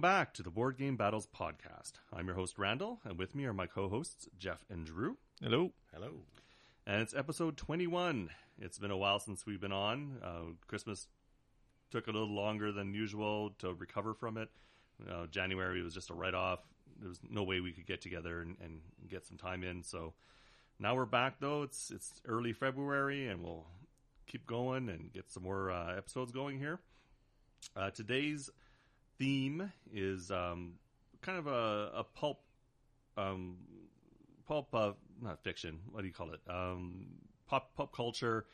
[0.00, 1.92] Welcome back to the Board Game Battles podcast.
[2.10, 5.18] I'm your host, Randall, and with me are my co hosts, Jeff and Drew.
[5.42, 5.72] Hello.
[5.92, 6.22] Hello.
[6.86, 8.30] And it's episode 21.
[8.58, 10.16] It's been a while since we've been on.
[10.24, 11.06] Uh, Christmas
[11.90, 14.48] took a little longer than usual to recover from it.
[15.06, 16.60] Uh, January was just a write off.
[16.98, 19.82] There was no way we could get together and, and get some time in.
[19.82, 20.14] So
[20.78, 21.62] now we're back, though.
[21.62, 23.66] It's it's early February, and we'll
[24.26, 26.80] keep going and get some more uh, episodes going here.
[27.76, 28.48] Uh, today's
[29.20, 30.72] theme is um,
[31.20, 32.40] kind of a, a pulp,
[33.16, 33.58] um,
[34.48, 35.78] pulp, uh, not fiction.
[35.92, 36.40] What do you call it?
[36.48, 37.06] Um,
[37.46, 38.46] pop pop culture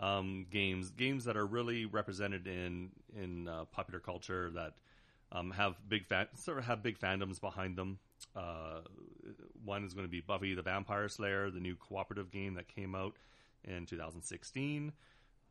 [0.00, 4.74] um, games, games that are really represented in in uh, popular culture that
[5.30, 7.98] um, have big fan, sort of have big fandoms behind them.
[8.34, 8.80] Uh,
[9.62, 12.94] one is going to be Buffy the Vampire Slayer, the new cooperative game that came
[12.94, 13.14] out
[13.64, 14.92] in 2016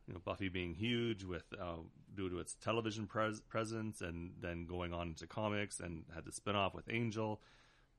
[0.06, 1.76] you know, Buffy being huge with uh,
[2.14, 6.32] due to its television pres- presence, and then going on into comics, and had the
[6.32, 7.40] spinoff with Angel,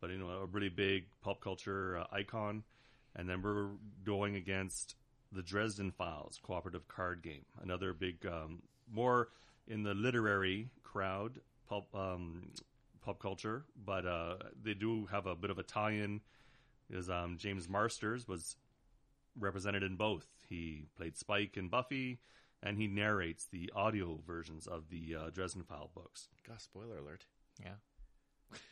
[0.01, 2.63] but you know, a really big pop culture uh, icon.
[3.15, 3.69] And then we're
[4.03, 4.95] going against
[5.31, 9.29] the Dresden Files cooperative card game, another big, um, more
[9.67, 12.49] in the literary crowd, pulp um,
[13.01, 16.21] pop culture, but uh, they do have a bit of a tie-in.
[16.89, 18.57] Is um, James Marsters was
[19.39, 20.27] represented in both.
[20.47, 22.19] He played Spike in Buffy,
[22.65, 26.27] and he narrates the audio versions of the uh, Dresden File books.
[26.47, 27.23] God, spoiler alert.
[27.61, 27.69] Yeah.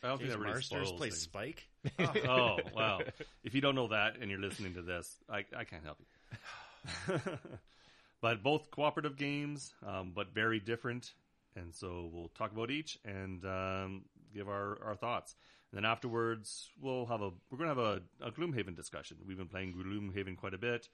[0.04, 1.22] I don't think James that really Marsters spoils plays things.
[1.24, 1.68] Spike.
[2.28, 3.00] oh wow!
[3.44, 7.20] If you don't know that and you're listening to this, I, I can't help you.
[8.22, 11.14] but both cooperative games, um, but very different,
[11.56, 15.36] and so we'll talk about each and um, give our, our thoughts.
[15.72, 19.18] And then afterwards, we'll have a we're going to have a, a Gloomhaven discussion.
[19.28, 20.88] We've been playing Gloomhaven quite a bit.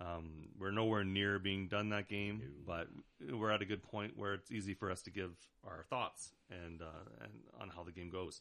[0.00, 2.88] Um, we're nowhere near being done that game, but
[3.32, 5.32] we're at a good point where it's easy for us to give
[5.66, 8.40] our thoughts and uh, and on how the game goes.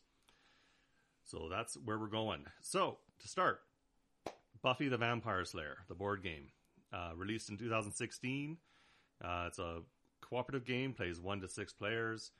[1.25, 2.45] So that's where we're going.
[2.61, 3.61] So to start,
[4.61, 6.47] Buffy the Vampire Slayer, the board game,
[6.93, 8.57] uh, released in 2016.
[9.23, 9.81] Uh, it's a
[10.21, 12.31] cooperative game, plays one to six players.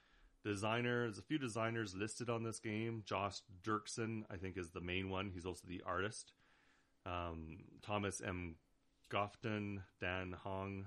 [0.44, 3.03] Designer, there's a few designers listed on this game.
[3.06, 5.31] Josh Dirksen, I think, is the main one.
[5.34, 6.31] He's also the artist.
[7.06, 8.56] Um, Thomas M.
[9.09, 10.86] Gofton, Dan Hong,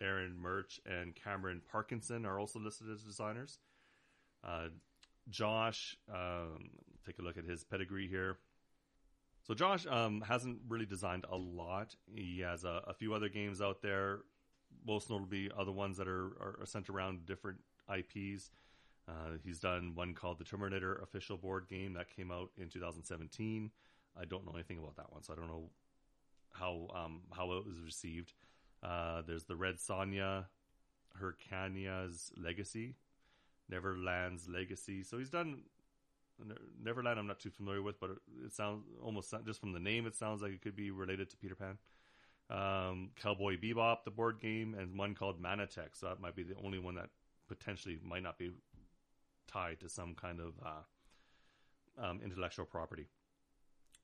[0.00, 3.58] Aaron Murch, and Cameron Parkinson are also listed as designers.
[4.42, 4.68] Uh,
[5.30, 6.70] Josh, um,
[7.04, 8.38] take a look at his pedigree here.
[9.42, 11.94] So Josh um, hasn't really designed a lot.
[12.14, 14.20] He has a, a few other games out there,
[14.86, 17.58] most notably other ones that are, are, centered around different
[17.94, 18.50] IPs.
[19.06, 23.70] Uh, he's done one called the Terminator official board game that came out in 2017.
[24.18, 25.68] I don't know anything about that one, so I don't know
[26.54, 28.32] how um, how it was received.
[28.82, 30.46] Uh, there's the Red Sonja,
[31.20, 32.96] Hyrcania's Legacy,
[33.70, 35.02] Neverland's Legacy.
[35.02, 35.62] So he's done
[36.82, 37.18] Neverland.
[37.18, 38.10] I'm not too familiar with, but
[38.44, 41.36] it sounds almost just from the name, it sounds like it could be related to
[41.36, 41.78] Peter Pan.
[42.50, 45.94] Um, Cowboy Bebop, the board game, and one called Manatech.
[45.94, 47.08] So that might be the only one that
[47.48, 48.50] potentially might not be
[49.46, 53.06] tied to some kind of uh, um, intellectual property.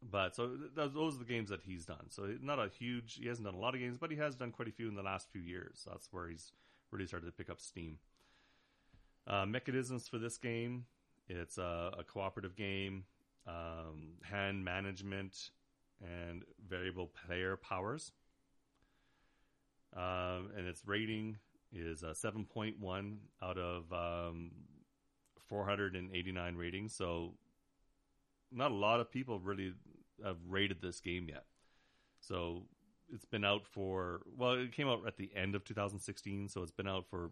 [0.03, 2.06] But so those are the games that he's done.
[2.09, 4.50] So not a huge, he hasn't done a lot of games, but he has done
[4.50, 5.83] quite a few in the last few years.
[5.84, 6.53] So that's where he's
[6.91, 7.99] really started to pick up steam.
[9.27, 10.87] Uh, mechanisms for this game
[11.31, 13.05] it's a, a cooperative game,
[13.47, 15.50] um, hand management,
[16.03, 18.12] and variable player powers.
[19.97, 21.38] Um, and its rating
[21.72, 24.50] is a 7.1 out of um,
[25.49, 26.94] 489 ratings.
[26.94, 27.34] So,
[28.50, 29.75] not a lot of people really
[30.25, 31.44] have rated this game yet.
[32.20, 32.64] So,
[33.12, 36.70] it's been out for, well, it came out at the end of 2016, so it's
[36.70, 37.31] been out for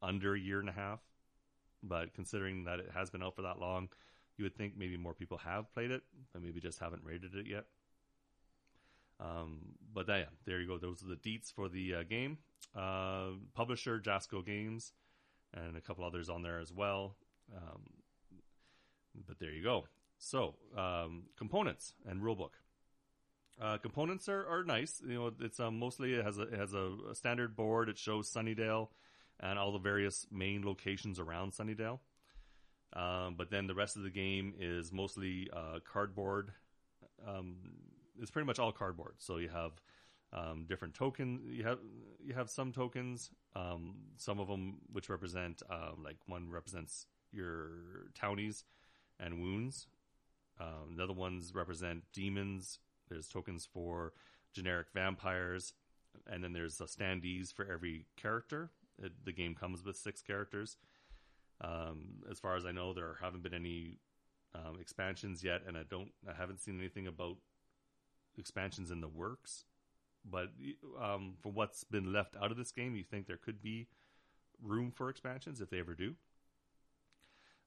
[0.00, 1.00] under a year and a half.
[1.82, 3.88] But considering that it has been out for that long,
[4.36, 6.02] you would think maybe more people have played it,
[6.32, 7.64] but maybe just haven't rated it yet.
[9.20, 9.58] Um,
[9.92, 10.78] but yeah, there you go.
[10.78, 12.38] Those are the deets for the uh, game.
[12.76, 14.92] Uh, publisher Jasco Games,
[15.54, 17.16] and a couple others on there as well.
[17.54, 17.82] Um,
[19.26, 19.84] but there you go.
[20.22, 22.52] So um, components and rulebook.
[23.60, 25.02] Uh, components are, are nice.
[25.06, 27.88] You know, it's um, mostly it has a it has a, a standard board.
[27.88, 28.88] It shows Sunnydale
[29.40, 31.98] and all the various main locations around Sunnydale.
[32.92, 36.52] Um, but then the rest of the game is mostly uh, cardboard.
[37.26, 37.56] Um,
[38.20, 39.14] it's pretty much all cardboard.
[39.18, 39.72] So you have
[40.32, 41.40] um, different tokens.
[41.50, 41.78] You have
[42.24, 43.28] you have some tokens.
[43.56, 47.70] Um, some of them which represent um, like one represents your
[48.14, 48.64] townies
[49.18, 49.88] and wounds.
[50.60, 52.78] Um, the other ones represent demons.
[53.08, 54.12] There's tokens for
[54.52, 55.74] generic vampires,
[56.26, 58.70] and then there's uh, standees for every character.
[59.02, 60.76] It, the game comes with six characters.
[61.60, 63.98] Um, as far as I know, there haven't been any
[64.54, 67.36] um, expansions yet, and I don't, I haven't seen anything about
[68.36, 69.64] expansions in the works.
[70.24, 70.48] But
[71.00, 73.88] um, from what's been left out of this game, you think there could be
[74.62, 76.14] room for expansions if they ever do.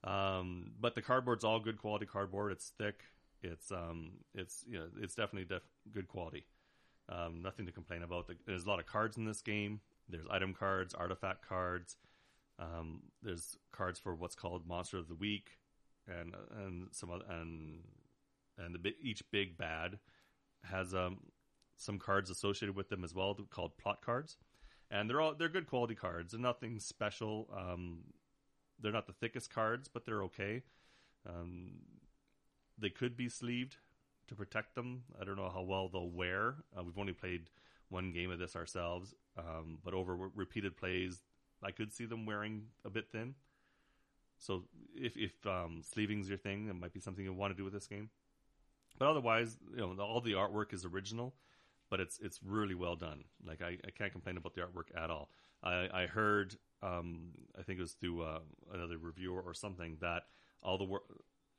[0.04, 2.52] Um, but the cardboard's all good quality cardboard.
[2.52, 3.00] It's thick.
[3.42, 6.46] It's um, it's you know, it's definitely def- good quality.
[7.08, 8.30] Um, nothing to complain about.
[8.46, 9.80] There's a lot of cards in this game.
[10.08, 11.96] There's item cards, artifact cards.
[12.58, 15.50] Um, there's cards for what's called Monster of the Week,
[16.08, 17.80] and and some other, and
[18.58, 19.98] and the each big bad
[20.64, 21.18] has um,
[21.76, 24.36] some cards associated with them as well called plot cards,
[24.90, 26.32] and they're all they're good quality cards.
[26.32, 27.48] They're nothing special.
[27.56, 27.98] Um,
[28.80, 30.62] they're not the thickest cards, but they're okay.
[31.28, 31.70] Um,
[32.78, 33.76] they could be sleeved
[34.28, 35.04] to protect them.
[35.20, 36.56] I don't know how well they'll wear.
[36.76, 37.50] Uh, we've only played
[37.88, 41.22] one game of this ourselves, um, but over re- repeated plays,
[41.62, 43.34] I could see them wearing a bit thin.
[44.38, 44.64] So
[44.94, 47.72] if if um, sleeving's your thing, it might be something you want to do with
[47.72, 48.10] this game.
[48.98, 51.34] But otherwise, you know, all the artwork is original,
[51.90, 53.24] but it's it's really well done.
[53.46, 55.30] Like I, I can't complain about the artwork at all.
[55.62, 58.40] I, I heard, um, I think it was through uh,
[58.72, 60.24] another reviewer or something that
[60.62, 61.02] all the wor-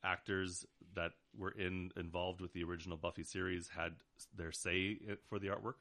[0.04, 3.94] actors that were in involved with the original Buffy series had
[4.36, 4.98] their say
[5.28, 5.74] for the artwork.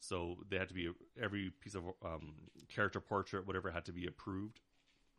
[0.00, 0.90] So they had to be
[1.20, 2.32] every piece of um,
[2.68, 4.60] character portrait, whatever, had to be approved.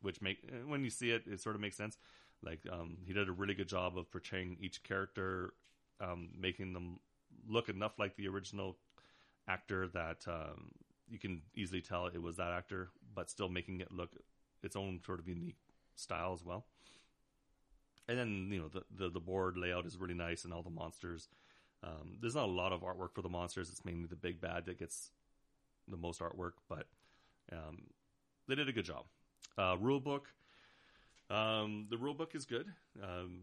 [0.01, 1.97] Which make when you see it, it sort of makes sense.
[2.43, 5.53] Like um, he did a really good job of portraying each character,
[5.99, 6.99] um, making them
[7.47, 8.77] look enough like the original
[9.47, 10.71] actor that um,
[11.07, 14.11] you can easily tell it was that actor, but still making it look
[14.63, 15.57] its own sort of unique
[15.95, 16.65] style as well.
[18.07, 20.69] And then you know the the, the board layout is really nice, and all the
[20.69, 21.29] monsters.
[21.83, 23.69] Um, there's not a lot of artwork for the monsters.
[23.69, 25.09] It's mainly the big bad that gets
[25.87, 26.85] the most artwork, but
[27.51, 27.87] um,
[28.47, 29.05] they did a good job.
[29.57, 30.27] Uh, rule book.
[31.29, 32.67] Um, the rule book is good.
[33.01, 33.41] Um,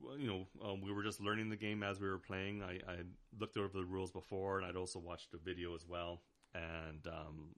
[0.00, 2.62] well, you know, um, we were just learning the game as we were playing.
[2.62, 2.96] I, I,
[3.40, 6.20] looked over the rules before, and I'd also watched a video as well.
[6.54, 7.48] And um,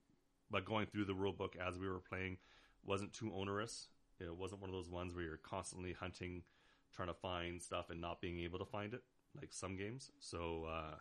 [0.51, 2.39] but going through the rule book as we were playing
[2.85, 3.89] wasn't too onerous.
[4.19, 6.43] It wasn't one of those ones where you're constantly hunting,
[6.95, 9.03] trying to find stuff and not being able to find it,
[9.39, 10.11] like some games.
[10.21, 10.95] So uh,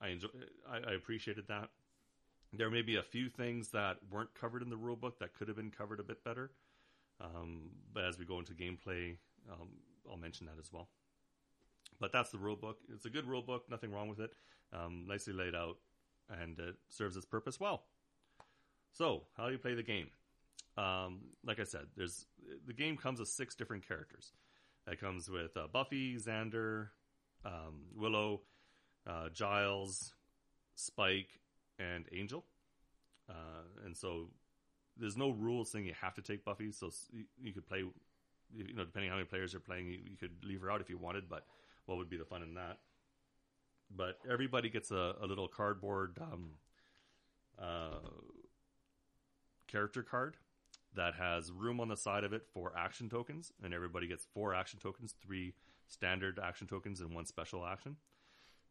[0.00, 0.28] I enjoy.
[0.70, 1.70] I, I appreciated that.
[2.52, 5.48] There may be a few things that weren't covered in the rule book that could
[5.48, 6.50] have been covered a bit better.
[7.20, 9.16] Um, but as we go into gameplay,
[9.50, 9.68] um,
[10.10, 10.88] I'll mention that as well.
[12.00, 12.78] But that's the rule book.
[12.92, 13.64] It's a good rule book.
[13.70, 14.32] Nothing wrong with it.
[14.72, 15.78] Um, nicely laid out,
[16.30, 17.84] and it serves its purpose well.
[18.92, 20.08] So, how do you play the game?
[20.76, 22.26] Um, like I said, there's
[22.66, 24.32] the game comes with six different characters.
[24.86, 26.88] It comes with uh, Buffy, Xander,
[27.44, 28.42] um, Willow,
[29.06, 30.14] uh, Giles,
[30.76, 31.40] Spike,
[31.78, 32.44] and Angel.
[33.28, 34.30] Uh, and so
[34.96, 36.72] there's no rule saying you have to take Buffy.
[36.72, 37.84] So you, you could play,
[38.54, 40.80] you know, depending on how many players you're playing, you, you, could leave her out
[40.80, 41.28] if you wanted.
[41.28, 41.44] But
[41.86, 42.78] what would be the fun in that?
[43.94, 46.50] But everybody gets a, a little cardboard um,
[47.58, 48.08] uh,
[49.68, 50.36] character card
[50.94, 54.54] that has room on the side of it for action tokens, and everybody gets four
[54.54, 55.54] action tokens, three
[55.86, 57.96] standard action tokens, and one special action.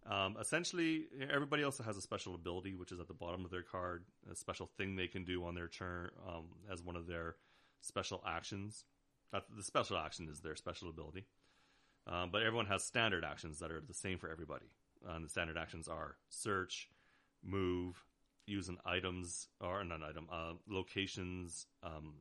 [0.09, 3.61] Um, essentially, everybody also has a special ability, which is at the bottom of their
[3.61, 7.35] card, a special thing they can do on their turn um, as one of their
[7.81, 8.85] special actions.
[9.33, 11.25] Uh, the special action is their special ability.
[12.07, 14.67] Um, but everyone has standard actions that are the same for everybody.
[15.07, 16.89] Um, the standard actions are search,
[17.43, 18.03] move,
[18.47, 22.13] use an items or not item uh, locations um,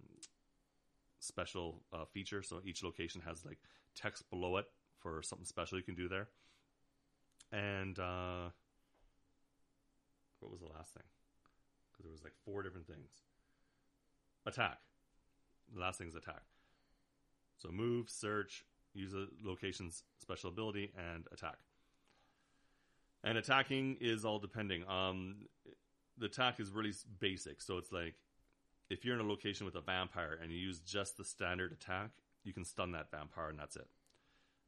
[1.21, 2.43] special uh, feature.
[2.43, 3.59] So each location has like
[3.95, 4.67] text below it
[4.99, 6.29] for something special you can do there.
[7.53, 8.51] And uh,
[10.41, 11.05] what was the last thing?
[11.93, 13.11] Because there was like four different things.
[14.47, 14.79] Attack.
[15.73, 16.43] The last thing is attack.
[17.59, 18.65] So move, search,
[18.95, 21.57] use a location's special ability, and attack.
[23.25, 24.87] And attacking is all depending.
[24.89, 25.37] Um,
[26.19, 27.61] the attack is really basic.
[27.61, 28.15] So it's like
[28.89, 32.11] if you're in a location with a vampire and you use just the standard attack,
[32.45, 33.89] you can stun that vampire and that's it.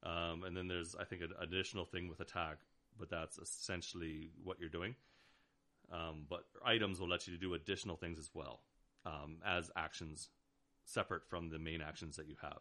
[0.03, 2.59] Um, and then there's, I think, an additional thing with attack,
[2.99, 4.95] but that's essentially what you're doing.
[5.93, 8.61] Um, but items will let you do additional things as well
[9.07, 10.29] um, as actions
[10.85, 12.59] separate from the main actions that you have.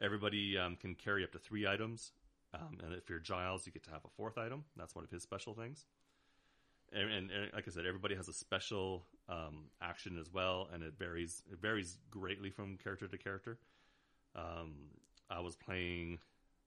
[0.00, 2.12] Everybody um, can carry up to three items,
[2.54, 4.64] um, and if you're Giles, you get to have a fourth item.
[4.76, 5.84] That's one of his special things
[6.92, 10.82] and, and, and, like I said, everybody has a special um, action as well, and
[10.82, 11.42] it varies.
[11.50, 13.58] It varies greatly from character to character.
[14.34, 14.74] Um,
[15.30, 16.18] I was playing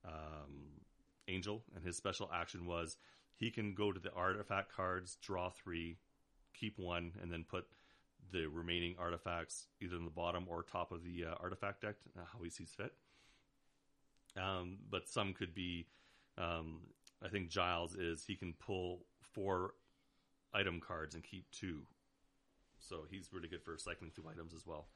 [0.06, 0.82] um,
[1.28, 2.98] Angel, and his special action was
[3.36, 5.98] he can go to the artifact cards, draw three,
[6.54, 7.66] keep one, and then put
[8.32, 12.24] the remaining artifacts either in the bottom or top of the uh, artifact deck, uh,
[12.32, 12.94] how he sees fit.
[14.38, 15.88] Um, but some could be,
[16.38, 16.82] um,
[17.24, 19.72] I think Giles is he can pull four
[20.54, 21.82] item cards and keep two,
[22.80, 24.88] so he's really good for cycling through items as well.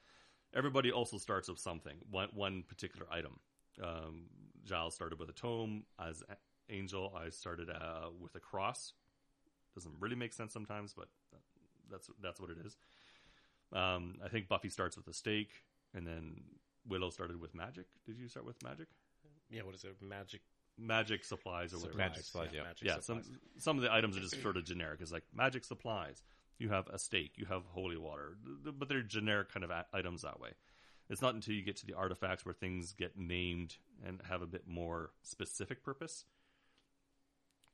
[0.55, 3.39] Everybody also starts with something, one one particular item.
[3.83, 4.27] Um,
[4.63, 6.24] Giles started with a tome as
[6.69, 7.13] Angel.
[7.15, 8.93] I started uh, with a cross.
[9.74, 11.07] Doesn't really make sense sometimes, but
[11.91, 12.77] that's that's what it is.
[13.74, 16.41] Um, I think Buffy starts with a stake, and then
[16.88, 17.85] Willow started with magic.
[18.05, 18.88] Did you start with magic?
[19.50, 19.95] Yeah, what is it?
[20.01, 20.41] Magic
[20.77, 21.94] Magic supplies or whatever.
[21.94, 22.10] supplies.
[22.10, 22.63] Magic supplies, yeah.
[22.63, 23.25] magic yeah, supplies.
[23.25, 25.00] some some of the items are just sort of generic.
[25.01, 26.22] It's like magic supplies.
[26.58, 27.34] You have a stake.
[27.38, 30.51] You have holy water, Th- th- but they're generic kind of items that way.
[31.10, 34.48] It's not until you get to the artifacts where things get named and have a
[34.48, 36.25] bit more specific purpose.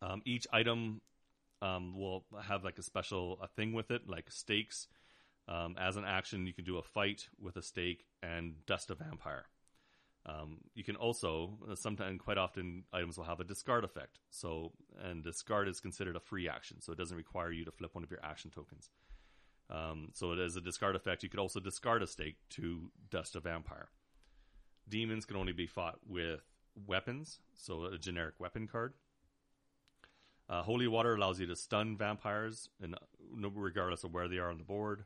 [0.01, 1.01] Um, each item
[1.61, 4.87] um, will have like a special a thing with it, like stakes.
[5.47, 8.95] Um, as an action, you can do a fight with a stake and dust a
[8.95, 9.45] vampire.
[10.25, 14.19] Um, you can also uh, sometimes, quite often, items will have a discard effect.
[14.29, 14.71] So,
[15.03, 18.03] and discard is considered a free action, so it doesn't require you to flip one
[18.03, 18.89] of your action tokens.
[19.69, 23.35] Um, so, it as a discard effect, you could also discard a stake to dust
[23.35, 23.89] a vampire.
[24.87, 26.41] Demons can only be fought with
[26.85, 28.93] weapons, so a generic weapon card.
[30.49, 32.95] Uh, Holy Water allows you to stun vampires, and
[33.31, 35.05] regardless of where they are on the board.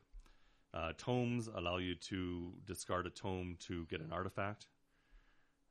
[0.74, 4.68] Uh, tomes allow you to discard a tome to get an artifact.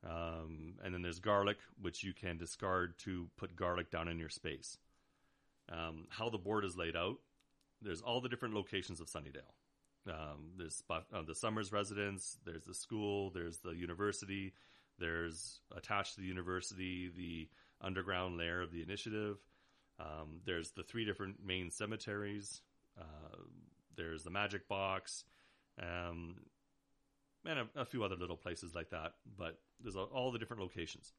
[0.05, 4.29] Um, and then there's garlic, which you can discard to put garlic down in your
[4.29, 4.77] space.
[5.73, 7.17] Um, how the board is laid out,
[7.81, 9.53] there's all the different locations of Sunnydale.
[10.07, 14.53] Um, there's uh, the Summers residence, there's the school, there's the university,
[14.99, 17.49] there's attached to the university the
[17.81, 19.39] underground lair of the initiative.
[19.99, 22.61] Um, there's the three different main cemeteries.
[22.99, 23.37] Uh,
[23.97, 25.25] there's the magic box.
[25.81, 26.37] Um,
[27.47, 29.15] and a, a few other little places like that.
[29.39, 31.13] But there's all the different locations.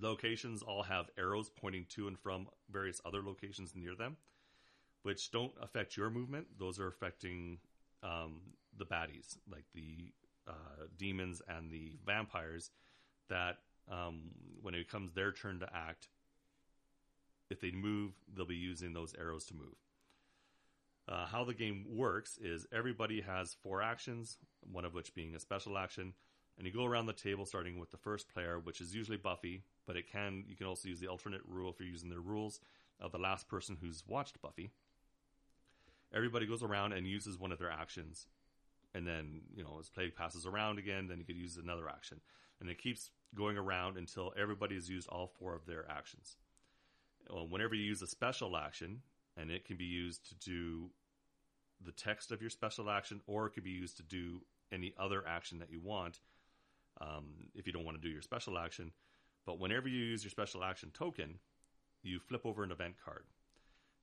[0.00, 4.16] Locations all have arrows pointing to and from various other locations near them,
[5.02, 6.46] which don't affect your movement.
[6.58, 7.58] Those are affecting
[8.02, 8.40] um,
[8.76, 10.12] the baddies, like the
[10.46, 12.70] uh, demons and the vampires.
[13.28, 13.58] That
[13.90, 16.08] um, when it comes their turn to act,
[17.50, 19.74] if they move, they'll be using those arrows to move.
[21.08, 24.38] Uh, how the game works is everybody has four actions,
[24.72, 26.12] one of which being a special action,
[26.58, 29.62] and you go around the table starting with the first player, which is usually Buffy,
[29.86, 32.60] but it can you can also use the alternate rule if you're using their rules
[33.00, 34.70] of the last person who's watched Buffy.
[36.12, 38.26] Everybody goes around and uses one of their actions,
[38.94, 42.20] and then you know as play passes around again, then you could use another action,
[42.60, 46.36] and it keeps going around until everybody has used all four of their actions.
[47.30, 49.02] Well, whenever you use a special action,
[49.36, 50.90] and it can be used to do
[51.84, 54.40] the text of your special action, or it could be used to do
[54.72, 56.20] any other action that you want
[57.00, 58.92] um, if you don't want to do your special action.
[59.44, 61.38] But whenever you use your special action token,
[62.02, 63.24] you flip over an event card.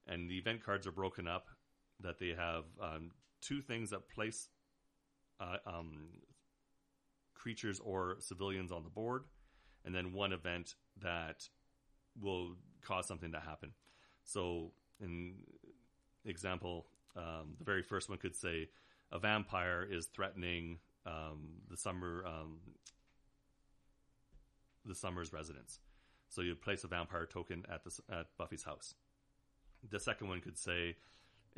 [0.08, 1.48] And the event cards are broken up
[2.00, 3.12] that they have um,
[3.42, 4.50] two things that place
[5.40, 6.10] uh, um,
[7.34, 9.24] creatures or civilians on the board,
[9.86, 11.48] and then one event that
[12.22, 13.72] will cause something to happen.
[14.24, 14.72] So,
[15.04, 15.34] in
[16.26, 18.70] example, um, the very first one could say
[19.12, 22.58] a vampire is threatening um, the summer um,
[24.86, 25.80] the summer's residence.
[26.30, 28.96] So you place a vampire token at the at Buffy's house.
[29.90, 30.96] The second one could say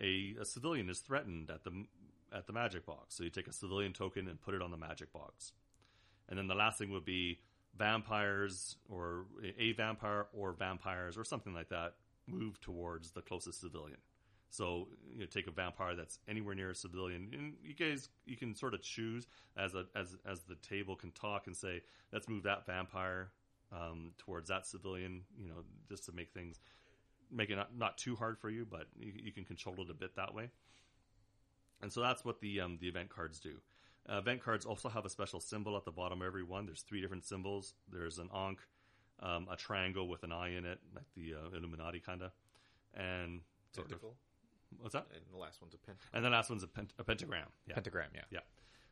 [0.02, 1.86] a, a civilian is threatened at the
[2.34, 3.16] at the magic box.
[3.16, 5.54] So you take a civilian token and put it on the magic box.
[6.28, 7.40] And then the last thing would be
[7.78, 9.26] vampires or
[9.58, 11.94] a vampire or vampires or something like that
[12.28, 13.98] move towards the closest civilian.
[14.50, 18.38] So you know, take a vampire that's anywhere near a civilian, and you guys you
[18.38, 19.28] can sort of choose
[19.58, 21.82] as a as as the table can talk and say,
[22.14, 23.32] let's move that vampire
[23.72, 25.24] um, towards that civilian.
[25.38, 26.60] You know, just to make things
[27.32, 29.94] make it not, not too hard for you, but you, you can control it a
[29.94, 30.50] bit that way.
[31.82, 33.56] And so that's what the um, the event cards do.
[34.10, 36.66] Uh, event cards also have a special symbol at the bottom of every one.
[36.66, 37.74] There's three different symbols.
[37.92, 38.60] There's an ankh,
[39.22, 42.32] um, a triangle with an eye in it, like the uh, Illuminati kind of,
[42.94, 43.42] and
[43.74, 44.00] sort of
[44.80, 45.08] what's that?
[45.14, 46.10] And the last one's a pentagram.
[46.14, 47.48] And the last one's a, pent- a pentagram.
[47.68, 47.76] Yeah.
[47.76, 48.22] Pentagram, yeah.
[48.32, 48.40] Yeah.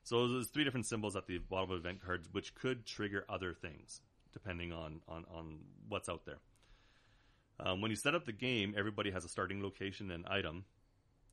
[0.04, 3.54] So there's three different symbols at the bottom of event cards, which could trigger other
[3.54, 4.02] things
[4.34, 6.40] depending on on, on what's out there.
[7.60, 10.66] Um, when you set up the game, everybody has a starting location and item.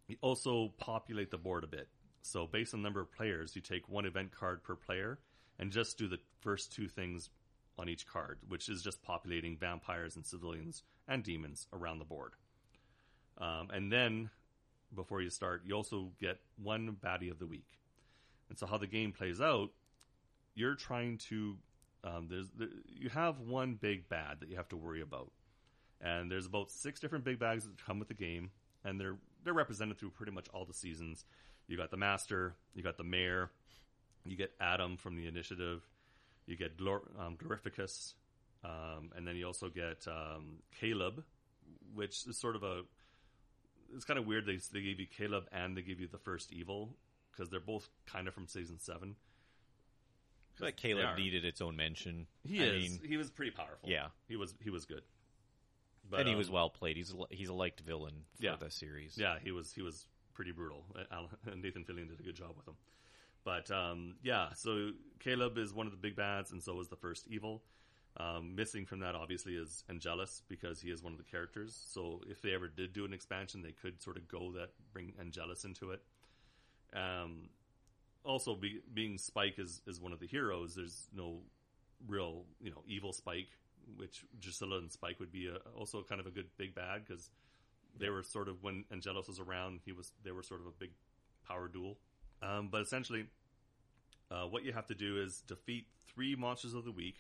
[0.07, 1.89] You also populate the board a bit.
[2.23, 5.19] So based on the number of players, you take one event card per player
[5.59, 7.31] and just do the first two things
[7.81, 12.33] on each card, which is just populating vampires and civilians and demons around the board.
[13.39, 14.31] Um, and then
[14.95, 17.79] before you start, you also get one baddie of the week.
[18.49, 19.71] And so, how the game plays out,
[20.55, 21.57] you're trying to
[22.03, 25.31] um, there's there, you have one big bad that you have to worry about,
[26.01, 28.51] and there's about six different big bads that come with the game,
[28.85, 31.25] and they're they're represented through pretty much all the seasons.
[31.69, 33.51] You got the master, you got the mayor,
[34.25, 35.87] you get Adam from the initiative,
[36.51, 38.15] you get Glor- um, Glorificus,
[38.65, 41.25] um, and then you also get um, Caleb,
[41.95, 42.83] which is sort of a.
[43.95, 44.47] It's kind of weird.
[44.47, 46.91] They they gave you Caleb and they give you the first evil
[47.33, 49.17] because they're both kind of from season seven.
[50.59, 52.27] But They Caleb needed its own mention.
[52.45, 52.91] He I is.
[53.01, 53.89] mean, he was pretty powerful.
[53.89, 54.09] Yeah.
[54.29, 54.55] he was.
[54.63, 55.03] He was good.
[56.13, 56.97] and he was um, well played.
[56.97, 58.57] He's a, he's a liked villain for Yeah.
[58.61, 59.17] the series.
[59.17, 59.73] Yeah, he was.
[59.73, 60.85] He was pretty brutal.
[61.11, 61.29] Alan,
[61.63, 62.75] Nathan Fillion did a good job with him.
[63.45, 66.97] But um, yeah, so Caleb is one of the big bads, and so is the
[66.97, 67.63] first evil.
[68.17, 71.81] Um, missing from that, obviously, is Angelus because he is one of the characters.
[71.89, 75.13] So if they ever did do an expansion, they could sort of go that bring
[75.21, 76.03] Angelus into it.
[76.95, 77.49] Um,
[78.25, 80.75] also, be, being Spike is, is one of the heroes.
[80.75, 81.39] There's no
[82.07, 83.49] real, you know, evil Spike,
[83.97, 87.31] which Drusilla and Spike would be a, also kind of a good big bad because
[87.99, 90.73] they were sort of when Angelus was around, he was they were sort of a
[90.79, 90.91] big
[91.47, 91.97] power duel.
[92.43, 93.27] Um, but essentially,
[94.31, 97.17] uh, what you have to do is defeat three monsters of the week,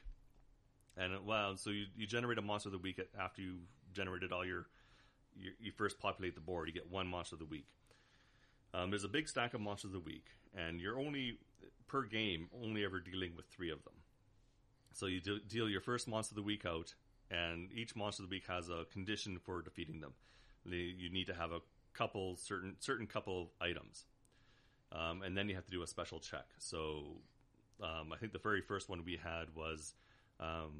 [0.96, 4.44] and wow, so you, you generate a monster of the week after you've generated all
[4.44, 4.66] your,
[5.34, 6.68] your you first populate the board.
[6.68, 7.66] You get one monster of the week.
[8.72, 11.38] Um, there's a big stack of monsters of the week, and you're only
[11.88, 13.94] per game only ever dealing with three of them.
[14.92, 16.94] So you deal your first monster of the week out,
[17.30, 20.12] and each monster of the week has a condition for defeating them.
[20.64, 21.60] You need to have a
[21.92, 24.04] couple certain certain couple of items,
[24.92, 26.46] um, and then you have to do a special check.
[26.58, 27.04] So
[27.82, 29.94] um, I think the very first one we had was,
[30.38, 30.72] um,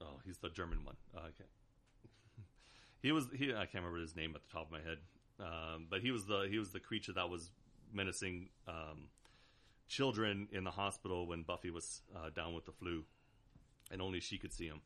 [0.00, 0.96] oh, he's the German one.
[1.16, 1.48] Uh, I can't.
[3.02, 3.50] he was he.
[3.52, 4.98] I can't remember his name at the top of my head,
[5.40, 7.50] um, but he was the he was the creature that was
[7.92, 9.08] menacing um,
[9.88, 13.04] children in the hospital when Buffy was uh, down with the flu,
[13.90, 14.80] and only she could see him.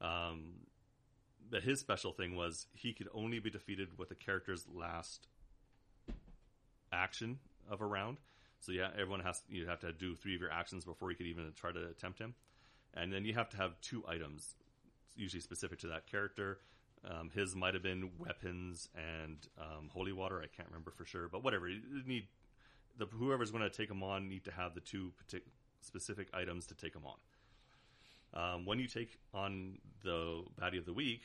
[0.00, 0.66] Um,
[1.50, 5.28] but his special thing was he could only be defeated with the character's last
[6.94, 7.38] action
[7.70, 8.18] of a round.
[8.60, 11.26] So yeah, everyone has you have to do three of your actions before you could
[11.26, 12.34] even try to attempt him,
[12.94, 14.54] and then you have to have two items,
[15.16, 16.58] usually specific to that character.
[17.06, 20.40] Um, his might have been weapons and um, holy water.
[20.42, 21.68] I can't remember for sure, but whatever.
[21.68, 22.28] You need
[22.96, 25.42] the whoever's going to take him on need to have the two partic-
[25.80, 27.16] specific items to take him on.
[28.34, 31.22] Um, when you take on the baddie of the week,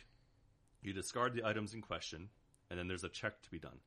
[0.82, 2.30] you discard the items in question,
[2.70, 3.80] and then there's a check to be done.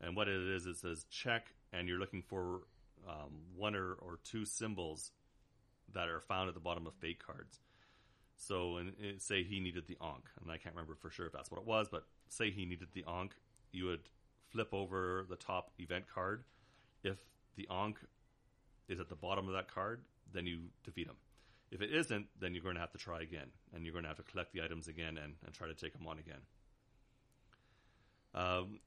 [0.00, 2.62] And what it is, it says check, and you're looking for
[3.08, 5.12] um, one or, or two symbols
[5.92, 7.60] that are found at the bottom of fate cards.
[8.36, 11.32] So, and, and say he needed the Ankh, and I can't remember for sure if
[11.32, 13.34] that's what it was, but say he needed the Ankh,
[13.72, 14.08] you would
[14.50, 16.44] flip over the top event card.
[17.02, 17.18] If
[17.56, 17.98] the Ankh
[18.88, 20.02] is at the bottom of that card,
[20.32, 21.16] then you defeat him.
[21.70, 24.08] If it isn't, then you're going to have to try again, and you're going to
[24.08, 26.40] have to collect the items again and, and try to take them on again.
[28.34, 28.80] Um,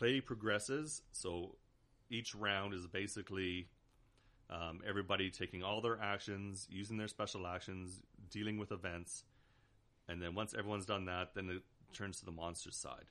[0.00, 1.56] play progresses, so
[2.08, 3.68] each round is basically
[4.48, 9.24] um, everybody taking all their actions, using their special actions, dealing with events,
[10.08, 13.10] and then once everyone's done that, then it turns to the monster side.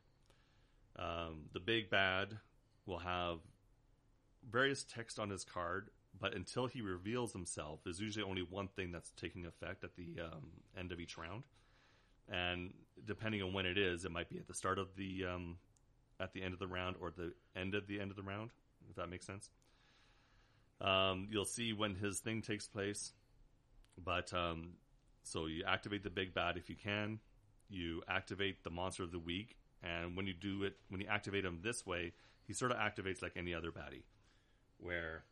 [0.97, 2.39] Um, the big bad
[2.87, 3.37] will have
[4.51, 8.91] various text on his card, but until he reveals himself, there's usually only one thing
[8.91, 10.47] that's taking effect at the um,
[10.77, 11.43] end of each round.
[12.27, 12.73] And
[13.05, 15.57] depending on when it is, it might be at the start of the um,
[16.19, 18.51] at the end of the round or the end of the end of the round,
[18.89, 19.49] if that makes sense.
[20.81, 23.11] Um, you'll see when his thing takes place,
[24.03, 24.73] but um,
[25.23, 27.19] so you activate the big bad if you can.
[27.69, 31.45] You activate the monster of the week, and when you do it, when you activate
[31.45, 32.13] him this way,
[32.47, 34.03] he sort of activates like any other baddie,
[34.79, 35.23] where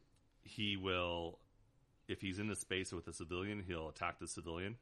[0.43, 1.39] he will,
[2.08, 4.76] if he's in the space with a civilian, he'll attack the civilian.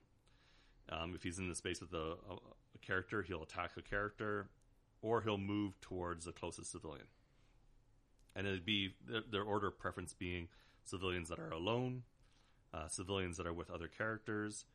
[0.89, 4.49] Um, if he's in the space with a, a, a character, he'll attack a character,
[5.05, 7.05] or he'll move towards the closest civilian.
[8.35, 8.95] And it'd be
[9.31, 10.47] their, order of preference being
[10.83, 12.01] civilians that are alone,
[12.73, 14.65] uh, civilians that are with other characters,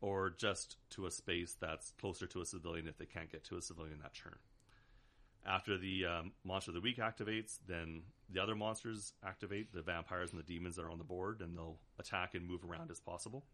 [0.00, 3.56] or just to a space that's closer to a civilian if they can't get to
[3.56, 4.36] a civilian that turn.
[5.46, 10.32] After the um, monster of the week activates, then the other monsters activate, the vampires
[10.32, 12.98] and the demons that are on the board, and they'll attack and move around as
[12.98, 13.44] possible.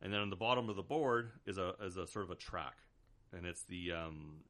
[0.00, 2.36] And then on the bottom of the board is a is a sort of a
[2.36, 2.76] track,
[3.36, 4.44] and it's the um,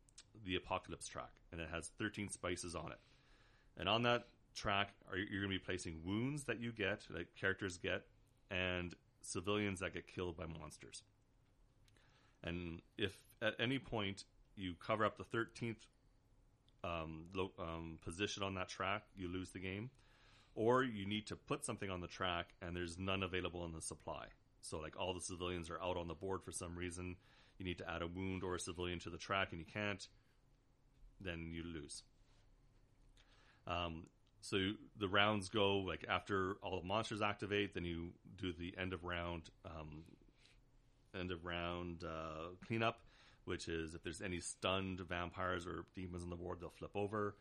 [0.45, 2.99] the apocalypse track, and it has 13 spices on it.
[3.77, 7.35] And on that track, are you're going to be placing wounds that you get, that
[7.37, 8.03] characters get,
[8.51, 11.03] and civilians that get killed by monsters.
[12.45, 14.25] And if at any point
[14.57, 15.77] you cover up the 13th
[16.85, 19.91] um, lo- um, position on that track, you lose the game.
[20.55, 23.81] Or you need to put something on the track and there's none available in the
[23.81, 24.27] supply.
[24.61, 27.17] So, like all the civilians are out on the board for some reason.
[27.59, 30.07] You need to add a wound or a civilian to the track and you can't,
[31.25, 32.03] then you lose.
[33.67, 34.07] Um,
[34.41, 38.93] so the rounds go like after all the monsters activate, then you do the end
[38.93, 40.03] of round, um,
[41.19, 43.01] end of round uh, cleanup,
[43.45, 47.37] which is if there's any stunned vampires or demons on the board, they'll flip over.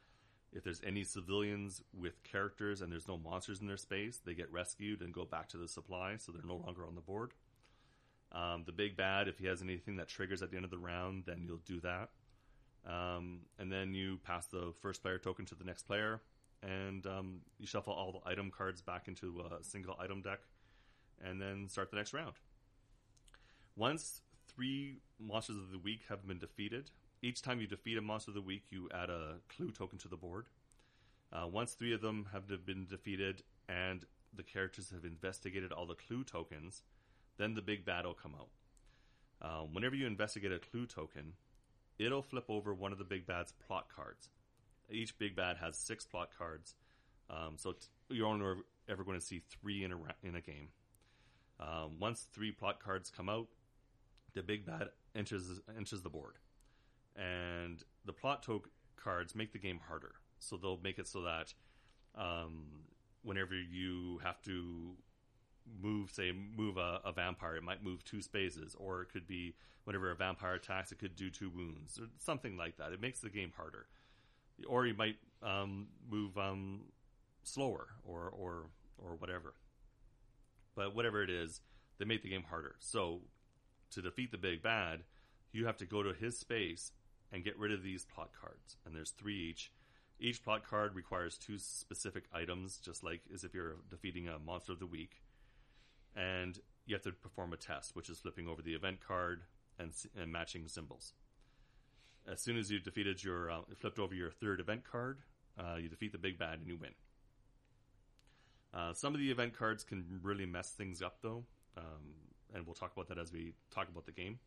[0.54, 4.52] If there's any civilians with characters and there's no monsters in their space, they get
[4.52, 7.32] rescued and go back to the supply, so they're no longer on the board.
[8.34, 10.78] Um, the big bad, if he has anything that triggers at the end of the
[10.78, 12.10] round, then you'll do that.
[12.88, 16.22] Um, and then you pass the first player token to the next player,
[16.64, 20.40] and um, you shuffle all the item cards back into a single item deck,
[21.24, 22.34] and then start the next round.
[23.76, 26.90] Once three monsters of the week have been defeated,
[27.22, 30.08] each time you defeat a monster of the week, you add a clue token to
[30.08, 30.48] the board.
[31.32, 35.96] Uh, once three of them have been defeated and the characters have investigated all the
[35.96, 36.82] clue tokens,
[37.38, 38.50] then the big will come out.
[39.42, 41.34] Uh, whenever you investigate a clue token,
[42.00, 44.30] it'll flip over one of the big bad's plot cards.
[44.90, 46.76] Each big bad has six plot cards,
[47.30, 50.42] um, so t- you're only ever, going to see three in a ra- in a
[50.42, 50.70] game.
[51.60, 53.48] Um, once three plot cards come out,
[54.34, 56.36] the big bad enters enters the board,
[57.16, 58.64] and the plot to-
[58.98, 60.16] cards make the game harder.
[60.40, 61.54] So they'll make it so that
[62.16, 62.66] um,
[63.24, 64.96] whenever you have to
[65.80, 69.56] move, say, move a, a, vampire, it might move two spaces, or it could be
[69.84, 72.92] whenever a vampire attacks, it could do two wounds, or something like that.
[72.92, 73.88] It makes the game harder.
[74.68, 76.82] Or you might um, move um,
[77.44, 78.66] slower, or or
[78.98, 79.56] or whatever.
[80.76, 81.62] But whatever it is,
[81.98, 82.76] they make the game harder.
[82.80, 83.22] So
[83.92, 85.02] to defeat the big bad,
[85.52, 86.92] you have to go to his space
[87.32, 89.72] and get rid of these plot cards, and there's three each.
[90.20, 94.74] Each plot card requires two specific items, just like as if you're defeating a monster
[94.74, 95.24] of the week
[96.16, 99.42] and you have to perform a test, which is flipping over the event card
[99.80, 101.14] and, and matching symbols.
[102.32, 105.20] As soon as you defeated your uh, flipped over your third event card,
[105.60, 106.92] uh, you defeat the big bad and you win.
[108.74, 111.44] Uh, some of the event cards can really mess things up, though,
[111.78, 112.14] um,
[112.54, 114.40] and we'll talk about that as we talk about the game.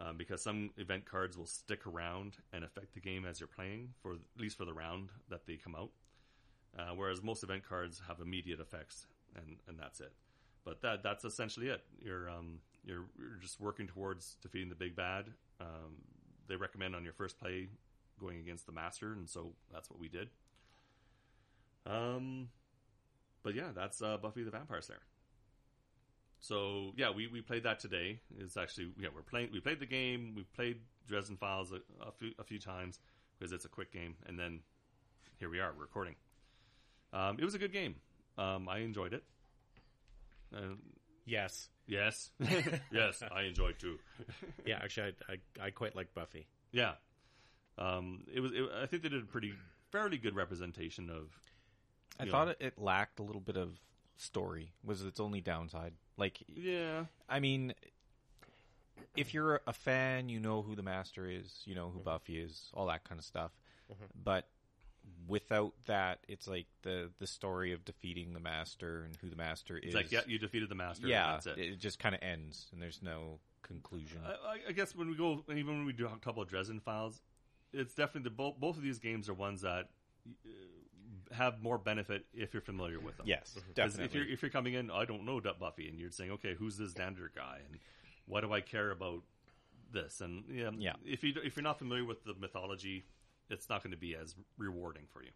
[0.00, 3.88] Um, because some event cards will stick around and affect the game as you're playing,
[4.00, 5.90] for at least for the round that they come out.
[6.78, 10.12] Uh, whereas most event cards have immediate effects, and, and that's it
[10.68, 11.82] but that that's essentially it.
[12.04, 15.26] You're um, you're, you're just working towards defeating the big bad.
[15.60, 15.96] Um,
[16.46, 17.68] they recommend on your first play
[18.20, 20.28] going against the master, and so that's what we did.
[21.86, 22.48] Um,
[23.42, 25.00] but yeah, that's uh, Buffy the Vampire Slayer.
[26.40, 28.20] So yeah, we, we played that today.
[28.38, 30.34] It's actually yeah we're playing we played the game.
[30.36, 31.76] We played Dresden Files a,
[32.06, 33.00] a few a few times
[33.38, 34.60] because it's a quick game, and then
[35.38, 36.16] here we are recording.
[37.14, 37.94] Um, it was a good game.
[38.36, 39.24] Um, I enjoyed it.
[40.54, 40.74] Uh,
[41.26, 41.68] Yes.
[41.86, 42.30] yes,
[42.90, 43.98] yes, I enjoyed too.
[44.64, 45.32] Yeah, actually, I,
[45.62, 46.46] I, I quite like Buffy.
[46.72, 46.92] Yeah,
[47.76, 48.52] um, it was.
[48.52, 49.52] It, I think they did a pretty
[49.92, 51.28] fairly good representation of.
[52.18, 53.78] I you thought it, it lacked a little bit of
[54.16, 54.72] story.
[54.82, 55.92] Was its only downside.
[56.16, 57.74] Like, Yeah, I mean,
[59.16, 62.70] if you're a fan, you know who the Master is, you know who Buffy is,
[62.74, 63.52] all that kind of stuff.
[64.24, 64.46] But
[65.26, 69.76] without that, it's like the the story of defeating the Master and who the Master
[69.76, 69.86] is.
[69.86, 71.06] it's like yeah, you defeated the master.
[71.06, 71.58] yeah, that's it.
[71.58, 74.20] it just kind of ends, and there's no conclusion.
[74.26, 76.80] I, I- I guess when we go, even when we do a couple of Dresden
[76.80, 77.20] Files,
[77.72, 79.88] it's definitely the both both of these games are ones that
[80.46, 83.26] uh, have more benefit if you're familiar with them.
[83.26, 84.04] Yes, definitely.
[84.06, 86.76] If you're if you're coming in, I don't know Buffy, and you're saying, okay, who's
[86.78, 87.78] this Xander guy, and
[88.26, 89.22] why do I care about
[89.92, 90.20] this?
[90.20, 90.92] And yeah, Yeah.
[91.04, 93.04] if you if you're not familiar with the mythology,
[93.50, 95.30] it's not going to be as rewarding for you.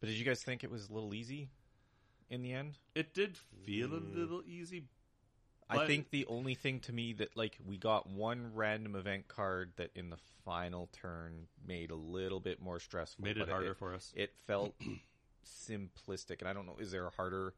[0.00, 1.48] but did you guys think it was a little easy
[2.28, 2.78] in the end?
[2.94, 4.84] It did feel a little easy.
[5.68, 9.72] I think the only thing to me that like we got one random event card
[9.76, 13.24] that in the final turn made a little bit more stressful.
[13.24, 14.12] Made it harder for us.
[14.16, 14.74] It felt
[15.46, 16.76] simplistic, and I don't know.
[16.80, 17.54] Is there a harder?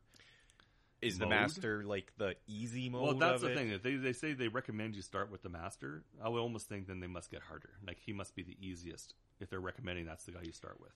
[1.03, 1.31] Is the Mode?
[1.31, 3.03] master like the easy mode?
[3.03, 3.57] Well, that's of the it?
[3.57, 3.71] thing.
[3.71, 6.05] If They they say they recommend you start with the master.
[6.23, 7.71] I would almost think then they must get harder.
[7.87, 10.93] Like he must be the easiest if they're recommending that's the guy you start with.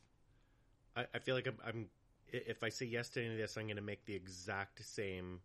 [0.97, 1.87] I, I feel like I'm, I'm.
[2.29, 5.41] If I say yes to any of this, I'm going to make the exact same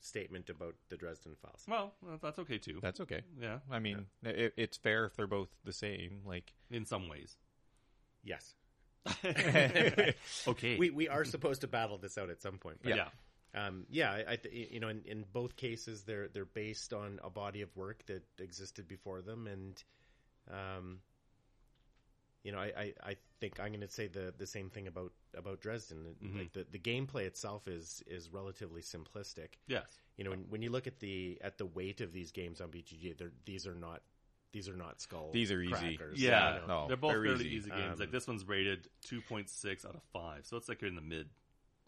[0.00, 1.64] statement about the Dresden Files.
[1.68, 2.78] Well, well, that's okay too.
[2.82, 3.22] That's okay.
[3.40, 6.20] yeah, I mean, it, it's fair if they're both the same.
[6.24, 7.36] Like, in some ways.
[8.22, 8.54] Yes,
[10.48, 10.76] Okay.
[10.78, 12.78] we we are supposed to battle this out at some point.
[12.82, 13.08] But yeah.
[13.54, 17.18] Um, yeah, I, I th- you know, in, in both cases, they're they're based on
[17.24, 19.82] a body of work that existed before them, and
[20.50, 20.98] um,
[22.44, 25.12] you know, I, I, I think I'm going to say the, the same thing about,
[25.36, 26.14] about Dresden.
[26.24, 26.38] Mhm.
[26.38, 29.54] Like the, the gameplay itself is is relatively simplistic.
[29.66, 29.86] Yes.
[30.16, 32.68] You know, when, when you look at the at the weight of these games on
[32.68, 34.02] BGG, they're, these are not
[34.52, 35.30] these are not skull.
[35.32, 35.96] These are easy.
[35.96, 36.20] crackers.
[36.20, 36.66] Yeah, you know.
[36.66, 36.88] no.
[36.88, 37.56] they're both fairly easy.
[37.56, 37.94] easy, games.
[37.94, 41.02] Um, like this one's rated 2.6 out of 5, so it's like you're in the
[41.02, 41.28] mid.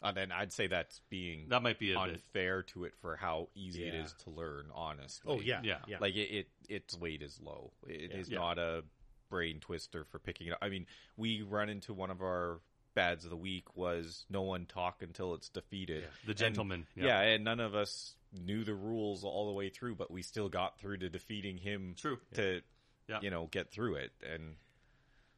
[0.03, 2.15] And then I'd say that's being That might be a bit.
[2.15, 4.03] unfair to it for how easy it Yeah.
[4.05, 4.67] is to learn.
[4.75, 5.31] Honestly.
[5.31, 5.79] Oh yeah, Yeah.
[5.87, 5.99] yeah.
[6.01, 7.73] Like it, it its weight is low.
[7.87, 8.39] It is Yeah.
[8.39, 8.83] not a
[9.29, 10.59] brain twister for picking it up.
[10.63, 10.87] I mean,
[11.19, 12.61] we run into one of our
[12.95, 16.05] bads of the week was no one talk until it's defeated.
[16.27, 16.87] The gentleman.
[16.95, 20.49] Yeah, and none of us knew the rules all the way through, but we still
[20.49, 22.19] got through to defeating him True.
[22.35, 22.63] to
[23.09, 23.21] Yeah.
[23.23, 24.13] you know get through it.
[24.23, 24.57] And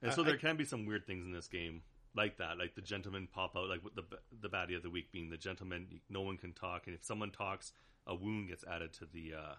[0.03, 1.83] And so I- there can be some weird things in this game
[2.15, 4.03] like that, like the gentleman pop out, like the
[4.41, 6.01] the baddie of the week being the gentleman.
[6.09, 7.73] No one can talk, and if someone talks,
[8.07, 9.55] a wound gets added to the uh,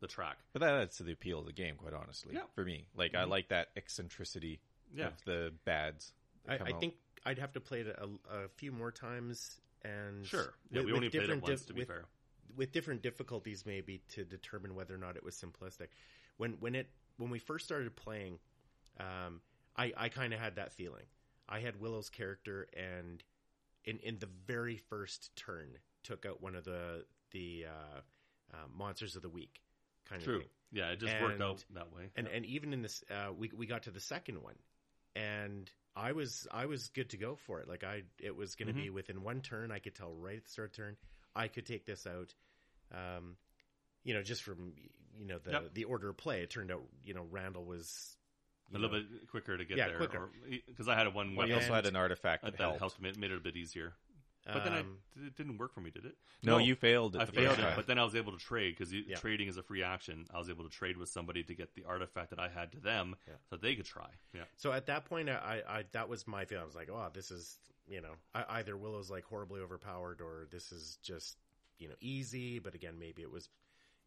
[0.00, 0.36] the track.
[0.52, 2.34] but that adds to the appeal of the game, quite honestly.
[2.34, 2.42] Yeah.
[2.54, 3.28] For me, like I Mhm.
[3.30, 4.60] like that eccentricity
[4.92, 6.12] Yeah, of the bads.
[6.46, 6.96] I, I think
[7.26, 8.04] I'd have to play it a,
[8.44, 10.54] a few more times and sure.
[10.70, 12.04] Yeah, with- we only played it different once, dif- to be with, fair.
[12.56, 15.88] with different difficulties maybe to determine whether or not it was simplistic.
[16.36, 18.38] When when it when we first started playing,
[19.00, 19.40] um,
[19.76, 21.04] I I kind of had that feeling.
[21.48, 23.22] I had Willow's character, and
[23.84, 28.00] in in the very first turn, took out one of the the uh,
[28.54, 29.60] uh, monsters of the week
[30.08, 30.36] kind True.
[30.36, 30.50] of thing.
[30.72, 32.10] Yeah, it just worked out that way.
[32.16, 34.56] And and even in this, uh, we we got to the second one,
[35.14, 37.68] and I was I was good to go for it.
[37.68, 38.82] Like I, it was going to Mm-hmm.
[38.82, 39.72] be within one turn.
[39.72, 40.96] I could tell right at the start of the turn,
[41.34, 42.34] I could take this out.
[42.94, 43.36] Um,
[44.04, 44.74] you know, just from
[45.18, 45.74] you know the Yep.
[45.74, 48.16] the order of play, it turned out you know Randall was
[48.70, 50.28] a little know, bit quicker to get Yeah, there, quicker.
[50.66, 52.58] because I had a one Well, weapon you also and- had an artifact that, that,
[52.58, 52.78] that helped.
[52.80, 53.94] helped made, made it a bit easier.
[54.52, 56.16] But then I, um, it didn't work for me, did it?
[56.42, 57.16] No, you failed.
[57.16, 59.16] It I the failed first it, but then I was able to trade because Yeah.
[59.16, 60.26] trading is a free action.
[60.32, 62.80] I was able to trade with somebody to get the artifact that I had to
[62.80, 63.34] them, Yeah.
[63.50, 64.10] so they could try.
[64.32, 66.62] Yeah, So at that point, I, I that was my feeling.
[66.62, 70.46] I was like, oh, this is you know I, either Willow's like horribly overpowered or
[70.50, 71.38] this is just
[71.78, 72.58] you know easy.
[72.60, 73.48] But again, maybe it was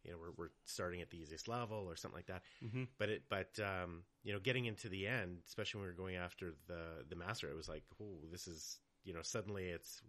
[0.06, 2.44] you know we're we're starting at the easiest level or something like that.
[2.64, 2.88] Mhm.
[2.98, 6.16] But it but um, you know getting into the end, especially when we were going
[6.16, 10.02] after the the master, it was like, oh, this is you know suddenly it's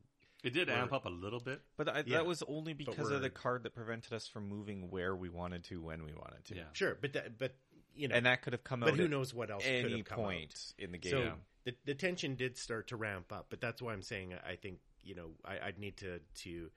[0.43, 1.61] it did We're- amp up a little bit.
[1.77, 2.19] But I, Yeah.
[2.19, 5.29] that was only because of we're- the card that prevented us from moving where we
[5.29, 6.57] wanted to when we wanted to.
[6.57, 7.55] Yeah, sure, but that, but
[7.95, 9.73] you know, And that could have come but out who at knows what else could
[9.73, 10.85] any have come point out.
[10.85, 11.11] in the game.
[11.13, 14.57] So the the tension did start to ramp up, but that's why I'm saying I
[14.57, 16.71] think you know I, I'd need to to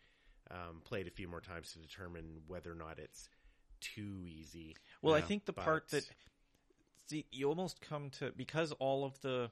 [0.51, 3.29] um, play it a few more times to determine whether or not it's
[3.79, 4.75] too easy.
[5.01, 6.09] Well, I Yeah, think the part that
[7.07, 9.51] see you almost come to because all of the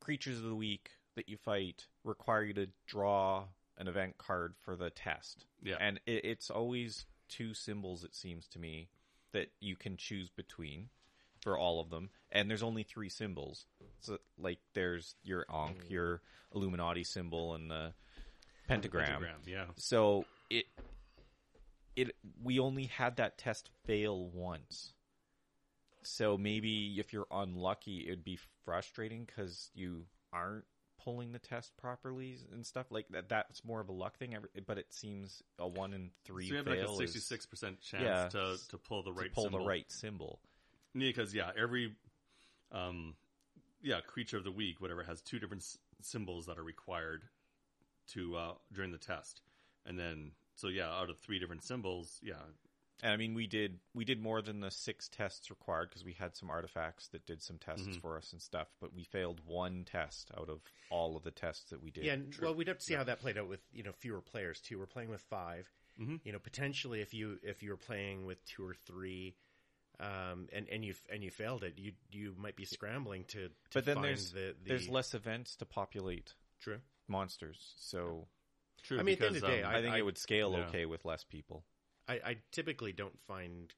[0.00, 3.44] creatures of the week that you fight require you to draw
[3.78, 8.04] an event card for the test, yeah, and it, it's always two symbols.
[8.04, 8.88] It seems to me
[9.32, 10.88] that you can choose between
[11.42, 13.66] for all of them, and there's only three symbols.
[14.00, 15.90] So, like, there's your Ankh, Mm.
[15.90, 16.22] your
[16.54, 17.92] Illuminati symbol, and the
[18.68, 19.06] pentagram.
[19.06, 20.66] Pentagram, yeah, So it
[21.96, 24.92] it we only had that test fail once.
[26.02, 30.64] So maybe if you're unlucky, it'd be frustrating because you aren't
[31.06, 33.28] pulling the test properly and stuff like that.
[33.28, 34.36] That's more of a luck thing.
[34.66, 38.02] But it seems a one in three so you have like a sixty-six percent chance
[38.02, 38.28] Yeah.
[38.30, 39.60] to to pull the right pull symbol.
[39.60, 40.40] the right symbol.
[40.94, 41.94] Yeah, because yeah, every
[42.72, 43.14] um,
[43.82, 47.22] yeah, creature of the week, whatever, has two different s- symbols that are required
[48.14, 49.42] to uh during the test,
[49.84, 52.34] and then so yeah, out of three different symbols, yeah,
[53.02, 56.14] And I mean, we did we did more than the six tests required because we
[56.14, 58.00] had some artifacts that did some tests Mhm.
[58.00, 58.68] for us and stuff.
[58.80, 62.04] But we failed one test out of all of the tests that we did.
[62.04, 64.22] Yeah, and, well, we'd have to see how that played out with you know fewer
[64.22, 64.78] players too.
[64.78, 66.20] We're playing with 5 Mhm.
[66.24, 69.34] You know, potentially if you if you were playing with two or three,
[69.98, 73.48] um, and and you and you failed it, you you might be scrambling to.
[73.48, 76.80] to but then find there's the, the there's less events to populate true.
[77.08, 78.28] monsters, so
[78.82, 78.98] true.
[78.98, 80.52] I mean, at the end of the day, um, I, think I- it would scale
[80.52, 80.66] yeah.
[80.66, 81.64] okay with less people.
[82.08, 83.72] I, I typically don't find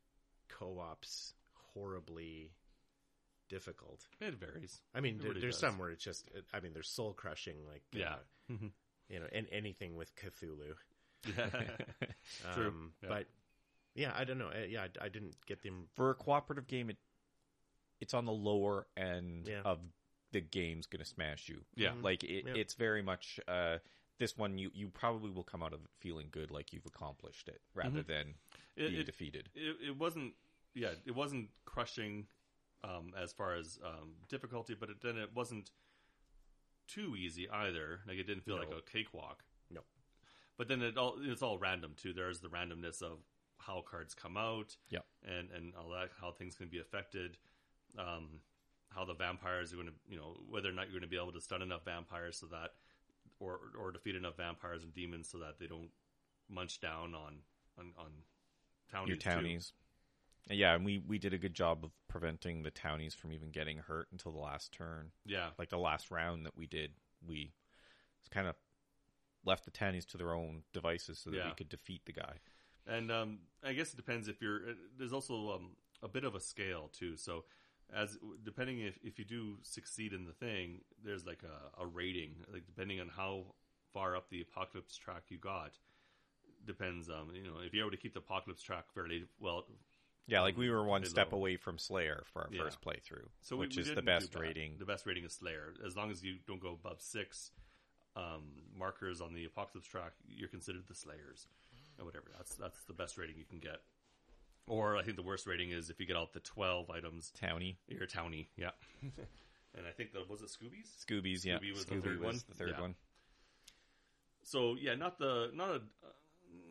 [0.48, 1.34] co-ops
[1.74, 2.52] horribly
[3.48, 4.06] difficult.
[4.20, 4.80] it varies.
[4.94, 5.60] I mean, there, really there's does.
[5.70, 8.16] some where it's just, I mean, there's soul crushing, like Yeah.
[8.50, 8.54] uh,
[9.08, 10.74] you know, and anything with Cthulhu.
[11.36, 11.48] Yeah.
[12.54, 12.68] True.
[12.68, 13.08] Um, Yeah.
[13.08, 13.26] But
[13.94, 14.48] yeah, I don't know.
[14.48, 15.86] Uh, Yeah, I, I didn't get them.
[15.94, 16.96] For a cooperative game, it
[18.00, 19.62] it's on the lower end Yeah.
[19.64, 19.80] of
[20.30, 21.62] the game's going to smash you.
[21.74, 21.92] Yeah.
[21.92, 22.02] Mhm.
[22.04, 22.54] Like it, Yeah.
[22.54, 23.78] it's very much uh,
[24.18, 24.58] this one.
[24.58, 28.06] You you probably will come out of feeling good, like you've accomplished it, rather Mhm.
[28.06, 28.34] than
[28.76, 29.50] It, being it, defeated.
[29.54, 30.34] it, it wasn't
[30.74, 32.26] yeah it wasn't crushing
[32.84, 35.70] um, as far as um, difficulty but it, then it wasn't
[36.86, 39.80] too easy either like it didn't feel like a cakewalk No.
[40.56, 43.18] but then it all it's all random too there's the randomness of
[43.58, 45.04] how cards come out Yep.
[45.26, 47.36] and and all that how things can be affected
[47.98, 48.40] um,
[48.90, 51.16] how the vampires are going to, you know, whether or not you're going to be
[51.20, 52.72] able to stun enough vampires so that,
[53.40, 55.90] or or defeat enough vampires and demons so that they don't
[56.48, 57.38] munch down on
[57.78, 58.10] on, on
[58.90, 59.08] townies.
[59.08, 59.30] Your too.
[59.30, 59.72] townies.
[60.50, 63.76] Yeah, and we, we did a good job of preventing the townies from even getting
[63.76, 65.10] hurt until the last turn.
[65.26, 66.92] Yeah, Like the last round that we did,
[67.26, 67.52] we
[68.20, 68.54] it's kind of
[69.44, 71.48] left the townies to their own devices so that Yeah.
[71.48, 72.38] we could defeat the guy.
[72.86, 74.70] and um, I guess it depends if you're.
[74.70, 77.16] uh, There's also um, a bit of a scale too.
[77.18, 77.44] So,
[77.94, 82.36] as depending if if you do succeed in the thing, there's like a, a rating,
[82.52, 83.44] like depending on how
[83.92, 85.72] far up the apocalypse track you got.
[86.66, 89.64] Depends, um, you know, if you're able to keep the apocalypse track fairly well.
[90.26, 91.38] Yeah, like we were one step low.
[91.38, 92.64] away from Slayer for our Yeah.
[92.64, 94.76] first playthrough, So which we is the best rating.
[94.78, 95.72] The best rating is Slayer.
[95.86, 97.50] As long as you don't go above six
[98.14, 98.42] um,
[98.76, 101.46] markers on the apocalypse track, you're considered the Slayers
[101.98, 102.26] or whatever.
[102.36, 103.80] That's that's the best rating you can get.
[104.68, 107.76] Or I think the worst rating is if you get out the twelve items, Townie,
[107.88, 108.48] you're a townie.
[108.56, 108.70] Yeah.
[109.02, 110.48] and I think that was it.
[110.48, 111.04] Scoobies.
[111.06, 112.40] Scoobies, yeah, Scooby was the third was one?
[112.48, 112.80] the third Yeah.
[112.80, 112.94] one.
[114.42, 115.78] So yeah, not the not a uh,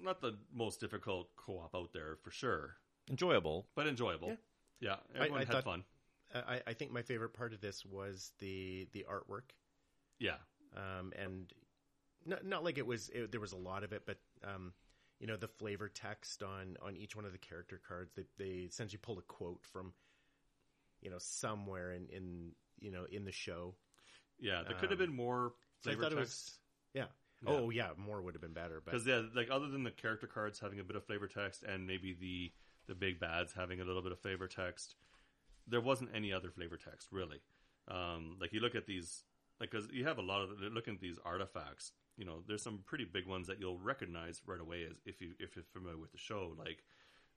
[0.04, 2.76] not the most difficult co-op out there for sure,
[3.10, 3.68] Enjoyable.
[3.76, 4.30] but enjoyable.
[4.30, 4.36] Yeah.
[4.80, 5.84] Yeah, I- everyone I had thought- fun.
[6.36, 9.52] I, I think my favorite part of this was the the artwork,
[10.20, 10.36] Yeah,
[10.76, 11.52] um, and
[12.26, 14.74] not not like it was it, there was a lot of it, but um,
[15.20, 18.12] you know the flavor text on on each one of the character cards.
[18.16, 19.94] They they essentially pulled a quote from
[21.02, 23.76] you know somewhere in in you know in the show.
[24.40, 24.64] yeah.
[24.64, 26.32] There could have Um, been more flavor thought it text.
[26.32, 26.60] was
[26.94, 27.06] yeah.
[27.44, 27.52] Yeah.
[27.52, 30.26] Oh yeah, more would have been better, but Because yeah, like other than the character
[30.28, 32.52] cards having a bit of flavor text and maybe the
[32.88, 34.96] the big bads having a little bit of flavor text,
[35.68, 37.42] there wasn't any other flavor text really.
[37.88, 39.24] Um, like you look at these,
[39.60, 41.92] like because you have a lot of looking at these artifacts.
[42.18, 45.34] You know, there's some pretty big ones that you'll recognize right away as if you
[45.40, 46.84] if you're familiar with the show, like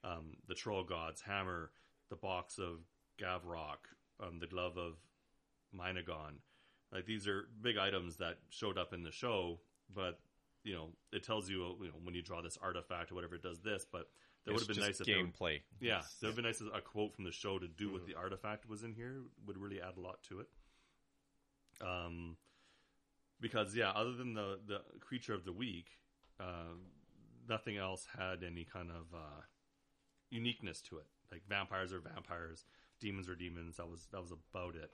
[0.03, 1.71] um, the troll god's hammer,
[2.09, 2.79] the box of
[3.21, 3.85] Gavrok,
[4.19, 4.93] um, the glove of
[5.75, 6.39] Myhnegon.
[6.91, 9.59] Like these are big items that showed up in the show,
[9.93, 10.19] but
[10.63, 13.43] you know it tells you, you know, when you draw this artifact or whatever it
[13.43, 13.85] does this.
[13.89, 14.07] But
[14.45, 15.61] there would have been nice just if there, gameplay.
[15.79, 17.93] yeah, there would have been nice a quote from the show to do Mm-hmm.
[17.93, 20.47] with the artifact was in here would really add a lot to it.
[21.81, 22.37] Um,
[23.41, 25.87] because yeah, other than the the creature of the week,
[26.39, 26.75] uh,
[27.49, 29.41] nothing else had any kind of uh,
[30.29, 31.07] uniqueness to it.
[31.31, 32.65] Like vampires are vampires,
[32.99, 33.77] demons are demons.
[33.77, 34.91] That was that was about it.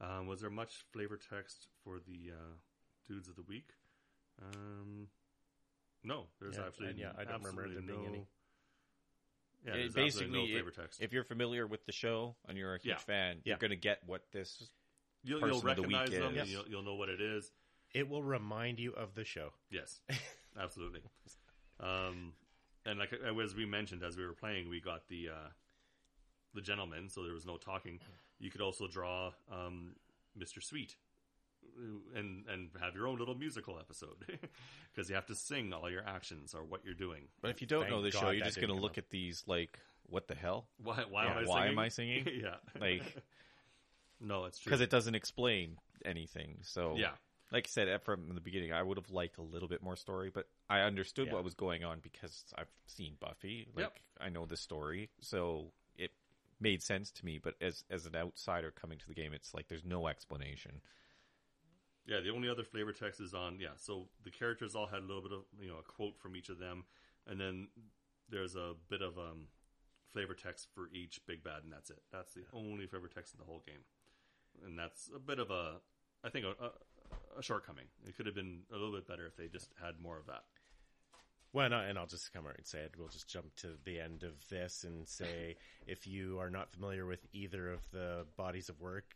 [0.00, 2.54] Um, was there much flavor text for the uh,
[3.08, 3.70] dudes of the week?
[4.42, 5.08] Um,
[6.04, 8.26] no, there's Yeah, actually and yeah, I don't remember there being no- any.
[9.64, 11.00] Yeah, It- basically, no flavor it- text.
[11.00, 12.98] if you're familiar with the show and you're a huge Yeah.
[12.98, 13.52] fan, Yeah.
[13.52, 14.70] you're going to get what this.
[15.26, 17.50] You'll, you'll of the recognize week them, is- and you'll, you'll know what it is.
[17.94, 19.50] It will remind you of the show.
[19.70, 20.00] Yes,
[20.60, 21.00] absolutely.
[21.80, 22.32] Um,
[22.84, 25.48] and like uh, as we mentioned as we were playing, we got the uh,
[26.54, 28.00] the gentleman, so there was no talking.
[28.38, 29.92] You could also draw um,
[30.38, 30.62] Mr.
[30.62, 30.96] Sweet
[31.78, 34.24] uh, and and have your own little musical episode
[34.94, 37.28] because you have to sing all your actions or what you're doing.
[37.40, 39.10] But if you don't Thank know the show, you're just going to look come at
[39.10, 40.66] these like, what the hell?
[40.82, 41.04] Why?
[41.08, 41.72] Why Yeah, am I why singing?
[41.72, 42.28] am I singing?
[42.42, 43.16] yeah, Like,
[44.20, 46.58] no, it's true because it doesn't explain anything.
[46.62, 47.12] So Yeah,
[47.52, 50.30] like I said from the beginning, I would have liked a little bit more story,
[50.30, 51.34] but I understood Yeah.
[51.34, 53.66] what was going on because I've seen Buffy.
[53.74, 53.98] Like Yep.
[54.20, 56.12] I know the story, so it
[56.60, 57.38] made sense to me.
[57.38, 60.80] But as as an outsider coming to the game, it's like there's no explanation.
[62.06, 63.76] Yeah, the only other flavor text is on yeah.
[63.76, 66.48] So the characters all had a little bit of you know a quote from each
[66.48, 66.84] of them,
[67.26, 67.68] and then
[68.28, 69.48] there's a bit of um
[70.12, 72.02] flavor text for each big bad, and that's it.
[72.12, 73.84] That's the only flavor text in the whole game,
[74.64, 75.74] and that's a bit of a
[76.24, 76.70] I think a, a,
[77.38, 77.84] a shortcoming.
[78.06, 80.42] It could have been a little bit better if they just had more of that.
[81.52, 82.94] Well, and, I, and I'll just come out and say it.
[82.98, 87.06] We'll just jump to the end of this and say if you are not familiar
[87.06, 89.14] with either of the bodies of work,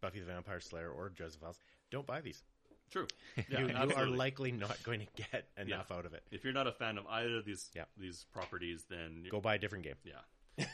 [0.00, 1.58] Buffy the Vampire Slayer or Files,
[1.90, 2.42] don't buy these.
[2.90, 3.06] True.
[3.48, 6.22] Yeah, you, you are likely not going to get enough out of it.
[6.30, 7.84] if you're not a fan of either of these Yeah.
[7.98, 9.94] these properties, then Go buy a different game.
[10.04, 10.66] Yeah.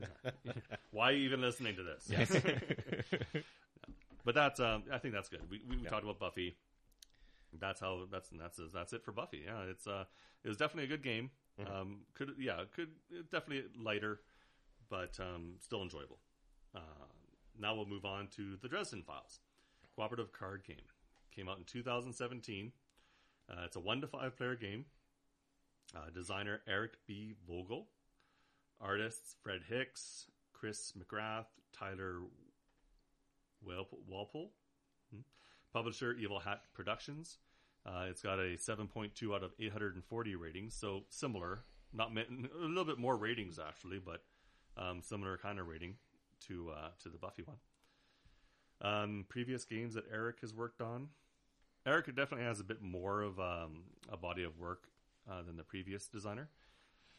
[0.92, 2.10] Why are you even listening to this?
[4.24, 5.42] But that's um I think that's good.
[5.50, 5.90] We we, we Yeah.
[5.90, 6.56] talked about Buffy.
[7.58, 9.42] That's how that's that's that's it for Buffy.
[9.46, 10.04] Yeah, it's uh
[10.42, 11.30] it was definitely a good game.
[11.60, 11.72] Mm-hmm.
[11.72, 12.90] Um could yeah, could
[13.30, 14.20] definitely lighter
[14.90, 16.18] but um still enjoyable.
[16.74, 16.80] Uh
[17.58, 19.38] now we'll move on to the Dresden Files.
[19.94, 20.88] Cooperative card game.
[21.34, 22.72] Came out in 2017.
[23.48, 24.86] Uh, it's a 1 to 5 player game.
[25.94, 27.34] Uh, designer Eric B.
[27.48, 27.86] Vogel.
[28.80, 32.22] Artists Fred Hicks, Chris McGrath, Tyler
[33.66, 34.52] Walpole.
[35.12, 35.20] Hmm.
[35.72, 37.38] Publisher Evil Hat Productions.
[37.86, 41.64] Uh, it's got a 7.2 out of 840 ratings, so similar.
[41.92, 44.22] Not a little bit more ratings actually, but
[44.76, 45.94] um, similar kind of rating
[46.48, 47.56] to uh, to the Buffy one.
[48.80, 51.08] Um, previous games that Eric has worked on,
[51.86, 54.88] Eric definitely has a bit more of um, a body of work
[55.30, 56.48] uh, than the previous designer.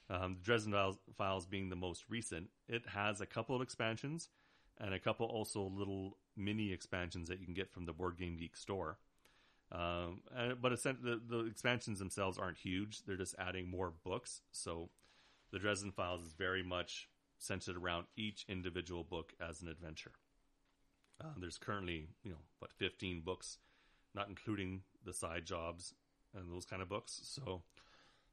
[0.09, 4.29] Um, Dresden Files, Files being the most recent, it has a couple of expansions
[4.79, 8.37] and a couple also little mini expansions that you can get from the Board Game
[8.37, 8.97] Geek store.
[9.71, 14.41] Um, and, but the, the expansions themselves aren't huge; they're just adding more books.
[14.51, 14.89] So
[15.51, 20.11] the Dresden Files is very much centered around each individual book as an adventure.
[21.21, 23.57] Uh, there's currently, you know, what 15 books,
[24.13, 25.93] not including the side jobs
[26.35, 27.21] and those kind of books.
[27.23, 27.61] So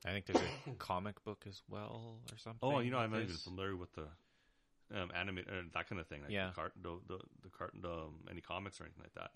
[0.05, 2.59] I think there's a comic book as well or something.
[2.63, 4.09] Oh, you know, I'm not even familiar with the
[4.95, 6.23] um, anime uh, that kind of thing.
[6.23, 6.49] Like Yeah.
[6.49, 9.33] the cart, the the, the, cart, um, any comics or anything like that.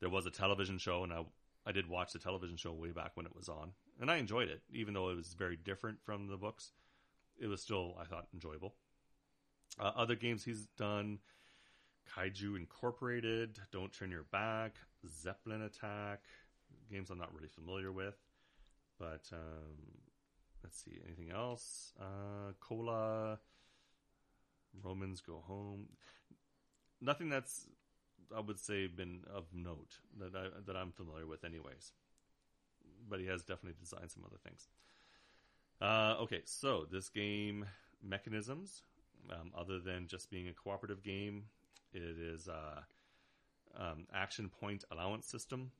[0.00, 1.24] There was a television show, and I
[1.66, 4.48] I did watch the television show way back when it was on, and I enjoyed
[4.48, 6.72] it, even though it was very different from the books.
[7.38, 8.74] It was still, I thought, enjoyable.
[9.78, 11.18] Uh, other games he's done:
[12.14, 14.76] Kaiju Incorporated, Don't Turn Your Back,
[15.06, 16.20] Zeppelin Attack.
[16.90, 18.16] Games I'm not really familiar with,
[18.98, 19.76] but um,
[20.62, 21.92] let's see anything else.
[22.00, 23.38] Uh, Cola,
[24.82, 25.88] Romans Go Home.
[27.00, 27.66] Nothing that's
[28.36, 31.92] I would say been of note that I that I'm familiar with, anyways.
[33.08, 34.68] But he has definitely designed some other things.
[35.80, 37.64] Uh, okay, so this game
[38.02, 38.82] mechanisms,
[39.30, 41.44] um, other than just being a cooperative game,
[41.92, 42.80] it is uh,
[43.76, 45.70] um, action point allowance system,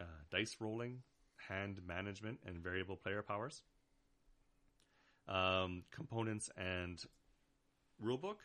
[0.00, 1.02] uh, dice rolling,
[1.48, 3.62] hand management, and variable player powers.
[5.26, 7.02] Um, components and
[8.02, 8.36] rulebook.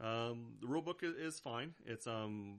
[0.00, 1.74] Um, the rulebook is, is fine.
[1.84, 2.56] It's um,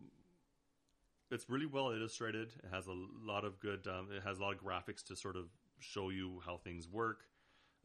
[1.29, 2.49] it's really well illustrated.
[2.63, 3.87] It has a lot of good.
[3.87, 5.45] Um, it has a lot of graphics to sort of
[5.79, 7.21] show you how things work.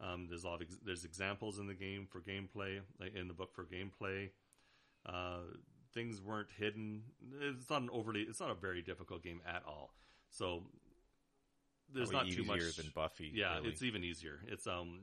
[0.01, 3.27] Um, there's a lot of ex- there's examples in the game for gameplay, like in
[3.27, 4.29] the book for gameplay.
[5.05, 5.41] Uh,
[5.93, 7.03] things weren't hidden.
[7.41, 8.21] It's not an overly.
[8.21, 9.93] It's not a very difficult game at all.
[10.29, 10.63] So
[11.93, 13.31] there's Probably not too much easier than Buffy.
[13.33, 13.69] yeah, really.
[13.69, 14.39] it's even easier.
[14.47, 14.99] It's um,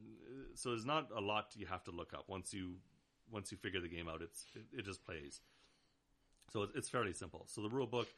[0.54, 2.76] so there's not a lot you have to look up once you
[3.30, 4.22] once you figure the game out.
[4.22, 5.40] It's it, it just plays.
[6.52, 7.46] So it's, it's fairly simple.
[7.46, 8.08] So the rule book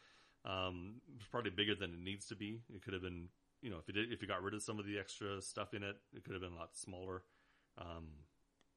[0.45, 2.61] um, is probably bigger than it needs to be.
[2.75, 3.29] It could have been,
[3.61, 5.75] you know, if it did, if you got rid of some of the extra stuff
[5.75, 7.23] in it, it could have been a lot smaller.
[7.79, 8.09] Um,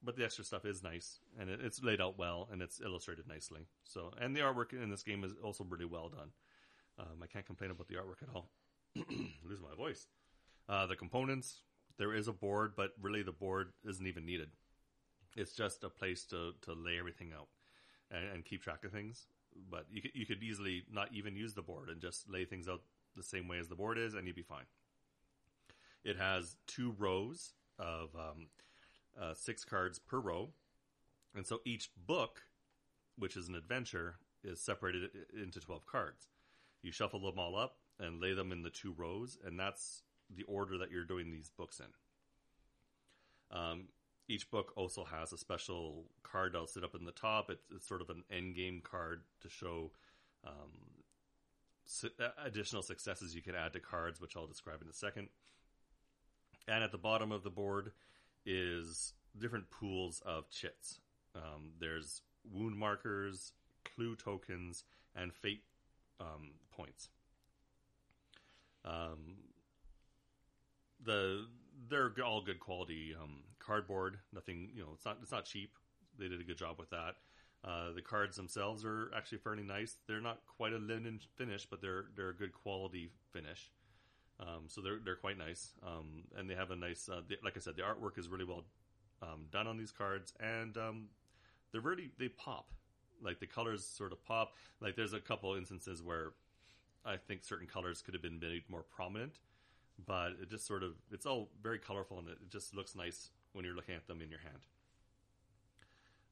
[0.04, 3.28] but the extra stuff is nice, and it, it's laid out well, and it's illustrated
[3.28, 3.62] nicely.
[3.84, 6.30] So, and the artwork in this game is also really well done.
[7.00, 8.52] Um, I can't complain about the artwork at all.
[8.96, 10.08] Lose my voice.
[10.70, 11.62] Uh, the components,
[11.98, 14.50] there is a board, but really the board isn't even needed.
[15.36, 17.48] It's just a place to, to lay everything out
[18.10, 19.28] and, and keep track of things.
[19.70, 22.68] But you could, you could easily not even use the board and just lay things
[22.68, 22.82] out
[23.16, 24.66] the same way as the board is, and you'd be fine.
[26.04, 28.48] It has two rows of um,
[29.20, 30.50] uh, six cards per row,
[31.34, 32.42] and so each book,
[33.18, 35.10] which is an adventure, is separated
[35.42, 36.28] into twelve cards.
[36.82, 40.44] You shuffle them all up and lay them in the two rows, and that's the
[40.44, 43.58] order that you're doing these books in.
[43.58, 43.86] Um,
[44.28, 47.50] each book also has a special card that'll sit up in the top.
[47.50, 49.92] It's, it's sort of an end game card to show
[50.46, 50.72] um,
[51.86, 55.30] su- uh, additional successes you can add to cards, which I'll describe in a second.
[56.68, 57.92] And at the bottom of the board
[58.46, 61.00] is different pools of chits.
[61.36, 62.22] Um, there's
[62.52, 63.52] wound markers,
[63.84, 64.84] clue tokens,
[65.16, 65.64] and fate
[66.20, 67.10] um, points.
[68.84, 69.38] Um,
[71.04, 71.48] the
[71.90, 74.18] they're all good quality um, cardboard.
[74.34, 75.72] Nothing, you know, it's not it's not cheap.
[76.18, 77.16] They did a good job with that.
[77.64, 79.96] Uh, the cards themselves are actually fairly nice.
[80.08, 83.72] They're not quite a linen finish, but they're they're a good quality finish.
[84.40, 87.10] Um, so they're they're quite nice, um, and they have a nice.
[87.10, 88.66] Uh, the, like I said, the artwork is really well
[89.22, 91.06] um, done on these cards, and um,
[91.72, 92.72] they're really they pop.
[93.24, 94.54] Like the colors sort of pop.
[94.82, 96.34] Like there's a couple instances where
[97.06, 99.40] I think certain colors could have been made more prominent,
[100.04, 103.64] but it just sort of it's all very colorful and it, just looks nice when
[103.64, 104.66] you're looking at them in your hand.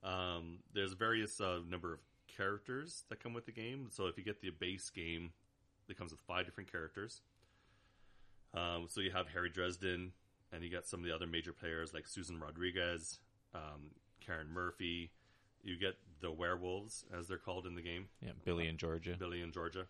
[0.04, 3.88] Um, there's various uh, number of characters that come with the game.
[3.90, 5.32] So if you get the base game,
[5.88, 7.22] it comes with five different characters.
[8.54, 10.12] Um, so you have Harry Dresden,
[10.52, 13.20] and you get some of the other major players like Susan Rodriguez,
[13.56, 13.92] um,
[14.26, 15.12] Karrin Murphy.
[15.64, 18.08] You get the werewolves, as they're called in the game.
[18.22, 19.16] yeah, Billy and Georgia.
[19.18, 19.88] Billy and Georgia,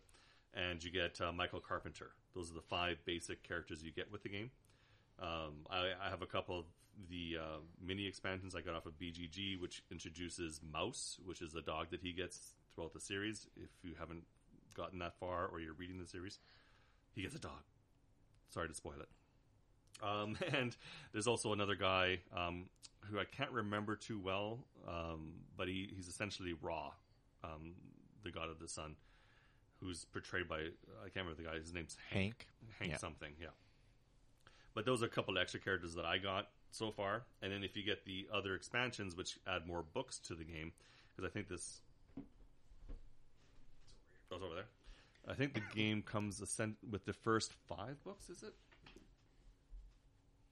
[0.53, 2.11] and you get uh, Michael Carpenter.
[2.36, 4.51] Those are the five basic characters you get with the game.
[5.21, 6.65] Um, I, I have a couple of
[7.09, 11.61] the uh, mini expansions I got off of BGG, which introduces Mouse, which is a
[11.61, 13.47] dog that he gets throughout the series.
[13.55, 14.23] If you haven't
[14.75, 16.39] gotten that far or you're reading the series,
[17.13, 17.61] he gets a dog.
[18.49, 19.09] Sorry to spoil it.
[20.03, 20.75] Um, and
[21.11, 22.65] there's also another guy um,
[23.09, 26.91] who I can't remember too well, um, but he, he's he's essentially Ra,
[27.43, 27.73] um,
[28.23, 28.95] the god of the sun,
[29.84, 31.55] who's portrayed by I can't remember the guy.
[31.59, 32.47] His name's Hank.
[32.79, 32.97] Hank Yeah.
[32.97, 33.47] something, yeah.
[34.73, 37.63] But those are a couple of extra characters that I got so far, and then
[37.63, 40.71] if you get the other expansions, which add more books to the game,
[41.15, 41.81] because I think this
[44.29, 44.65] goes over there.
[45.27, 46.39] I think the game comes
[46.89, 48.29] with the first five books.
[48.29, 48.53] Is it?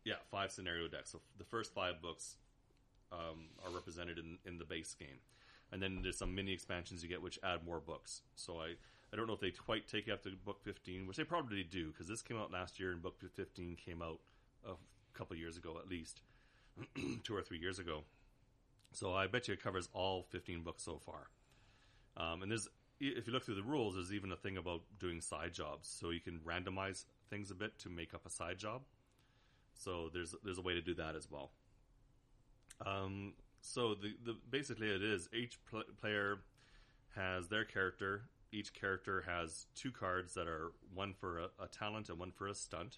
[0.03, 1.11] Yeah, five scenario decks.
[1.11, 2.35] So the first five books
[3.11, 5.19] um, are represented in, in the base game,
[5.71, 8.21] and then there's some mini expansions you get which add more books.
[8.35, 8.73] So I
[9.11, 11.87] I don't know if they quite take up to book 15, which they probably do
[11.91, 14.19] because this came out last year and book 15 came out
[14.65, 14.73] a
[15.13, 16.21] couple years ago at least,
[17.23, 18.03] two or three years ago.
[18.93, 21.27] So I bet you it covers all 15 books so far.
[22.17, 22.67] Um, and there's
[22.99, 26.11] if you look through the rules, there's even a thing about doing side jobs, so
[26.11, 28.81] you can randomize things a bit to make up a side job.
[29.73, 31.51] So there's there's a way to do that as well.
[32.85, 36.39] Um, so the, the basically it is each pl- player
[37.15, 38.23] has their character.
[38.51, 42.47] Each character has two cards that are one for a, a talent and one for
[42.47, 42.97] a stunt.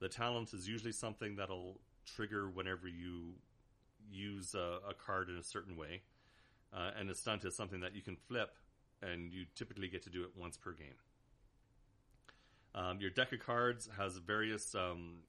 [0.00, 3.34] The talent is usually something that'll trigger whenever you
[4.10, 6.02] use a, a card in a certain way,
[6.72, 8.50] uh, and a stunt is something that you can flip,
[9.02, 10.94] and you typically get to do it once per game.
[12.74, 15.20] Um, your deck of cards has various um,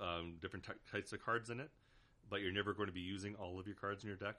[0.00, 1.70] um, different ty- types of cards in it,
[2.30, 4.36] but you're never going to be using all of your cards in your deck.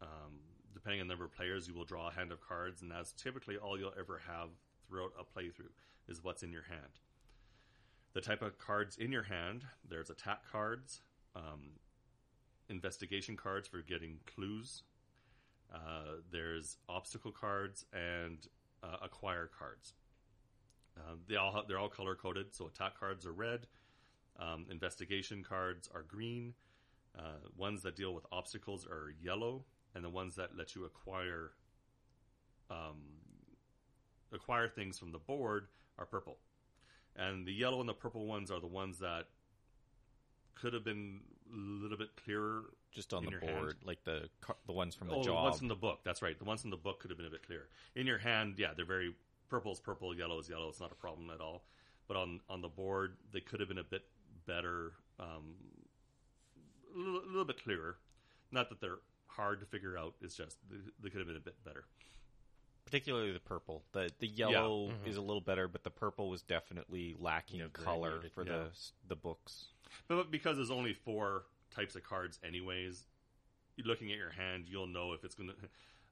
[0.00, 0.38] Um,
[0.74, 3.12] depending on the number of players, you will draw a hand of cards, and that's
[3.12, 4.48] typically all you'll ever have
[4.88, 5.72] throughout a playthrough
[6.08, 7.00] is what's in your hand.
[8.14, 11.02] The type of cards in your hand, there's attack cards,
[11.36, 11.72] um,
[12.68, 14.82] investigation cards for getting clues.
[15.72, 18.38] Uh, there's obstacle cards and
[18.82, 19.92] uh, acquire cards.
[20.96, 22.54] Uh, they all ha- they're all color coded.
[22.54, 23.66] So attack cards are red,
[24.38, 26.54] um, investigation cards are green.
[27.18, 29.64] Uh, ones that deal with obstacles are yellow,
[29.98, 31.50] and the ones that let you acquire
[32.70, 33.02] um,
[34.32, 35.66] acquire things from the board
[35.98, 36.38] are purple.
[37.16, 39.26] And the yellow and the purple ones are the ones that
[40.54, 41.20] could have been
[41.52, 43.74] a little bit clearer Just on In the board, hand.
[43.84, 44.28] like the
[44.66, 46.00] the ones from the oh, the ones from the book.
[46.04, 46.38] That's right.
[46.38, 47.68] The ones in the book could have been a bit clearer.
[47.96, 49.14] In your hand, yeah, they're very
[49.50, 50.68] purple is purple, yellow is yellow.
[50.68, 51.64] It's not a problem at all.
[52.06, 54.04] But on on the board, they could have been a bit
[54.46, 55.56] better, um,
[56.94, 57.96] a, little, a little bit clearer.
[58.52, 59.00] Not that they're
[59.38, 60.14] hard to figure out.
[60.20, 61.84] It's just they, they could have been a bit better.
[62.84, 63.84] particularly the purple.
[63.92, 65.06] The the yellow Mhm.
[65.06, 68.32] is a little better, but the purple was definitely lacking Yeah, color muted.
[68.32, 68.52] for Yeah.
[68.58, 68.70] the
[69.08, 69.66] the books.
[70.08, 73.04] But because there's only four types of cards, anyways,
[73.84, 75.56] looking at your hand, you'll know if it's going to.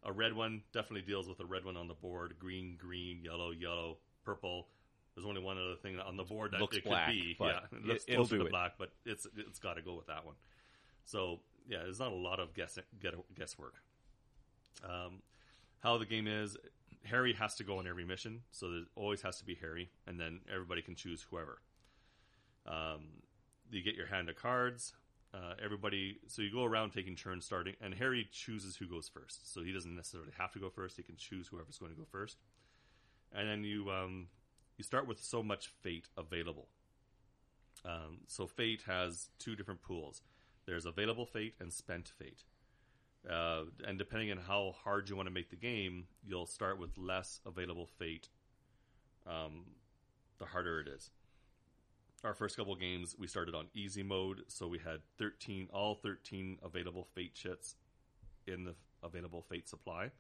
[0.03, 2.39] A red one definitely deals with a red one on the board.
[2.39, 4.69] Green, green, yellow, yellow, purple.
[5.15, 7.35] There's only one other thing on the board that Looks it black, could be.
[7.39, 8.51] but yeah, it looks it- it'll closer do to it.
[8.51, 10.37] black, but it's it's got to go with that one.
[11.07, 12.79] So yeah, there's not a lot of guess
[13.35, 13.75] guesswork.
[14.85, 15.23] Um,
[15.81, 16.57] how the game is,
[17.05, 20.19] Harry has to go on every mission, so there always has to be Harry, and
[20.19, 21.59] then everybody can choose whoever.
[22.67, 23.23] Um,
[23.71, 24.95] you get your hand of cards.
[25.35, 29.53] Uh, everybody, so you go around taking turns starting, and Harry chooses who goes first.
[29.53, 32.07] So he doesn't necessarily have to go first; he can choose whoever's going to go
[32.11, 32.39] first.
[33.35, 34.29] And then you um,
[34.77, 36.69] you start with so much fate available.
[37.85, 40.23] Um, so fate has two different pools.
[40.67, 42.45] There's available fate and spent fate.
[43.29, 46.97] Uh, and depending on how hard you want to make the game, you'll start with
[46.97, 48.29] less available fate.
[49.27, 49.65] Um,
[50.39, 51.11] the harder it is.
[52.25, 56.59] Our first couple games, we started on easy mode, so we had 13, all 13
[56.65, 57.77] available fate chits
[58.47, 60.11] in the available fate supply.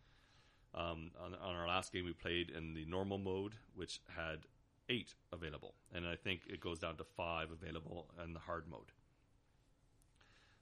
[0.74, 4.40] Um, on, on our last game, we played in the normal mode, which had
[4.88, 8.92] eight available, and I think it goes down to five available in the hard mode.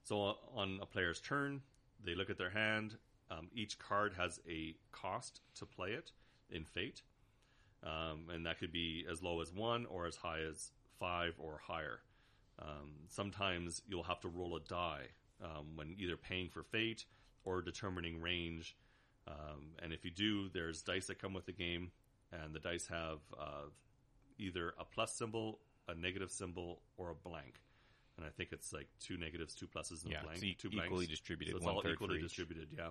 [0.05, 1.61] So on a player's turn,
[2.05, 2.95] they look at their hand.
[3.31, 6.11] Um, each card has a cost to play it
[6.51, 7.01] in Fate,
[7.83, 11.59] um, and that could be as low as one or as high as five or
[11.67, 12.01] higher.
[12.59, 15.07] Um, sometimes you'll have to roll a die
[15.43, 17.05] um, when either paying for Fate
[17.43, 18.75] or determining range.
[19.27, 21.89] Um, and if you do, there's dice that come with the game,
[22.31, 23.69] and the dice have uh,
[24.37, 27.55] either a plus symbol, a negative symbol, or a blank.
[28.17, 30.37] And I think it's like two negatives, two pluses, and Yeah, a blank.
[30.37, 32.89] it's e- two equally distributed, So it's all equally distributed, yeah.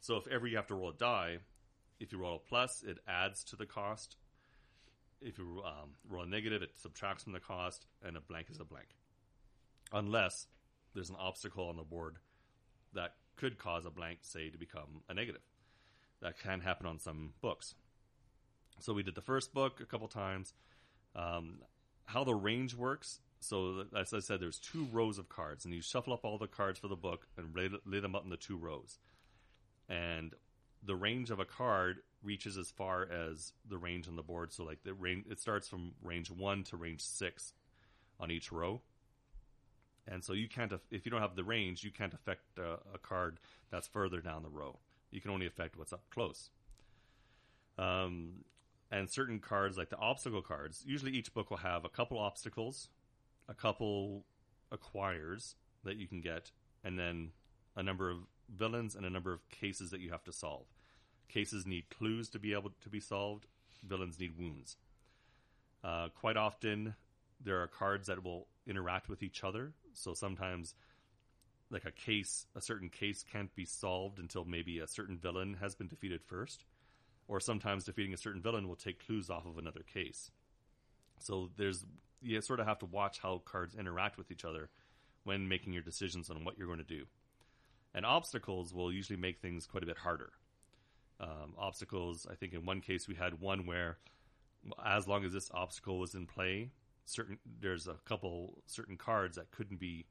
[0.00, 1.38] So if ever you have to roll a die,
[2.00, 4.16] if you roll a plus, it adds to the cost.
[5.20, 8.60] If you um, roll a negative, it subtracts from the cost, and a blank is
[8.60, 8.88] a blank.
[9.92, 10.46] Unless
[10.94, 12.16] there's an obstacle on the board
[12.92, 15.42] that could cause a blank, say, to become a negative.
[16.22, 17.74] That can happen on some books.
[18.80, 20.54] So we did the first book a couple times.
[21.14, 21.60] Um,
[22.04, 23.20] how the range works.
[23.48, 26.48] So as I said, there's two rows of cards, and you shuffle up all the
[26.48, 28.98] cards for the book and lay, lay them up in the two rows.
[29.88, 30.34] and
[30.84, 34.52] the range of a card reaches as far as the range on the board.
[34.52, 37.54] So like the range, it starts from range one to range six
[38.20, 38.82] on each row.
[40.06, 42.98] And so you can't, if you don't have the range, you can't affect a, a
[42.98, 43.40] card
[43.70, 44.78] that's further down the row.
[45.10, 46.50] You can only affect what's up close.
[47.78, 48.44] Um,
[48.90, 52.88] and certain cards, like the obstacle cards, usually each book will have a couple obstacles,
[53.48, 54.24] a couple
[54.70, 56.50] acquires that you can get,
[56.84, 57.30] and then
[57.76, 58.18] a number of
[58.54, 60.66] villains and a number of cases that you have to solve.
[61.28, 63.46] Cases need clues to be able to be solved.
[63.86, 64.76] Villains need wounds.
[65.84, 66.94] Uh, quite often,
[67.44, 69.72] there are cards that will interact with each other.
[69.92, 70.74] So sometimes,
[71.70, 75.74] like a case, a certain case can't be solved until maybe a certain villain has
[75.74, 76.64] been defeated first.
[77.28, 80.30] Or sometimes defeating a certain villain will take clues off of another case.
[81.18, 81.84] So there's
[82.20, 84.70] you sort of have to watch how cards interact with each other
[85.24, 87.04] when making your decisions on what you're going to do.
[87.94, 90.32] And obstacles will usually make things quite a bit harder.
[91.18, 93.98] Um, obstacles, I think in one case we had one where,
[94.84, 96.70] as long as this obstacle was in play,
[97.06, 100.06] certain there's a couple certain cards that couldn't be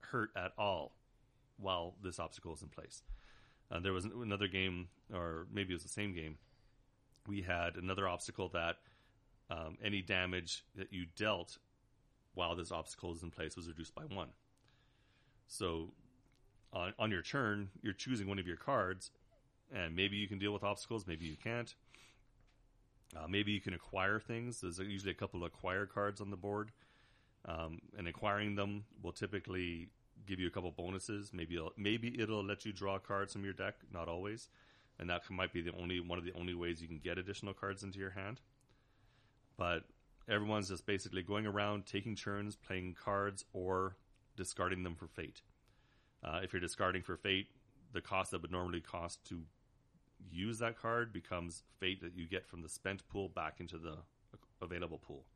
[0.00, 0.92] hurt at all
[1.58, 3.02] while this obstacle is in place.
[3.70, 6.38] Uh, there was another game, or maybe it was the same game.
[7.28, 8.76] We had another obstacle that
[9.50, 11.58] um, any damage that you dealt
[12.34, 14.28] while this obstacle is in place was reduced by one.
[15.48, 15.92] So
[16.72, 19.10] on, on your turn, you're choosing one of your cards,
[19.74, 21.74] and maybe you can deal with obstacles, maybe you can't.
[23.16, 24.60] Uh, maybe you can acquire things.
[24.60, 26.70] There's usually a couple of acquire cards on the board,
[27.44, 29.88] um, and acquiring them will typically
[30.26, 31.32] give you a couple bonuses.
[31.32, 34.48] Maybe it'll, maybe it'll let you draw cards from your deck, not always,
[35.00, 37.52] and that might be the only one of the only ways you can get additional
[37.52, 38.40] cards into your hand.
[39.60, 39.82] But
[40.26, 43.98] everyone's just basically going around taking turns playing cards or
[44.34, 45.42] discarding them for fate.
[46.24, 47.48] Uh, if you're discarding for fate,
[47.92, 49.42] the cost that would normally cost to
[50.30, 53.98] use that card becomes fate that you get from the spent pool back into the
[54.62, 55.26] available pool.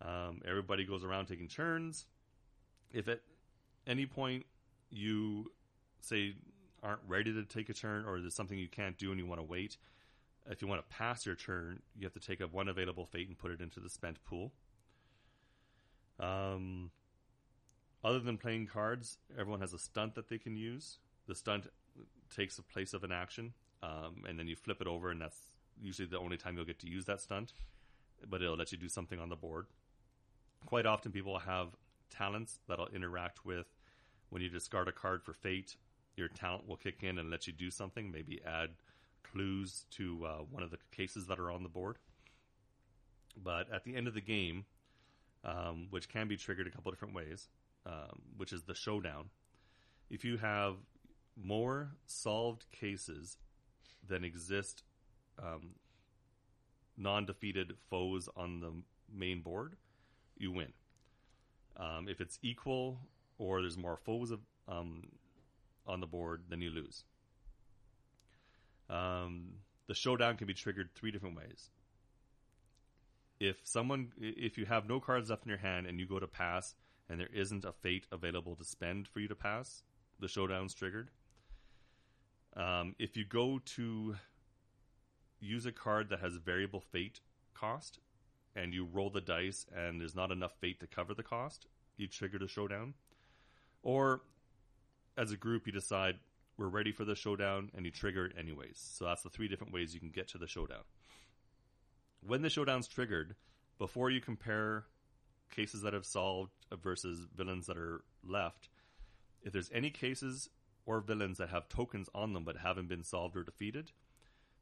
[0.00, 2.06] Um, everybody goes around taking turns.
[2.94, 3.20] If at
[3.86, 4.46] any point
[4.88, 5.52] you
[6.00, 6.34] say
[6.82, 9.40] aren't ready to take a turn or there's something you can't do and you want
[9.40, 9.76] to wait,
[10.50, 13.28] if you want to pass your turn, you have to take up one available fate
[13.28, 14.52] and put it into the spent pool.
[16.20, 16.90] Um,
[18.04, 20.98] other than playing cards, everyone has a stunt that they can use.
[21.26, 21.66] The stunt
[22.34, 25.38] takes the place of an action, um, and then you flip it over, and that's
[25.80, 27.52] usually the only time you'll get to use that stunt.
[28.28, 29.66] But it'll let you do something on the board.
[30.64, 31.68] Quite often, people have
[32.10, 33.66] talents that'll interact with
[34.30, 35.76] when you discard a card for fate.
[36.16, 38.70] Your talent will kick in and let you do something, maybe add
[39.32, 41.98] clues to uh, one of the cases that are on the board.
[43.36, 44.64] But at the end of the game,
[45.44, 47.48] um, which can be triggered a couple different ways,
[47.84, 49.30] um, which is the showdown,
[50.10, 50.74] if you have
[51.36, 53.36] more solved cases
[54.08, 54.82] than exist
[55.38, 55.74] um,
[56.96, 58.72] non defeated foes on the
[59.12, 59.76] main board,
[60.36, 60.72] you win.
[61.76, 63.00] Um, if it's equal
[63.38, 65.08] or there's more foes of, um,
[65.86, 67.04] on the board, then you lose.
[68.88, 69.54] Um,
[69.86, 71.70] the showdown can be triggered three different ways.
[73.38, 76.26] If someone, if you have no cards left in your hand and you go to
[76.26, 76.74] pass,
[77.08, 79.82] and there isn't a fate available to spend for you to pass,
[80.18, 81.10] the showdown's triggered.
[82.56, 84.16] Um, if you go to
[85.40, 87.20] use a card that has variable fate
[87.54, 87.98] cost,
[88.56, 91.66] and you roll the dice and there's not enough fate to cover the cost,
[91.98, 92.94] you trigger the showdown.
[93.82, 94.22] Or
[95.16, 96.16] as a group, you decide
[96.58, 98.78] we're ready for the showdown and you trigger it anyways.
[98.78, 100.84] So that's the three different ways you can get to the showdown.
[102.26, 103.36] When the showdown's triggered,
[103.78, 104.84] before you compare
[105.54, 106.52] cases that have solved
[106.82, 108.68] versus villains that are left,
[109.42, 110.48] if there's any cases
[110.86, 113.92] or villains that have tokens on them but haven't been solved or defeated,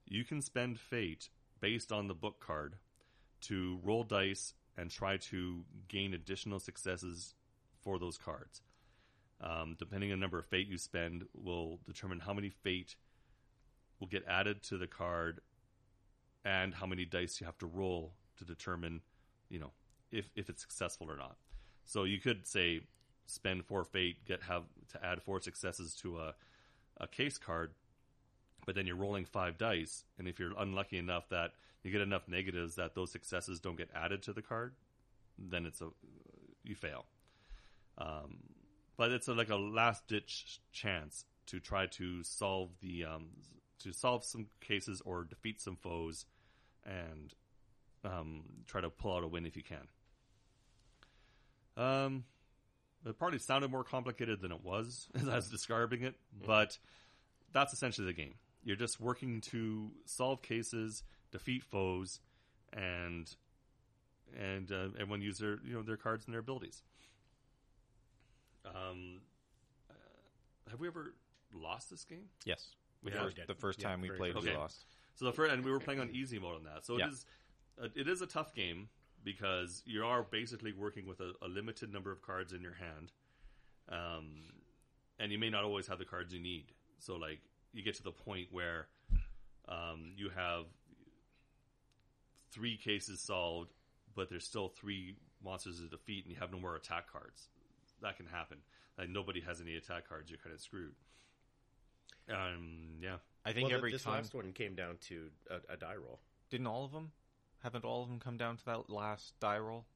[0.07, 1.29] you can spend fate
[1.61, 2.77] based on the book card
[3.41, 7.35] to roll dice and try to gain additional successes
[7.83, 8.63] for those cards.
[9.45, 12.97] Um, depending on the number of fate you spend, will determine how many fate
[14.01, 15.41] will get added to the card
[16.47, 19.03] and how many dice you have to roll to determine,
[19.51, 19.71] you know,
[20.11, 21.37] if, if it's successful or not.
[21.85, 22.81] So you could say
[23.27, 26.35] spend four fate, get have to add four successes to a,
[26.99, 27.73] a case card,
[28.65, 32.29] but then you're rolling five dice, and if you're unlucky enough that you get enough
[32.29, 34.73] negatives that those successes don't get added to the card,
[35.39, 35.89] then it's a
[36.63, 37.05] you fail.
[37.99, 38.39] Um,
[38.97, 43.29] but it's a, like a last ditch chance to try to solve the um,
[43.81, 46.27] to solve some cases or defeat some foes,
[46.85, 47.35] and
[48.05, 49.87] um, try to pull out a win if you can.
[51.77, 52.25] Um,
[53.05, 56.15] it probably sounded more complicated than it was as I was describing it,
[56.47, 56.79] but
[57.53, 58.35] that's essentially the game.
[58.63, 62.21] You're just working to solve cases, defeat foes,
[62.73, 63.35] and
[64.39, 66.83] and uh, everyone use their you know their cards and their abilities.
[68.65, 69.21] Um,
[69.91, 69.95] uh,
[70.71, 71.15] have we ever
[71.53, 72.27] lost this game?
[72.45, 72.75] Yes.
[73.03, 74.45] We the first, the first Yeah, time we played, good.
[74.45, 74.57] we Okay.
[74.57, 74.87] lost.
[75.15, 76.85] So the first, and we were playing on easy mode on that.
[76.85, 77.07] So Yeah.
[77.07, 77.27] it is,
[77.83, 78.89] uh, it is a tough game
[79.23, 83.13] because you are basically working with a, a limited number of cards in your hand,
[83.89, 84.53] um,
[85.19, 86.73] and you may not always have the cards you need.
[86.99, 87.41] So like
[87.73, 88.89] you get to the point where
[89.69, 90.65] um, you have
[92.51, 93.73] three cases solved,
[94.15, 97.49] but there's still three monsters to defeat, and you have no more attack cards.
[98.05, 98.59] That can happen.
[98.99, 100.31] Like nobody has any attack cards.
[100.31, 100.95] You're kind of screwed.
[102.31, 103.17] Um, yeah.
[103.45, 105.97] I think well, th- every this time last one came down to a, a die
[105.97, 106.21] roll.
[106.51, 107.11] didn't all of them
[107.63, 109.87] haven't all of them come down to that last die roll?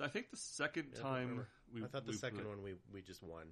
[0.00, 2.74] I think the second Yeah, time we, I thought the we second played- one we
[2.92, 3.46] we just won.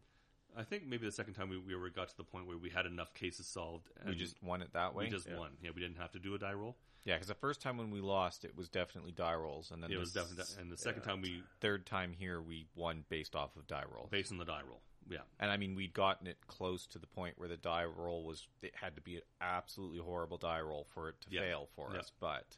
[0.57, 2.87] I think maybe the second time we, we got to the point where we had
[2.87, 3.89] enough cases solved.
[4.01, 5.05] And We just won it that way.
[5.05, 5.39] we just Yeah.
[5.39, 5.51] won.
[5.63, 6.77] Yeah, we didn't have to do a die roll.
[7.05, 9.91] yeah, because the first time when we lost, it was definitely die rolls, and then
[9.91, 11.09] It was definitely, and the second yeah.
[11.13, 14.09] time we third time here we won based off of die roll.
[14.11, 14.83] based on the die roll.
[15.11, 18.25] Yeah, And I mean, we'd gotten it close to the point where the die roll
[18.25, 21.41] was it had to be an absolutely horrible die roll for it to Yeah.
[21.41, 22.57] fail for us, but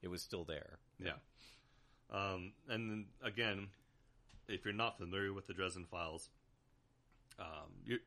[0.00, 0.78] it was still there.
[0.98, 1.18] yeah.
[2.10, 3.68] Um, and then again,
[4.48, 6.30] if you're not familiar with the Dresden Files,
[7.38, 7.98] um,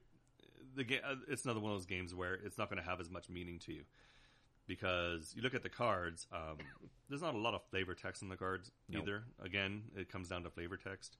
[0.76, 3.10] the game it's another one of those games where it's not going to have as
[3.10, 3.84] much meaning to you
[4.68, 6.28] because you look at the cards.
[6.32, 6.58] Um,
[7.10, 9.04] there's not a lot of flavor text on the cards Nope.
[9.04, 9.24] either.
[9.44, 11.18] Again, it comes down to flavor text.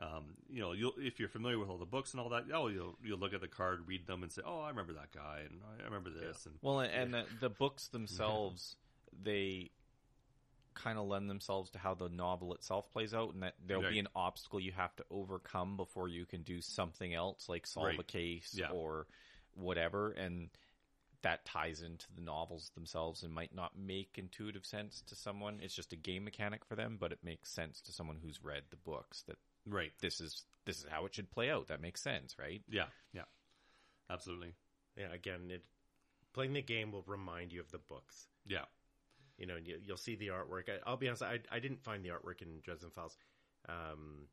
[0.00, 2.68] Um, you know, you'll, if you're familiar with all the books and all that, oh,
[2.68, 5.40] you'll you'll look at the card, read them, and say, "Oh, I remember that guy,
[5.48, 8.76] and I remember this." And Well, and, and the, the books themselves,
[9.22, 9.70] they
[10.76, 13.98] kind of lend themselves to how the novel itself plays out, and that there'll be
[13.98, 18.04] an obstacle you have to overcome before you can do something else, like solve a
[18.04, 18.70] case Yeah.
[18.70, 19.06] or
[19.54, 20.50] whatever, and
[21.22, 25.58] that ties into the novels themselves and might not make intuitive sense to someone.
[25.60, 28.62] It's just a game mechanic for them, but it makes sense to someone who's read
[28.70, 31.66] the books that right, this is this is how it should play out.
[31.68, 32.62] That makes sense, right?
[32.68, 33.24] yeah, yeah,
[34.10, 34.54] absolutely,
[34.96, 35.64] Yeah, again, it
[36.32, 38.28] playing the game will remind you of the books.
[38.46, 38.66] yeah,
[39.38, 40.68] You know, you, you'll see the artwork.
[40.68, 43.16] I, I'll be honest, I I didn't find the artwork in Dresden Files.
[43.68, 44.28] Um,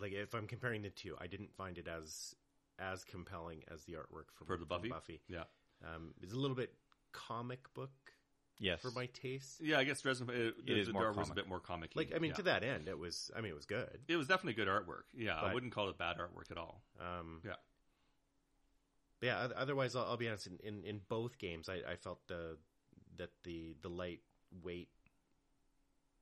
[0.00, 2.34] like if I'm comparing the two, I didn't find it as
[2.78, 4.88] as compelling as the artwork from, For the from Buffy?
[4.88, 5.20] Buffy.
[5.28, 5.44] yeah,
[5.84, 6.72] Um, it's a little bit
[7.12, 7.92] comic book
[8.58, 8.80] Yes.
[8.80, 9.60] for my taste.
[9.60, 9.78] yeah.
[9.78, 11.90] I guess Dresden it, It is the more was a bit more comic.
[11.94, 12.36] Like I mean, yeah.
[12.36, 13.30] to that end, it was.
[13.36, 14.00] I mean, it was good.
[14.08, 15.04] it was definitely good artwork.
[15.16, 16.82] Yeah, I wouldn't call it bad artwork at all.
[17.00, 17.52] Um, Yeah.
[19.20, 19.48] yeah.
[19.56, 20.46] Otherwise, I'll, I'll be honest.
[20.48, 22.56] In, in, in both games, I, I felt the
[23.18, 24.20] that the the light
[24.62, 24.88] weight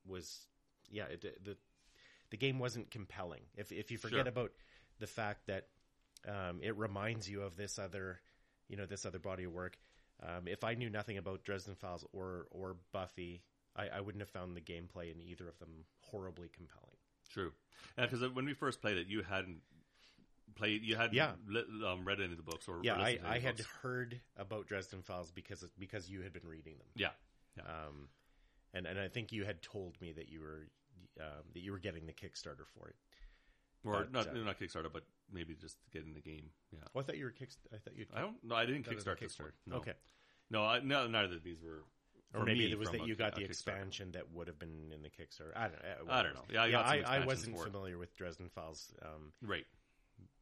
[0.06, 0.46] was
[0.90, 1.04] yeah.
[1.04, 1.56] It, the
[2.30, 3.42] the game wasn't compelling.
[3.56, 4.28] If if you forget Sure.
[4.28, 4.52] about
[4.98, 5.66] the fact that
[6.28, 8.20] um, it reminds you of this other
[8.68, 9.78] you know this other body of work.
[10.22, 13.42] Um, if I knew nothing about Dresden Files or or Buffy,
[13.76, 16.96] I, I wouldn't have found the gameplay in either of them horribly compelling.
[17.30, 17.52] True,
[17.96, 19.62] because when we first played it, you hadn't
[20.54, 21.32] played, you hadn't Yeah.
[21.86, 23.56] um, read any of the books or Yeah, or I, listened to any I had
[23.56, 23.68] books.
[23.82, 26.88] heard about Dresden Files because because you had been reading them.
[26.94, 27.10] Yeah,
[27.64, 28.08] Um,
[28.74, 30.68] and and I think you had told me that you were
[31.20, 32.96] um, that you were getting the Kickstarter for it.
[33.84, 36.50] or But, not uh, not Kickstarter, but maybe just getting the game.
[36.70, 37.50] Yeah, Oh, I thought you were kick.
[37.72, 38.06] I thought you.
[38.14, 38.42] I don't.
[38.44, 39.48] No, I didn't kickstart this one.
[39.48, 39.52] Kickstarter.
[39.66, 39.76] No.
[39.76, 39.94] Okay,
[40.50, 41.84] no, I, no, neither of these were.
[42.34, 45.02] or maybe it was that a- you got the expansion that would have been in
[45.02, 45.54] the Kickstarter.
[45.54, 45.82] I don't.
[46.06, 46.12] know.
[46.12, 46.44] I don't know.
[46.50, 47.62] Yeah, I yeah, I, I wasn't it.
[47.62, 48.94] familiar with Dresden Files.
[49.02, 49.66] Um, Right.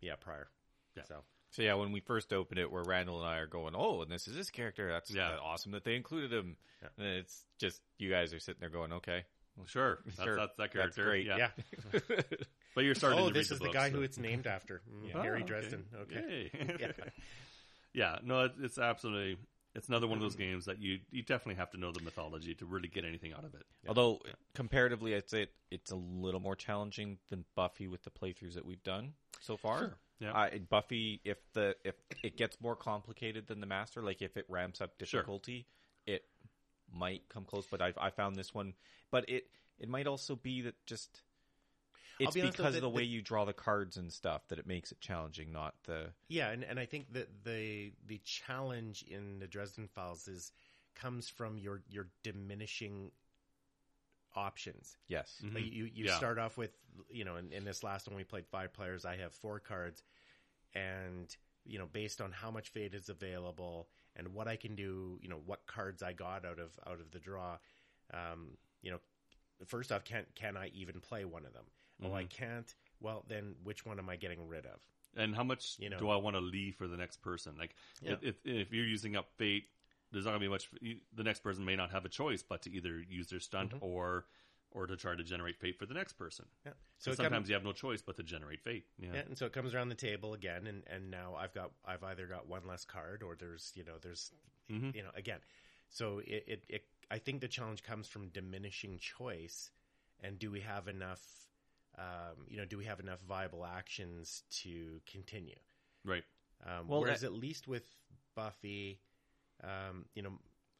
[0.01, 0.49] Yeah, prior.
[0.97, 1.05] Yeah.
[1.09, 1.17] So
[1.51, 4.11] So yeah, when we first opened it, where Randall and I are going, oh, and
[4.11, 4.89] this is this character.
[4.91, 5.31] That's Yeah.
[5.33, 6.57] uh, awesome that they included him.
[6.83, 6.89] Yeah.
[6.99, 9.25] And it's just you guys are sitting there going, okay,
[9.57, 9.99] Well, sure.
[10.07, 10.37] That's, Sure.
[10.37, 11.05] that's that That's character.
[11.05, 11.27] great.
[11.27, 11.49] Yeah.
[11.93, 12.01] yeah.
[12.75, 14.47] But you're starting oh, to this the is the books, guy so- who it's named
[14.47, 14.81] after.
[15.05, 15.21] Yeah.
[15.23, 15.87] Harry Oh, Dresden.
[16.03, 16.51] Okay.
[16.55, 16.77] Yay.
[16.81, 16.93] Yeah.
[17.93, 18.19] yeah.
[18.23, 19.39] No, it, it's absolutely.
[19.75, 22.55] It's another one of those games that you you definitely have to know the mythology
[22.57, 23.63] to really get anything out of it.
[23.89, 24.21] Although
[24.55, 28.65] comparatively, I'd say it, it's a little more challenging than Buffy with the playthroughs that
[28.65, 29.79] we've done so far.
[29.79, 29.97] Sure.
[30.21, 30.33] Yeah.
[30.33, 34.45] Uh, Buffy, if the if it gets more complicated than the Master, like if it
[34.49, 35.21] ramps up Sure.
[35.21, 35.67] difficulty,
[36.07, 36.25] it
[36.93, 37.67] might come close.
[37.67, 38.75] But I I found this one,
[39.11, 41.23] but it it might also be that just
[42.19, 44.59] it's be because the- of the way the- you draw the cards and stuff that
[44.59, 49.03] it makes it challenging, not the Yeah, and, and I think that the the challenge
[49.05, 50.53] in the Dresden Files is
[50.95, 53.11] comes from your your diminishing
[54.35, 54.97] options.
[55.09, 55.41] yes.
[55.45, 55.55] Mhm.
[55.55, 56.17] Like you you Yeah.
[56.17, 56.73] start off with
[57.09, 59.05] you know in, in this last one we played five players.
[59.05, 60.03] I have four cards,
[60.75, 65.19] and you know based on how much fate is available and what I can do,
[65.23, 67.59] you know what cards I got out of out of the draw.
[68.13, 69.01] Um, you know,
[69.67, 71.67] first off, can can I even play one of them?
[72.03, 72.31] Oh, I Mhm.
[72.31, 72.75] can't.
[73.01, 74.81] Well, then which one am I getting rid of?
[75.17, 75.99] And how much You know.
[75.99, 77.57] do I want to leave for the next person?
[77.59, 78.17] Like, Yeah.
[78.23, 79.69] if if you're using up fate,
[80.13, 80.71] there's not gonna be much.
[81.15, 83.85] The next person may not have a choice but to either use their stunt Mm-hmm.
[83.85, 84.27] or
[84.73, 86.47] or to try to generate fate for the next person.
[86.65, 86.73] Yeah.
[86.99, 88.87] So So sometimes comes, you have no choice but to generate fate.
[88.99, 89.09] Yeah.
[89.15, 92.05] yeah, and so it comes around the table again, and and now I've got I've
[92.05, 94.31] either got one less card or there's you know there's
[94.71, 94.95] Mhm.
[94.95, 95.41] you know again,
[95.89, 99.73] so it, it it I think the challenge comes from diminishing choice,
[100.21, 101.21] and do we have enough,
[101.99, 105.59] um, you know, do we have enough viable actions to continue?
[106.05, 106.23] Right.
[106.65, 107.93] Um, Well, whereas that- at least with
[108.37, 109.01] Buffy,
[109.65, 110.33] um, you know,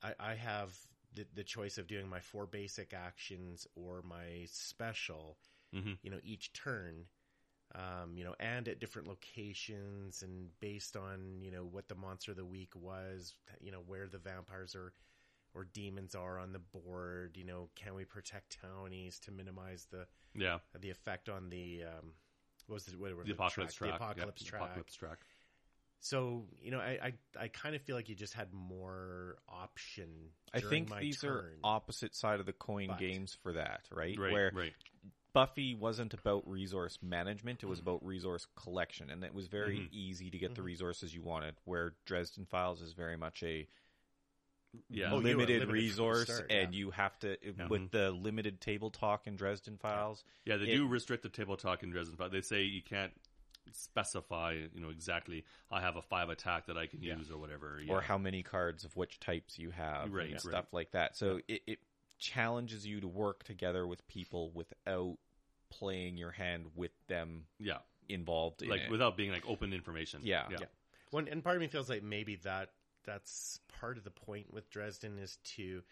[0.03, 0.75] I, I have
[1.15, 5.39] the, the choice of doing my four basic actions or my special,
[5.73, 5.99] Mhm.
[6.03, 7.07] you know, each turn,
[7.75, 12.33] um, you know, and at different locations and based on, you know, what the monster
[12.33, 14.93] of the week was, you know, where the vampires are
[15.55, 20.07] or demons are on the board, you know, can we protect townies to minimize the,
[20.35, 20.59] Yeah.
[20.81, 22.13] the effect on the, um,
[22.67, 23.91] what was the, whatever The apocalypse track.
[23.91, 24.63] the apocalypse Yep, track.
[24.65, 25.19] Apocalypse track.
[26.01, 27.13] So you know, I I,
[27.45, 30.09] I kind of feel like you just had more option.
[30.53, 34.19] I think my these are opposite side of the coin But- games for that, right?
[34.19, 34.33] Right.
[34.33, 34.73] Where right.
[35.33, 39.93] Buffy wasn't about resource management; it was about resource collection, and it was very Mhm.
[39.93, 40.65] easy to get the Mhm.
[40.67, 41.55] resources you wanted.
[41.65, 43.69] Where Dresden Files is very much a
[44.89, 45.13] Yeah.
[45.13, 46.79] Oh, limited, limited from the resource, start, and yeah.
[46.79, 47.67] you have to Yeah.
[47.69, 50.25] with the limited table talk in Dresden Files.
[50.45, 52.33] Yeah, they It- do restrict the table talk in Dresden, Files.
[52.33, 53.13] they say you can't
[53.73, 55.45] specify, you know, exactly.
[55.71, 57.17] I have a five attack that I can Yeah.
[57.17, 57.81] use or whatever.
[57.89, 60.41] or how many cards of which types you have, Right, and right.
[60.41, 61.17] stuff like that.
[61.17, 61.79] So it, it
[62.19, 65.17] challenges you to work together with people without
[65.71, 68.91] playing your hand with them yeah, involved in like it.
[68.91, 70.21] without being like open information.
[70.25, 70.47] Yeah.
[70.51, 70.67] yeah, Yeah.
[71.11, 72.71] One and part of me feels like maybe that
[73.05, 75.83] that's part of the point with Dresden is to,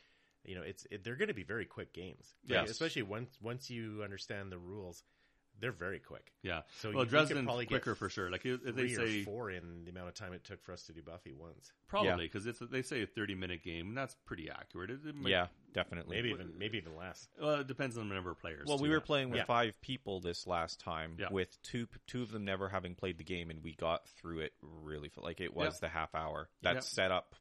[0.44, 2.34] you know, it's it, they're going to be very quick games.
[2.48, 2.70] Like, Yes.
[2.70, 5.02] especially once once you understand the rules,
[5.60, 6.32] they're very quick.
[6.42, 6.62] yeah.
[6.80, 8.30] So well, you, you could Dresden's probably get quicker for sure.
[8.30, 10.82] Like if if they say four in the amount of time it took for us
[10.84, 11.72] to do Buffy once.
[11.88, 14.90] probably because it's they say a thirty minute game, and that's pretty accurate.
[14.90, 16.16] It, it might- yeah, definitely.
[16.16, 17.26] Maybe even maybe even less.
[17.40, 18.66] Well, it depends on the number of players.
[18.66, 19.44] Well, we were playing with Yeah.
[19.44, 21.28] five people this last time, Yeah.
[21.30, 24.52] with two two of them never having played the game, and we got through it
[24.62, 25.88] really fa- like it was Yeah.
[25.88, 26.48] the half hour.
[26.62, 26.80] That Yeah.
[26.80, 27.34] set up,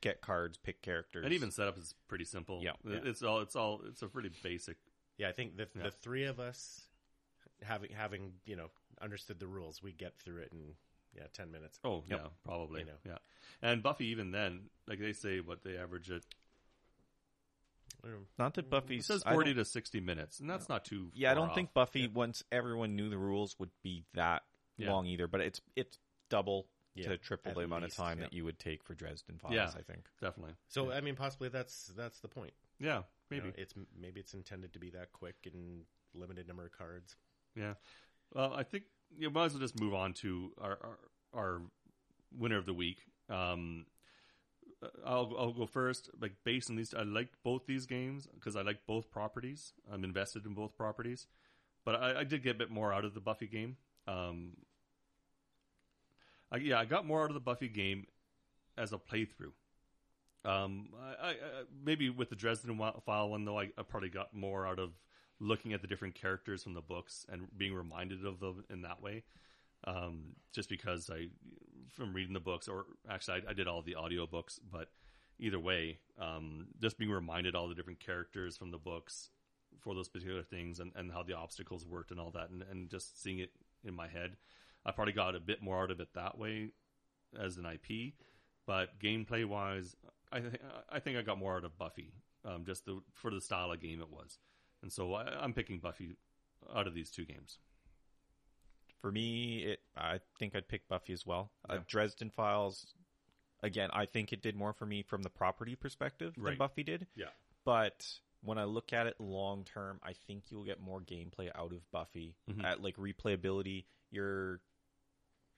[0.00, 2.60] get cards, pick characters, and even setup is pretty simple.
[2.62, 2.72] Yeah.
[2.84, 4.76] It's all it's all it's a pretty basic.
[5.16, 5.84] Yeah, I think the Yeah.
[5.84, 6.86] the three of us
[7.62, 8.68] having having you know
[9.00, 10.74] understood the rules, we get through it in
[11.16, 11.78] yeah ten minutes.
[11.84, 12.20] Oh Yep.
[12.22, 12.80] yeah, probably.
[12.80, 12.92] You know.
[13.06, 13.18] Yeah,
[13.62, 16.24] and Buffy even then, like they say, what they average it.
[18.02, 21.10] Um, not that Buffy It says forty to sixty minutes, and that's not too.
[21.14, 21.74] Yeah, I don't think off.
[21.74, 24.42] Buffy once everyone knew the rules would be that
[24.76, 24.92] Yeah.
[24.92, 25.26] long either.
[25.26, 25.98] But it's it's
[26.28, 28.24] double Yeah, to triple at the amount least, of time yeah.
[28.24, 29.54] that you would take for Dresden Files.
[29.54, 29.70] Yeah.
[29.74, 30.06] I think.
[30.20, 30.54] definitely.
[30.68, 32.52] So I mean, possibly that's that's the point.
[32.78, 33.48] Yeah, You maybe.
[33.48, 37.16] know, it's maybe it's intended to be that quick and limited number of cards.
[37.56, 37.74] Yeah.
[38.32, 38.84] Well, I think
[39.16, 40.98] you might as well just move on to our our,
[41.34, 41.62] our
[42.36, 42.98] winner of the week.
[43.30, 43.86] Um,
[45.04, 46.10] I'll I'll go first.
[46.20, 49.72] Like based on these, I like both these games because I like both properties.
[49.92, 51.26] I'm invested in both properties,
[51.84, 53.76] but I, I did get a bit more out of the Buffy game.
[54.06, 54.52] Um,
[56.50, 58.06] I, yeah, I got more out of the Buffy game
[58.76, 59.52] as a playthrough.
[60.44, 61.34] Um, I, I, I
[61.84, 64.90] maybe with the Dresden file one though, I, I probably got more out of
[65.40, 69.02] looking at the different characters from the books and being reminded of them in that
[69.02, 69.24] way.
[69.86, 71.28] Um, just because I,
[71.90, 74.88] from reading the books, or actually I, I did all the audio books, but
[75.38, 79.28] either way, um, just being reminded all the different characters from the books
[79.80, 82.88] for those particular things and, and how the obstacles worked and all that, and, and
[82.88, 83.50] just seeing it
[83.84, 84.36] in my head,
[84.86, 86.70] I probably got a bit more out of it that way
[87.38, 88.14] as an IP.
[88.66, 89.94] But gameplay wise,
[90.32, 90.60] I th-
[90.90, 92.12] I think I got more out of Buffy,
[92.44, 94.38] um, just the, for the style of game it was,
[94.84, 96.14] and so I, I'm picking Buffy
[96.76, 97.56] out of these two games.
[99.00, 101.50] For me, it I think I'd pick Buffy as well.
[101.68, 102.86] Uh, Dresden Files,
[103.62, 107.06] again, I think it did more for me from the property perspective than Buffy did.
[107.16, 107.26] Yeah.
[107.64, 108.06] But
[108.42, 111.90] when I look at it long term, I think you'll get more gameplay out of
[111.90, 112.34] Buffy.
[112.50, 112.62] Mhm.
[112.62, 114.60] At like replayability, your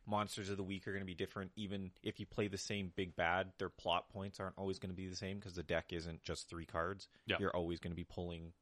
[0.06, 1.50] monsters of the week are going to be different.
[1.56, 4.96] Even if you play the same big bad, their plot points aren't always going to
[4.96, 7.08] be the same because the deck isn't just three cards.
[7.26, 7.36] Yeah.
[7.40, 8.52] You're always going to be pulling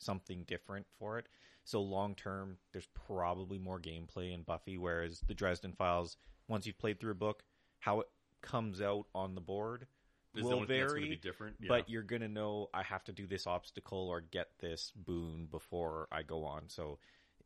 [0.00, 1.26] something different for it.
[1.64, 6.16] So long term, there's probably more gameplay in Buffy, whereas the Dresden Files,
[6.48, 7.44] once you've played through a book,
[7.78, 8.08] how it
[8.42, 9.86] comes out on the board
[10.34, 11.10] Is will vary.
[11.10, 11.68] be different, yeah.
[11.68, 16.08] But you're gonna know I have to do this obstacle or get this boon before
[16.10, 16.68] I go on.
[16.68, 16.98] So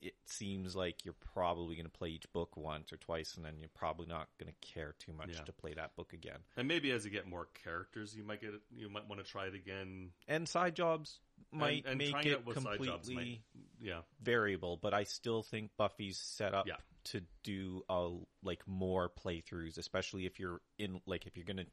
[0.02, 3.68] it seems like you're probably gonna play each book once or twice, and then you're
[3.74, 5.42] probably not gonna care too much Yeah.
[5.44, 6.38] to play that book again.
[6.56, 9.46] And maybe as you get more characters, you might get you might want to try
[9.46, 10.12] it again.
[10.28, 11.20] And side jobs
[11.50, 13.42] might and, and make it it with side jobs completely.
[13.54, 14.02] might, Yeah.
[14.20, 16.76] variable, but I still think Buffy's set up Yeah.
[17.04, 18.10] to do a
[18.42, 21.66] like more playthroughs, especially if you're in like if you're gonna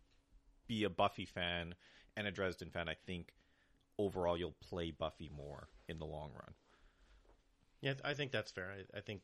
[0.67, 1.75] be a Buffy fan
[2.15, 2.87] and a Dresden fan.
[2.89, 3.33] I think
[3.97, 6.53] overall you'll play Buffy more in the long run.
[7.81, 8.71] Yeah, I think that's fair.
[8.71, 9.21] I, I think.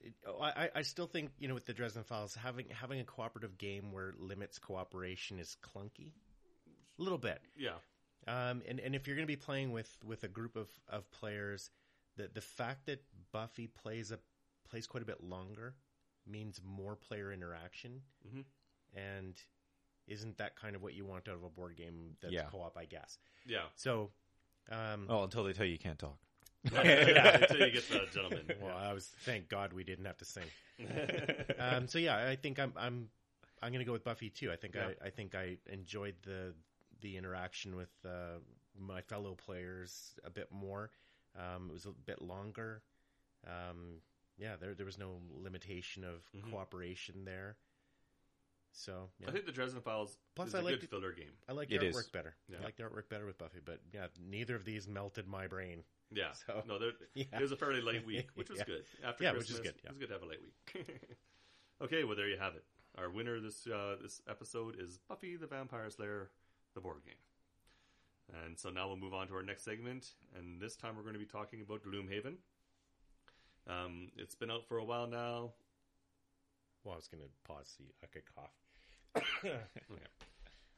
[0.00, 3.00] It, oh, I, I- I still think you know with the Dresden Files having having
[3.00, 6.12] a cooperative game where limits cooperation is clunky,
[6.98, 7.40] a little bit.
[7.56, 7.74] Yeah.
[8.26, 11.10] Um, and and if you're going to be playing with with a group of of
[11.10, 11.70] players,
[12.16, 13.02] the the fact that
[13.32, 14.18] Buffy plays a
[14.68, 15.74] plays quite a bit longer
[16.26, 18.44] means more player interaction, Mhm.
[18.94, 19.42] and
[20.06, 22.44] isn't that kind of what you want out of a board game that's Yeah.
[22.44, 22.76] co-op?
[22.76, 23.18] I guess.
[23.46, 23.64] Yeah.
[23.74, 24.10] So,
[24.70, 26.18] um, Oh, until they tell you you can't talk.
[26.72, 28.44] Until you get the gentleman.
[28.60, 30.44] well, I was thank God we didn't have to sing.
[31.58, 33.08] um, so yeah, I think I'm I'm
[33.62, 34.50] I'm going to go with Buffy too.
[34.52, 34.88] I think Yeah.
[35.02, 36.54] I I think I enjoyed the
[37.00, 38.38] the interaction with uh,
[38.78, 40.90] my fellow players a bit more.
[41.38, 42.82] Um, it was a bit longer.
[43.46, 44.00] Um,
[44.38, 46.50] yeah, there there was no limitation of Mhm.
[46.50, 47.56] cooperation there.
[48.72, 49.28] So yeah.
[49.28, 51.32] I think the Dresden Files Plus, is I a like good it- filler game.
[51.48, 51.96] I like the It is.
[51.96, 52.34] artwork better.
[52.48, 52.58] Yeah.
[52.60, 55.82] I like the artwork better with Buffy, but yeah, neither of these melted my brain.
[56.12, 56.32] Yeah.
[56.46, 57.24] So- no, there, Yeah.
[57.32, 58.64] it was a fairly late week, which was Yeah.
[58.66, 58.84] good.
[59.04, 59.90] After Yeah, which Christmas, is good, yeah.
[59.90, 60.86] it was good to have a late week.
[61.82, 62.64] okay, well there you have it.
[62.98, 66.30] Our winner this uh, this episode is Buffy the Vampire Slayer,
[66.74, 67.14] the board game.
[68.44, 71.14] And so now we'll move on to our next segment, and this time we're going
[71.14, 72.34] to be talking about Gloomhaven.
[73.68, 75.52] Um, it's been out for a while now.
[76.84, 78.54] Well, I was going to pause so I could cough.
[79.44, 79.58] Okay.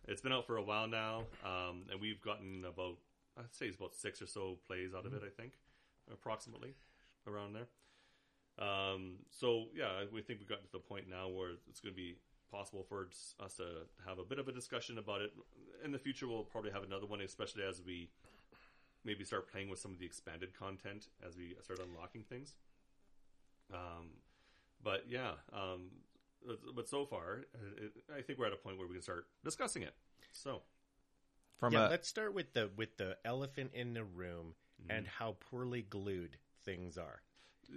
[0.08, 2.96] It's been out for a while now, um, and we've gotten about
[3.38, 5.22] I'd say it's about six or so plays out of it.
[5.24, 5.52] I think,
[6.12, 6.74] approximately,
[7.26, 7.68] around there.
[8.58, 11.96] Um, so yeah, we think we've gotten to the point now where it's going to
[11.96, 12.16] be
[12.50, 13.08] possible for
[13.40, 15.32] us- to have a bit of a discussion about it.
[15.82, 18.10] In the future, we'll probably have another one, especially as we
[19.04, 22.54] maybe start playing with some of the expanded content as we start unlocking things.
[23.72, 24.10] Um,
[24.82, 25.90] but yeah, um,
[26.46, 29.02] but- but so far, uh, it, I think we're at a point where we can
[29.02, 29.94] start discussing it.
[30.32, 30.62] So,
[31.62, 34.90] From yeah, a let's start with the with the elephant in the room Mm-hmm.
[34.90, 37.22] and how poorly glued things are.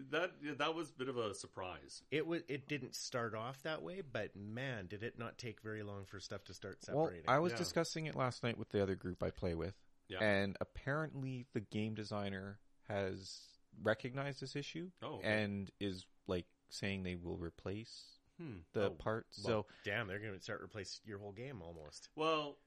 [0.09, 2.01] that yeah, that was a bit of a surprise.
[2.09, 5.83] It was it didn't start off that way, but man, did it not take very
[5.83, 7.29] long for stuff to start well, separating.
[7.29, 7.57] I was Yeah.
[7.59, 9.75] discussing it last night with the other group I play with,
[10.07, 10.17] Yeah.
[10.23, 12.57] and apparently the game designer
[12.87, 13.39] has
[13.83, 15.43] recognized this issue Oh, okay.
[15.43, 18.57] and is like saying they will replace Hmm.
[18.73, 19.27] the Oh, part.
[19.43, 22.09] Well, so damn, they're going to start replace your whole game almost.
[22.15, 22.57] Well,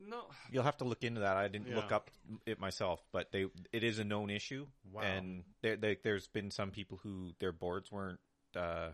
[0.00, 1.36] no, you'll have to look into that.
[1.36, 2.10] I didn't look up
[2.46, 4.66] it myself, but they it is a known issue.
[4.90, 5.02] Wow.
[5.02, 8.20] And there, there, there's been some people who their boards weren't
[8.56, 8.90] uh,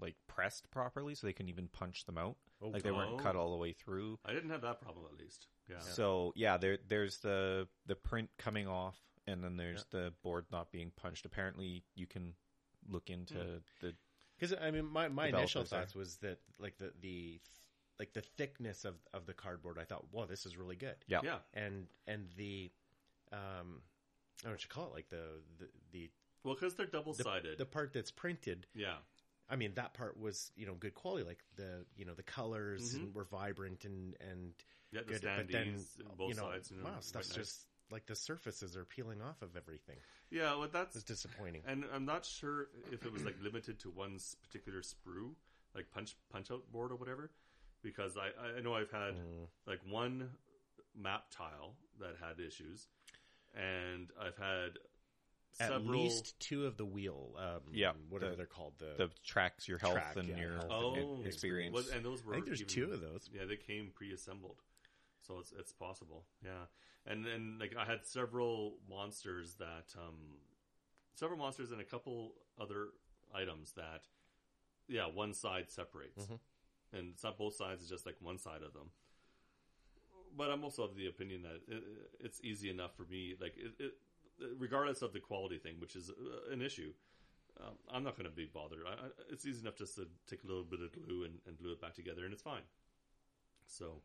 [0.00, 2.36] like pressed properly, so they couldn't even punch them out.
[2.62, 3.16] Oh, Like they weren't Oh.
[3.22, 4.18] cut all the way through.
[4.24, 5.46] I didn't have that problem at least.
[5.68, 5.78] Yeah.
[5.80, 10.70] So yeah, there there's the the print coming off, and then there's the board not
[10.72, 11.24] being punched.
[11.24, 12.34] Apparently, you can
[12.88, 13.56] look into Hmm.
[13.80, 13.94] the
[14.38, 15.80] Because I mean, my, my initial Developers there.
[15.80, 17.40] thoughts was that like the the
[18.00, 19.76] like the thickness of of the cardboard.
[19.80, 20.96] I thought, whoa, this is really good.
[21.06, 21.20] yeah.
[21.22, 21.36] yeah.
[21.54, 22.72] And and the
[23.32, 25.22] um, I don't know what you call it, like the
[25.58, 26.10] the the,
[26.42, 27.58] Well, because they're double sided.
[27.58, 28.66] the part that's printed.
[28.74, 28.94] yeah.
[29.52, 31.24] I mean, that part was you know good quality.
[31.24, 32.98] Like the you know the colors Mhm.
[33.04, 34.54] and were vibrant and and
[34.92, 35.22] Yeah, the good.
[35.22, 35.84] But then
[36.16, 36.70] both you know, sides.
[36.70, 37.36] You wow, quite stuff's nice.
[37.36, 39.96] just like the surfaces are peeling off of everything.
[40.30, 41.62] Yeah, well, that's It's disappointing.
[41.66, 45.34] And I'm not sure if it was like limited to one particular sprue,
[45.74, 47.30] like punch punch out board or whatever,
[47.82, 49.48] because I I know I've had Mm.
[49.66, 50.36] like one
[50.94, 52.88] map tile that had issues,
[53.54, 54.78] and I've had
[55.58, 56.02] At several.
[56.02, 58.78] least two of the wheel, um, Yeah, whatever the- they're called.
[58.78, 61.74] The, The tracks your health Track, and yeah, your health oh and experience.
[61.74, 62.32] Was- and those were.
[62.32, 63.28] I think there's even- two of those.
[63.32, 64.62] Yeah, they came pre-assembled,
[65.22, 66.26] so it's it's possible.
[66.42, 66.66] Yeah,
[67.04, 70.40] and then like I had several monsters that um,
[71.14, 72.92] several monsters and a couple other
[73.32, 74.06] items that,
[74.88, 76.40] yeah, one side separates, Mhm.
[76.92, 78.90] And it's not both sides; it's just like one side of them.
[80.36, 81.82] But I'm also of the opinion that it,
[82.20, 83.94] it's easy enough for me, like it, it,
[84.58, 86.92] regardless of the quality thing, which is uh, an issue.
[87.60, 88.84] Um, I'm not going to be bothered.
[88.86, 91.58] I, I, it's easy enough just to take a little bit of glue and, and
[91.58, 92.62] glue it back together, and it's fine.
[93.66, 94.00] So,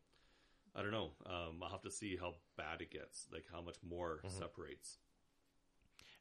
[0.75, 1.11] I don't know.
[1.25, 4.31] Um, I'll have to see how bad it gets, like how much more Mhm.
[4.31, 4.97] separates.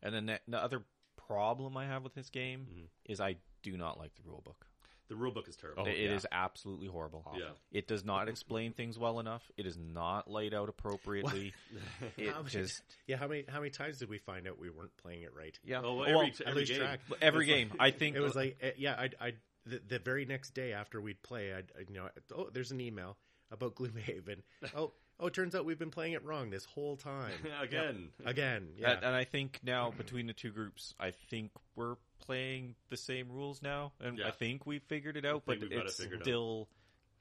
[0.02, 0.84] And then the, the other
[1.16, 2.88] problem I have with this game Mhm.
[3.06, 4.66] is I do not like the rule book.
[5.14, 5.84] The rule book is terrible.
[5.84, 6.16] Oh, It- it yeah.
[6.16, 7.24] is absolutely horrible.
[7.36, 7.50] yeah.
[7.70, 9.48] It does not explain things well enough.
[9.56, 11.54] It is not laid out appropriately.
[12.16, 13.16] It How many- just yeah.
[13.16, 15.56] How many how many times did we find out we weren't playing it right?
[15.64, 15.82] yeah.
[15.84, 16.78] Oh, Well, every, I every lose game.
[16.80, 17.00] track.
[17.22, 17.68] every It's game.
[17.70, 18.94] like- I think It was like uh, yeah.
[18.98, 19.32] I I
[19.66, 22.80] the, the very next day after we'd play, I'd, I'd you know oh there's an
[22.80, 23.16] email
[23.52, 24.42] about Gloomhaven.
[24.76, 27.32] oh Oh, it turns out we've been playing it wrong this whole time.
[27.62, 28.08] Again.
[28.24, 28.92] Again, yeah.
[28.92, 33.30] And, and I think now between the two groups, I think we're playing the same
[33.30, 34.28] rules now, and Yeah.
[34.28, 35.42] I think we figured it out.
[35.46, 36.08] But think it it's out.
[36.22, 36.68] still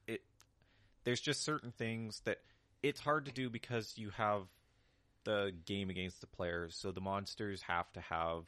[0.08, 0.22] it.
[1.04, 2.40] There's just certain things that
[2.82, 4.44] it's hard to do because you have
[5.26, 8.44] the game against the players, so the monsters have to have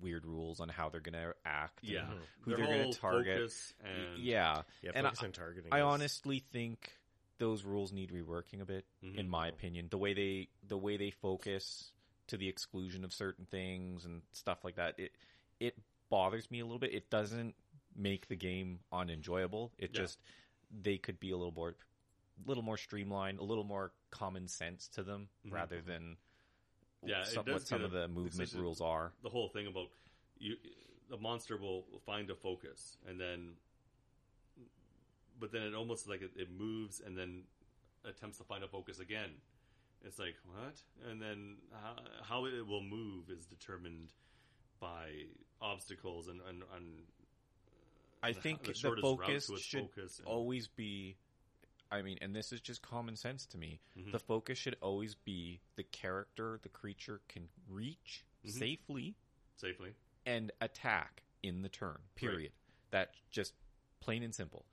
[0.00, 1.82] weird rules on how they're going to act.
[1.82, 2.06] and Yeah.
[2.42, 3.38] who Their they're going to target.
[3.40, 5.72] focus and Yeah, yeah, and I- on targeting.
[5.72, 6.92] I honestly think
[7.38, 9.16] those rules need reworking a bit, Mhm.
[9.16, 9.88] in my opinion.
[9.88, 11.92] The way they the way they focus
[12.26, 15.12] to the exclusion of certain things and stuff like that, it
[15.60, 15.76] it
[16.08, 16.94] bothers me a little bit.
[16.94, 17.54] It doesn't
[17.94, 19.72] make the game unenjoyable.
[19.78, 20.02] It Yeah.
[20.02, 20.20] just
[20.70, 21.76] they could be a little more
[22.46, 25.52] little more streamlined, a little more common sense to them Mhm.
[25.52, 26.16] rather than
[27.04, 29.12] Yeah, some, what some of the movement rules are.
[29.22, 29.90] the whole thing about
[30.38, 30.56] you
[31.08, 33.56] the monster will find a focus and then
[35.40, 37.42] but then it almost like it, it moves and then
[38.04, 39.30] attempts to find a focus again
[40.04, 40.80] it's like what
[41.10, 44.12] and then how, how it will move is determined
[44.80, 45.10] by
[45.60, 46.84] obstacles and and, and
[48.22, 51.16] I the- think the the, focus should focus and- always be
[51.90, 53.80] I mean, and this is just common sense to me.
[53.98, 54.12] Mhm.
[54.12, 58.50] The focus should always be the character the creature can reach Mhm.
[58.50, 59.14] safely
[59.56, 59.94] safely
[60.26, 61.98] and attack in the turn.
[62.14, 62.52] Period.
[62.90, 63.54] That just
[64.00, 64.66] plain and simple.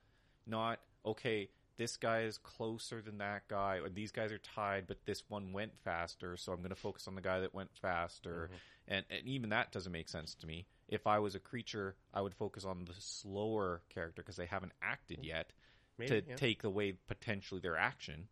[0.45, 1.49] Not okay.
[1.77, 5.51] This guy is closer than that guy, or these guys are tied, but this one
[5.51, 8.45] went faster, so I'm going to focus on the guy that went faster.
[8.49, 8.55] Mm-hmm.
[8.87, 10.67] And, and even that doesn't make sense to me.
[10.87, 14.71] If I was a creature, I would focus on the slower character because they haven't
[14.81, 15.51] acted yet
[15.97, 16.35] Maybe, to yeah.
[16.35, 18.29] take away potentially their action.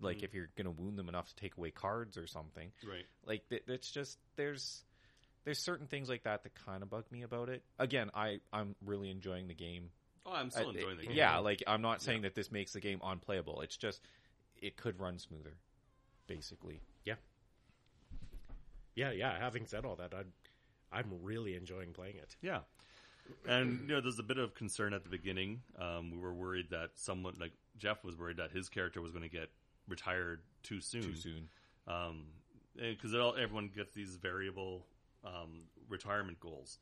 [0.00, 0.22] Like Mhm.
[0.24, 2.72] if you're going to wound them enough to take away cards or something.
[2.88, 4.84] right Like th- it's just there's
[5.44, 7.64] there's certain things like that that kind of bug me about it.
[7.78, 9.90] Again, I I'm really enjoying the game.
[10.28, 12.80] Oh i'm still enjoying the game Yeah, like I'm not saying that this makes the
[12.80, 13.60] game unplayable.
[13.62, 14.00] It's just
[14.60, 15.54] it could run smoother,
[16.26, 16.80] basically.
[17.04, 17.14] Yeah.
[18.94, 19.38] Yeah, yeah.
[19.38, 20.32] Having said all that, I'm
[20.92, 22.36] I'm really enjoying playing it.
[22.42, 22.60] Yeah.
[23.46, 25.60] And you know, there's a bit of concern at the beginning.
[25.78, 29.22] Um, we were worried that someone like Jeff was worried that his character was going
[29.22, 29.50] to get
[29.86, 31.02] retired too soon.
[31.02, 31.48] Too soon.
[31.86, 32.24] Um,
[32.76, 34.86] because everyone gets these variable
[35.24, 36.78] um, retirement goals,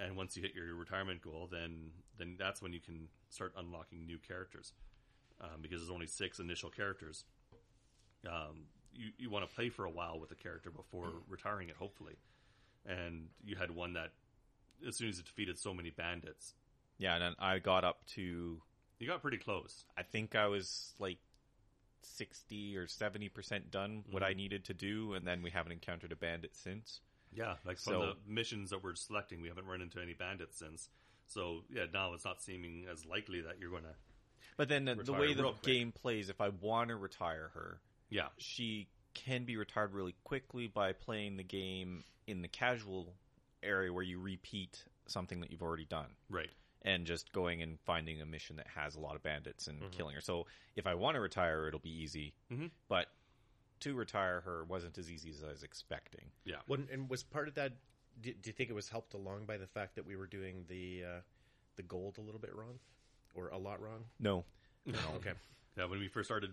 [0.00, 4.06] and once you hit your retirement goal, then then that's when you can start unlocking
[4.06, 4.72] new characters.
[5.40, 7.24] Um, because there's only six initial characters.
[8.26, 11.76] Um, you you want to play for a while with a character before retiring it,
[11.76, 12.18] hopefully.
[12.86, 14.12] And you had one that,
[14.86, 16.54] as soon as it defeated so many bandits,
[16.98, 18.62] Yeah, and then I got up to
[18.98, 19.84] you got pretty close.
[19.96, 21.18] I think I was like
[22.02, 24.30] 60 or 70% done what Mm-hmm.
[24.30, 27.00] I needed to do and then we haven't encountered a bandit since.
[27.32, 30.58] Yeah, like from So- the missions that we're selecting, we haven't run into any bandits
[30.58, 30.88] since.
[31.26, 33.94] So yeah, now it's not seeming as likely that you're going to.
[34.56, 35.62] But then the, the way the quick.
[35.62, 40.66] game plays, if I want to retire her, Yeah, she can be retired really quickly
[40.66, 43.14] by playing the game in the casual
[43.62, 46.50] area where you repeat something that you've already done right.
[46.82, 49.90] and just going and finding a mission that has a lot of bandits and Mm-hmm.
[49.90, 50.20] killing her.
[50.20, 52.32] So if I want to retire it'll be easy.
[52.52, 52.70] Mhm.
[52.88, 53.06] But
[53.80, 56.26] to retire her wasn't as easy as I was expecting.
[56.44, 57.72] Yeah, When, and was part of that?
[58.20, 60.64] Do, do you think it was helped along by the fact that we were doing
[60.68, 61.20] the uh,
[61.76, 62.78] the gold a little bit wrong,
[63.34, 64.04] or a lot wrong?
[64.18, 64.44] No.
[64.86, 64.98] No.
[65.16, 65.32] okay.
[65.76, 65.84] yeah.
[65.84, 66.50] When we first started,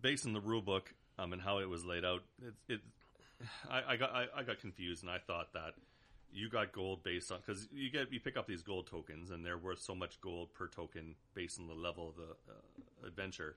[0.00, 2.80] based on the rule book um, and how it was laid out, it, it
[3.70, 5.74] I, I got I, I got confused and I thought that
[6.32, 9.44] you got gold based on because you get you pick up these gold tokens and
[9.44, 13.56] they're worth so much gold per token based on the level of the uh, adventure.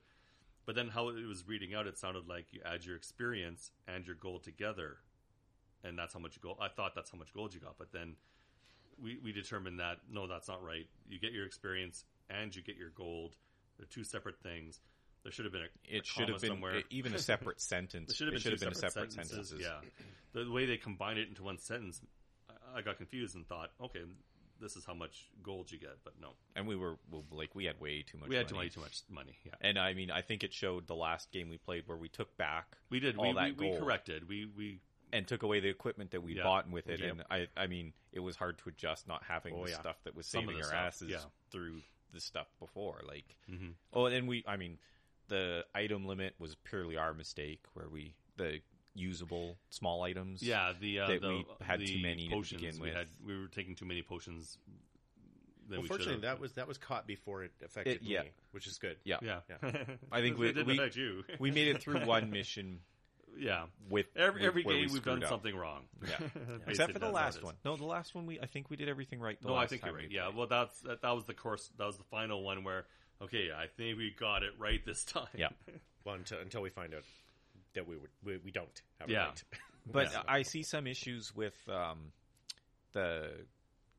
[0.66, 4.06] But then how it was reading out, it sounded like you add your experience and
[4.06, 4.98] your gold together,
[5.84, 6.58] and that's how much gold.
[6.60, 8.16] I thought that's how much gold you got, but then
[9.02, 10.88] we we determined that no, that's not right.
[11.08, 13.36] You get your experience and you get your gold.
[13.78, 14.80] They're two separate things.
[15.24, 16.82] There should have been a a should comma have been somewhere.
[16.90, 18.08] even a separate sentence.
[18.08, 19.50] There should have been, it should have been a separate sentences.
[19.50, 19.62] sentences.
[19.62, 22.02] Yeah, the way they combined it into one sentence,
[22.50, 24.02] I, I got confused and thought, okay,
[24.62, 27.66] this is how much gold you get, but no, And we were well, like we
[27.66, 28.30] had way too much.
[28.30, 28.66] we had money.
[28.66, 29.38] much, too much money.
[29.46, 32.10] Yeah, And I mean, I think it showed the last game we played where we
[32.10, 33.18] took back we did.
[33.18, 34.28] all we, that we, we corrected.
[34.28, 34.80] We we
[35.14, 36.44] and took away the equipment that we Yeah.
[36.44, 37.00] bought with it.
[37.00, 37.12] Yep.
[37.12, 39.80] And I, I mean, it was hard to adjust not having Oh, the yeah.
[39.80, 41.18] stuff that was saving our stuff, asses yeah.
[41.52, 43.02] through the stuff before.
[43.08, 43.74] Like, Mhm.
[43.94, 44.78] oh, and we, I mean,
[45.28, 48.60] the item limit was purely our mistake where we the
[48.96, 50.42] usable small items.
[50.42, 53.08] yeah the uh, that the, we had the too many to potions begin we had
[53.26, 54.58] we were taking too many potions.
[55.68, 58.22] Than Well, we fortunately, should that was that was caught before it affected It- yeah.
[58.24, 58.98] me, which is good.
[59.04, 59.18] yeah.
[59.24, 59.40] yeah.
[59.50, 59.72] Yeah.
[60.12, 61.24] I think we- it didn't we- affect you.
[61.40, 62.82] We made it through one mission
[63.36, 63.64] yeah.
[63.90, 65.30] with Every with every we game we've done up.
[65.30, 65.86] something wrong.
[66.08, 66.18] Yeah.
[66.20, 67.46] Basically, Except for the last how it is.
[67.46, 67.56] one.
[67.66, 69.42] No, the last one we I think we did everything right.
[69.42, 70.08] The no, last I think you're right.
[70.08, 71.70] we Yeah, well, that's that, that was the course.
[71.80, 72.86] That was the final one where
[73.24, 75.28] okay, I think we got it right this time.
[75.36, 75.50] Yeah.
[76.04, 77.02] Well, until until we find out
[77.76, 79.26] that we would we, we don't have Yeah.
[79.30, 79.62] it right.
[79.92, 80.24] But Yeah.
[80.28, 82.12] I see some issues with um,
[82.94, 83.30] the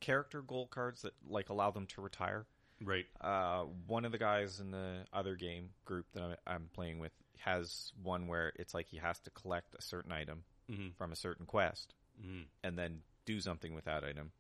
[0.01, 2.45] character goal cards that like allow them to retire.
[2.83, 3.07] Right.
[3.21, 7.13] Uh, one of the guys in the other game group that I- I'm playing with
[7.39, 11.17] has one where it's like he has to collect a certain item hmm from a
[11.17, 14.33] certain quest hmm and then do something with that item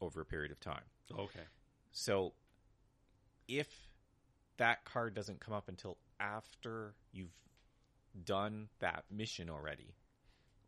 [0.00, 0.84] over a period of time.
[1.12, 1.44] Okay.
[1.92, 2.32] So
[3.48, 3.68] if
[4.56, 7.34] that card doesn't come up until after you've
[8.24, 9.94] done that mission already,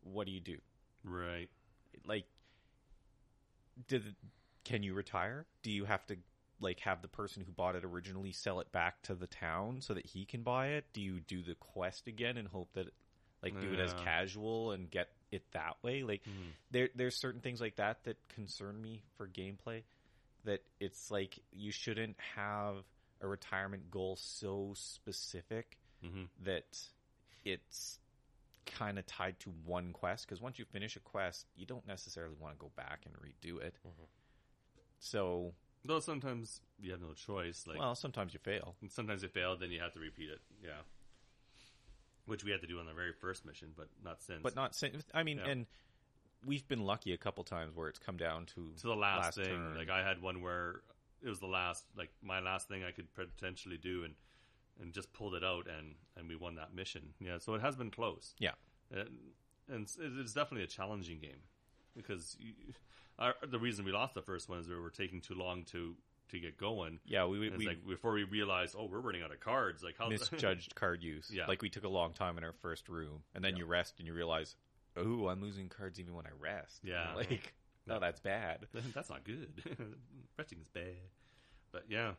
[0.01, 0.57] what do you do?
[1.03, 1.49] Right.
[2.05, 2.25] Like
[3.87, 4.15] did
[4.63, 5.45] can you retire?
[5.63, 6.17] Do you have to
[6.59, 9.93] like have the person who bought it originally sell it back to the town so
[9.93, 10.85] that he can buy it?
[10.93, 12.87] Do you do the quest again and hope that
[13.43, 16.03] like do it as casual and get it that way?
[16.03, 16.53] Like Mhm.
[16.71, 19.83] there there's certain things like that that concern me for gameplay
[20.43, 22.75] that it's like you shouldn't have
[23.21, 26.79] a retirement goal so specific hmm that
[27.47, 27.99] it's
[28.65, 32.35] kind of tied to one quest because once you finish a quest you don't necessarily
[32.39, 34.07] want to go back and redo it Mhm.
[34.99, 35.53] so
[35.85, 37.65] Though sometimes you have no choice.
[37.65, 40.41] Like, well sometimes you fail and sometimes you fail, then you have to repeat it.
[40.61, 40.81] Yeah.
[42.25, 44.41] Which we had to do on the very first mission, but not since.
[44.43, 45.05] but not since.
[45.13, 45.47] i mean Yeah.
[45.47, 45.67] and
[46.45, 49.35] we've been lucky a couple times where it's come down to to the last, last
[49.37, 49.45] thing.
[49.55, 49.77] turn.
[49.77, 50.81] Like I had one where
[51.21, 54.13] it was the last, like my last thing I could potentially do, and
[54.81, 57.13] and just pulled it out, and and we won that mission.
[57.19, 58.33] Yeah, so it has been close.
[58.39, 58.51] Yeah.
[58.91, 59.09] and,
[59.69, 61.41] and it's- definitely a challenging game
[61.95, 62.53] because you,
[63.19, 65.95] our, the reason we lost the first one is we were taking too long to
[66.29, 66.99] to get going.
[67.05, 69.81] yeah we, we, we like before we realized, oh, we're running out of cards.
[69.83, 71.29] Like how misjudged card use.
[71.33, 71.45] Yeah.
[71.47, 73.59] Like we took a long time in our first room, and then Yeah.
[73.59, 74.55] you rest and you realize,
[74.97, 76.81] oh, I'm losing cards even when I rest.
[76.83, 77.07] Yeah.
[77.15, 77.53] Like,
[77.87, 78.67] no, that's bad.
[78.93, 79.63] That's not good.
[80.37, 80.97] Resting is bad.
[81.71, 82.11] But yeah.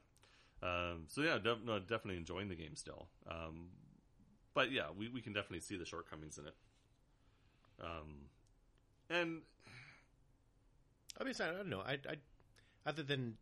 [0.62, 3.08] Um, so yeah, def- no, definitely enjoying the game still.
[3.30, 3.68] Um,
[4.54, 6.54] but yeah, we, we can definitely see the shortcomings in it.
[7.80, 8.26] Um,
[9.08, 9.42] and
[11.20, 11.80] I mean, I don't know.
[11.80, 12.16] I, I,
[12.86, 13.34] other than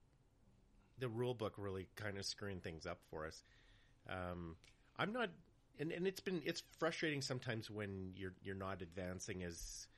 [0.98, 3.42] the rule book really kind of screwing things up for us,
[4.08, 4.56] um,
[4.98, 5.30] I'm not.
[5.78, 9.88] And, and it's been it's frustrating sometimes when you're you're not advancing as,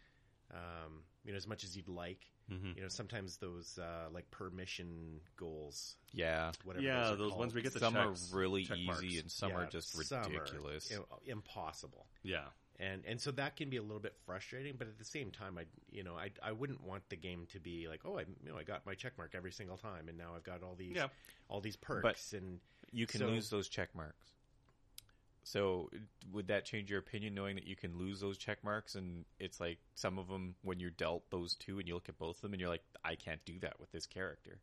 [0.52, 2.26] um, you know, as much as you'd like.
[2.50, 2.76] Mhm.
[2.76, 6.52] You know, sometimes those uh, like permission goals, Yeah.
[6.64, 6.84] whatever.
[6.84, 9.02] yeah, those, are those ones we get the some checks, are really easy marks.
[9.20, 10.92] and some yeah, are just some are ridiculous.
[11.26, 12.06] impossible.
[12.22, 12.44] yeah,
[12.78, 15.58] and and so that can be a little bit frustrating but at the same time
[15.58, 18.50] i you know i i wouldn't want the game to be like oh i you
[18.52, 20.94] know i got my check mark every single time and now i've got all these
[20.94, 21.08] Yeah.
[21.48, 22.60] all these perks and
[22.92, 24.32] you can So- lose those check marks.
[25.52, 25.88] So
[26.30, 29.58] would that change your opinion knowing that you can lose those check marks and it's
[29.60, 32.42] like some of them when you're dealt those two and you look at both of
[32.42, 34.58] them and you're like I can't do that with this character.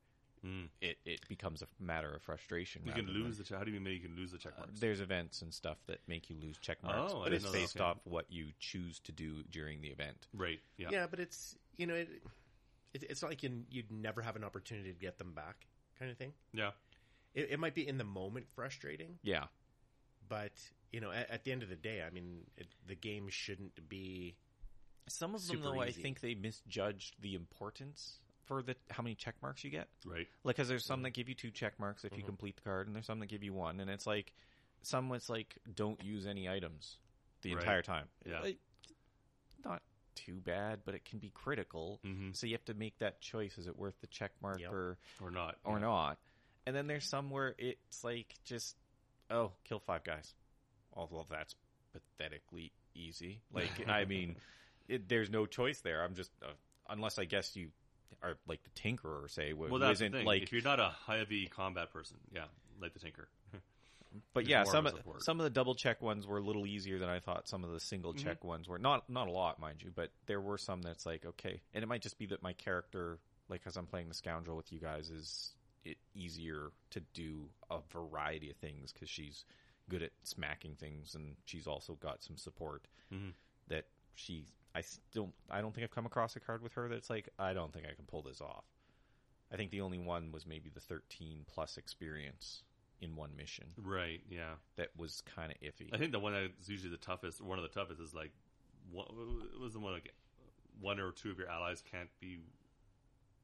[0.46, 0.68] Mm.
[0.82, 2.84] It it becomes a matter of frustration.
[2.86, 3.44] you rather can than- lose the.
[3.44, 5.78] che- How do you mean you can lose the check Uh, there's events and stuff
[5.88, 7.58] that make you lose check marks, Oh, but it's know that.
[7.58, 7.84] based Okay.
[7.84, 10.28] off what you choose to do during the event.
[10.34, 10.60] right.
[10.78, 10.90] Yeah.
[10.92, 11.08] yeah.
[11.08, 12.10] but it's you know it,
[12.94, 15.66] it it's not like you, you'd never have an opportunity to get them back
[15.98, 16.72] kind of thing Yeah.
[17.34, 19.46] it, it might be in the moment frustrating Yeah,
[20.28, 20.52] but
[20.92, 23.88] you know at, at the end of the day i mean it, the game shouldn't
[23.90, 24.36] be
[25.08, 29.14] some of them Super though I think they misjudged the importance for the how many
[29.14, 29.88] check marks you get.
[30.04, 30.28] Right.
[30.44, 32.26] Like, because there's some that give you two check marks if you Mhm.
[32.28, 34.34] complete the card, and there's some that give you one, and it's like
[34.82, 36.98] some it's like don't use any items
[37.44, 37.62] the Right.
[37.62, 38.08] entire time.
[38.26, 38.40] Yeah.
[38.42, 38.58] Like,
[39.64, 39.84] not
[40.16, 42.00] too bad, but it can be critical.
[42.04, 44.72] hmm So you have to make that choice: is it worth the check mark Yep.
[44.72, 45.60] or Or not.
[45.64, 45.86] or yeah.
[45.86, 46.20] not?
[46.66, 48.76] And then there's some where it's like just
[49.30, 50.34] oh, kill five guys.
[50.94, 51.56] Although that's
[51.94, 53.42] pathetically easy.
[53.54, 54.36] Like I mean,
[54.88, 56.04] it, there's no choice there.
[56.04, 56.52] I'm just uh,
[56.90, 57.70] unless I guess you
[58.24, 60.26] are like the Tinkerer, say, wh- Well, that's the isn't thing.
[60.26, 62.46] like if you're not a heavy combat person, yeah,
[62.82, 63.28] like the Tinker.
[64.34, 65.24] But There's yeah, some of support.
[65.24, 67.50] some of the double check ones were a little easier than I thought.
[67.50, 68.24] Some of the single Mhm.
[68.24, 71.26] check ones were not not a lot, mind you, but there were some that's like
[71.26, 73.20] okay, and it might just be that my character,
[73.50, 75.52] like as I'm playing the scoundrel with you guys, is
[75.86, 79.46] it easier to do a variety of things because she's
[79.90, 83.34] good at smacking things and she's also got some support Mhm.
[83.68, 83.86] that
[84.16, 84.46] she.
[84.74, 87.54] I still I don't think I've come across a card with her that's like I
[87.54, 88.66] don't think I can pull this off.
[89.52, 92.64] I think the only one was maybe the 13 plus experience
[93.00, 94.22] in one mission Right.
[94.30, 94.56] Yeah.
[94.76, 95.94] that was kind of iffy.
[95.94, 98.32] I think the one that's usually the toughest, one of the toughest, is like
[98.92, 100.14] what it was the one like
[100.82, 102.40] one or two of your allies can't be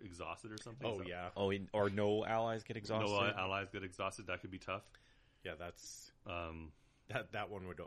[0.03, 0.87] exhausted or something.
[0.87, 3.09] oh So yeah oh, in, or no allies get exhausted.
[3.11, 4.27] No uh, allies get exhausted.
[4.27, 4.83] That could be tough.
[5.43, 6.71] yeah that's Um,
[7.09, 7.79] that that one would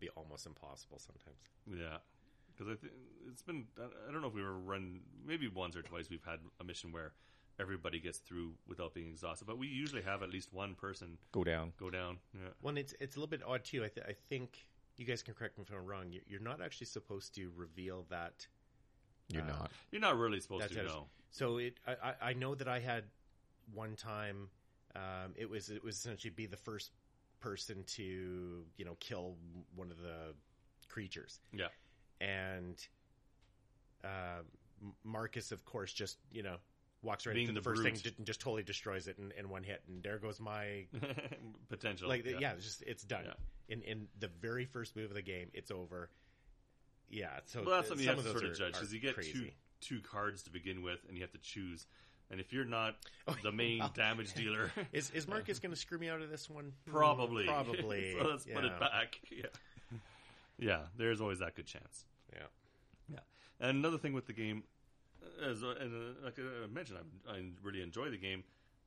[0.00, 1.98] be almost impossible sometimes yeah,
[2.52, 2.92] because I think
[3.30, 3.66] it's been.
[3.78, 6.10] I I don't know if we were run maybe once or twice.
[6.10, 7.12] We've had a mission where
[7.60, 9.46] everybody gets through without being exhausted.
[9.46, 11.72] But we usually have at least one person Go down.
[11.78, 12.18] go down.
[12.34, 12.48] Yeah.
[12.60, 13.84] Well, it's it's a little bit odd too.
[13.84, 14.66] I, th- I think
[14.96, 16.06] you guys can correct me if I'm wrong.
[16.10, 18.46] You're, you're not actually supposed to reveal that.
[19.32, 19.70] You're Uh, not.
[19.90, 21.06] You're not really supposed That's to know.
[21.30, 23.04] So it, I, I- I know that I had
[23.74, 24.48] one time.
[24.94, 26.90] Um, it was it was essentially be the first
[27.40, 29.36] person to you know kill
[29.74, 30.34] one of the
[30.88, 31.68] creatures, Yeah.
[32.20, 32.76] and
[34.04, 34.42] uh,
[35.04, 36.56] Marcus, of course, just you know
[37.02, 37.98] walks right Being into the, the first brute.
[37.98, 40.84] thing, and just totally destroys it in, in one hit, and there goes my
[41.68, 42.08] Potential.
[42.08, 43.32] like yeah, it's just it's done Yeah.
[43.74, 46.10] in in the very first move of the game it's over
[47.12, 49.32] yeah so Well, that's something you have to sort of judge because you get crazy.
[49.32, 49.48] two
[49.80, 51.86] two cards to begin with, and you have to choose.
[52.30, 52.96] And if you're not
[53.28, 53.92] Oh, the main well.
[53.94, 58.16] damage dealer, is is Marcus going to screw me out of this one probably, probably
[58.18, 59.20] so let's put it back.
[59.30, 59.46] Yeah,
[60.58, 60.80] yeah.
[60.96, 62.04] There's always that good chance.
[62.32, 62.46] yeah
[63.10, 63.18] Yeah.
[63.60, 64.62] And another thing with the game,
[65.44, 66.98] as uh, and uh, like I mentioned,
[67.28, 68.42] I, I really enjoy the game.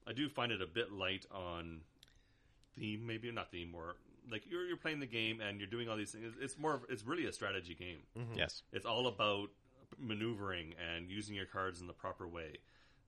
[0.07, 1.81] I do find it a bit light on
[2.77, 3.95] theme, maybe not theme, or
[4.31, 6.33] like you're you're playing the game and you're doing all these things.
[6.39, 7.99] It's more, of, it's really a strategy game.
[8.17, 8.37] Mhm.
[8.37, 8.63] Yes.
[8.71, 9.49] It's all about
[9.97, 12.57] maneuvering and using your cards in the proper way,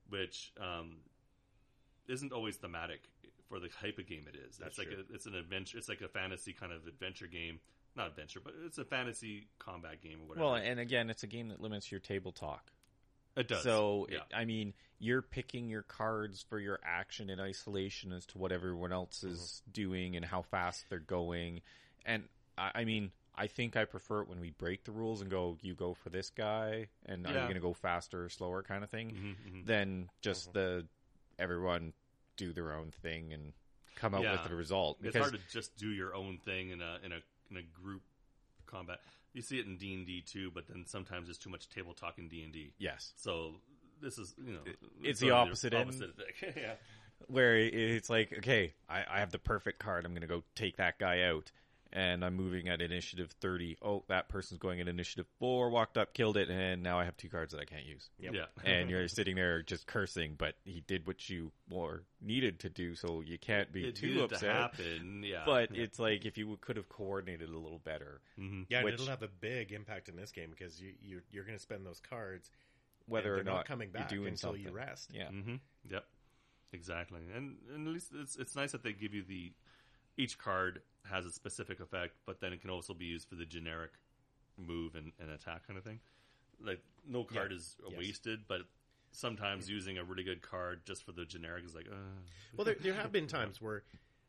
[0.08, 0.98] which um,
[2.08, 3.02] isn't always thematic
[3.48, 4.56] for the type of game it is.
[4.56, 5.04] That's it's like true.
[5.10, 5.78] a, it's an adventure.
[5.78, 7.60] It's like a fantasy kind of adventure game.
[7.96, 10.46] Not adventure, but it's a fantasy combat game or whatever.
[10.46, 12.70] Well, and again, it's a game that limits your table talk.
[13.38, 13.62] It does.
[13.62, 14.18] So, yeah.
[14.18, 18.52] it, I mean, you're picking your cards for your action in isolation as to what
[18.52, 21.60] everyone else is doing and how fast they're going.
[22.04, 22.24] And
[22.56, 25.56] I, I mean, I think I prefer it when we break the rules and go,
[25.62, 27.42] you go for this guy, and are you Yeah.
[27.44, 29.66] going to go faster or slower kind of thing, Mhm, mhm.
[29.66, 30.86] than just the
[31.38, 31.92] everyone
[32.36, 33.52] do their own thing and
[33.94, 34.32] come out Yeah.
[34.32, 34.98] with the result.
[35.02, 37.20] It's hard to just do your own thing in a in a
[37.50, 38.02] in a group
[38.66, 39.00] combat.
[39.34, 41.94] You see it in D and D too, but then sometimes there's too much table
[41.94, 42.72] talk in D and D.
[42.78, 43.54] yes, So
[44.00, 44.60] this is you know
[45.02, 45.88] it's sort the opposite end.
[45.88, 46.52] opposite thing.
[46.56, 46.74] yeah.
[47.26, 50.04] where it's like, okay, I, I have the perfect card.
[50.04, 51.50] I'm going to go take that guy out.
[51.90, 53.78] And I'm moving at initiative 30.
[53.82, 57.16] Oh, that person's going at initiative 4, walked up, killed it, and now I have
[57.16, 58.10] two cards that I can't use.
[58.18, 58.34] Yep.
[58.34, 58.44] Yeah.
[58.70, 62.94] And you're sitting there just cursing, but he did what you or needed to do,
[62.94, 64.54] so you can't be it too needed to upset.
[64.54, 65.22] happen.
[65.24, 65.44] Yeah.
[65.46, 65.84] But yeah.
[65.84, 68.66] it's like if you could have coordinated a little better, Mhm.
[68.68, 71.44] yeah and Which- it'll have a big impact in this game because you, you you're
[71.44, 72.50] going to spend those cards
[73.06, 74.62] whether or they're not coming back doing until something.
[74.62, 75.28] you rest Yeah.
[75.28, 75.54] Mm-hmm.
[75.90, 76.04] Yep.
[76.72, 77.20] Exactly.
[77.34, 79.52] And and at least it's it's nice that they give you the
[80.18, 83.46] each card has a specific effect, but then it can also be used for the
[83.46, 83.92] generic
[84.58, 86.00] move and, and attack kind of thing.
[86.62, 87.56] Like no card Yeah.
[87.56, 87.96] is Yes.
[87.96, 88.62] wasted, but
[89.12, 91.94] sometimes using a really good card just for the generic is like, uh,
[92.56, 93.84] well there, there have been times where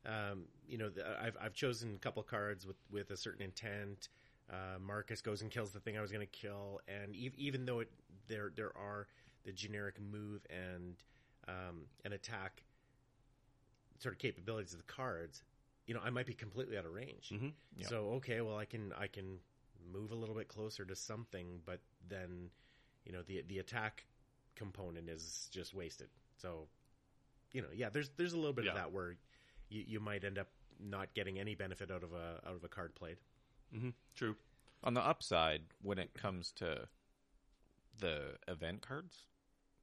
[0.05, 4.07] um, you know the, I've, I've chosen a couple cards with, with a certain intent
[4.49, 7.65] uh, Marcus goes and kills the thing I was going to kill and ev- even
[7.65, 7.91] though it
[8.27, 9.07] there there are
[9.43, 10.95] the generic move and
[11.47, 12.63] um, an attack
[13.99, 15.43] sort of capabilities of the cards
[15.89, 17.53] you know I might be completely out of range Mhm.
[17.75, 17.87] Yeah.
[17.87, 19.39] so okay well I can I can
[19.91, 22.51] move a little bit closer to something but then
[23.05, 24.05] you know the the attack
[24.55, 26.67] component is just wasted so
[27.53, 29.15] you know yeah there's there's a little bit of that where
[29.69, 30.49] you, you might end up
[30.79, 33.17] not getting any benefit out of a out of a card played
[33.73, 34.35] hmm true.
[34.83, 36.87] On the upside, when it comes to
[37.99, 39.25] the event cards,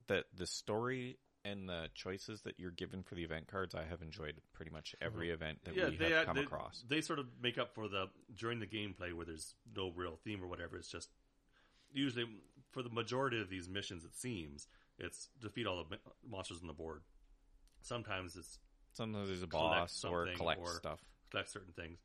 [0.06, 4.02] that the story and the choices that you're given for the event cards, I have
[4.02, 5.34] enjoyed pretty much every uh-huh.
[5.34, 6.84] event that yeah, we they have come they, across.
[6.88, 8.06] They sort of make up for the
[8.36, 10.76] during the gameplay where there's no real theme or whatever.
[10.76, 11.10] It's just
[11.92, 12.26] usually
[12.72, 14.04] for the majority of these missions.
[14.04, 14.66] It seems
[14.98, 15.98] it's defeat all the
[16.28, 17.02] monsters on the board.
[17.82, 18.58] Sometimes it's
[18.92, 21.00] Sometimes there's a boss or collect or- stuff.
[21.30, 21.98] collect certain things.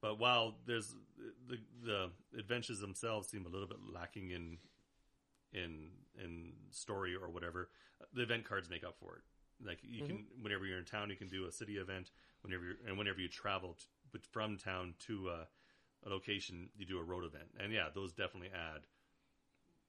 [0.00, 0.94] But while there's
[1.48, 4.58] the the adventures themselves seem a little bit lacking in
[5.52, 5.90] in
[6.22, 7.68] in story or whatever,
[8.12, 9.22] the event cards make up for it.
[9.66, 12.10] Like you can, whenever you're in town, you can do a city event.
[12.42, 15.46] Whenever you're, and whenever you travel t- but from town to a,
[16.06, 17.48] a location, you do a road event.
[17.58, 18.82] And yeah, those definitely add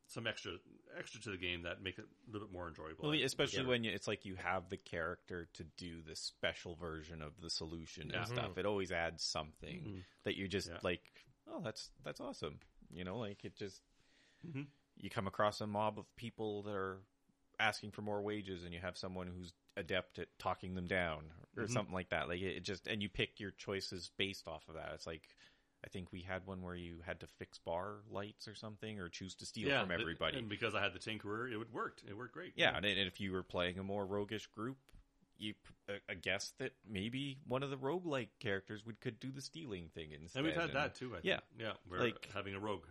[0.07, 0.53] some extra
[0.97, 3.09] extra to the game that make it a little bit more enjoyable.
[3.09, 3.67] Well, especially Yeah.
[3.67, 7.49] when you, it's like you have the character to do the special version of the
[7.51, 8.19] solution Yeah.
[8.23, 8.57] and stuff.
[8.57, 10.03] It always adds something Mhm.
[10.23, 10.79] that you just Yeah.
[10.81, 11.03] like.
[11.47, 12.59] Oh, that's that's awesome.
[12.91, 13.81] You know, like it just
[14.47, 14.65] Mhm.
[14.99, 16.99] You come across a mob of people that are
[17.59, 21.63] asking for more wages, and you have someone who's adept at talking them down or
[21.63, 21.69] Mhm.
[21.71, 22.27] something like that.
[22.27, 24.91] Like it, it just and you pick your choices based off of that.
[24.93, 25.27] It's like.
[25.81, 29.07] I think we had one where you had to fix bar lights or something, or
[29.07, 30.37] choose to steal from th- everybody.
[30.37, 32.03] And because I had the Tinkerer, it would worked.
[32.05, 32.51] It worked great.
[32.57, 34.77] Yeah, and, and if you were playing a more roguish group,
[35.37, 35.53] you
[36.09, 40.11] a guess that maybe one of the roguelike characters would could do the stealing thing
[40.11, 40.39] instead.
[40.39, 41.11] And we've had that too.
[41.11, 41.25] I think.
[41.27, 41.39] Yeah.
[41.57, 41.73] yeah.
[41.87, 42.83] Where Like- having a rogue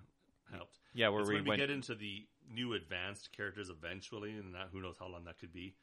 [0.52, 0.78] helped.
[0.94, 1.60] Yeah, where It's we when we went.
[1.60, 5.52] get into the new advanced characters eventually, and that who knows how long that could
[5.52, 5.74] be.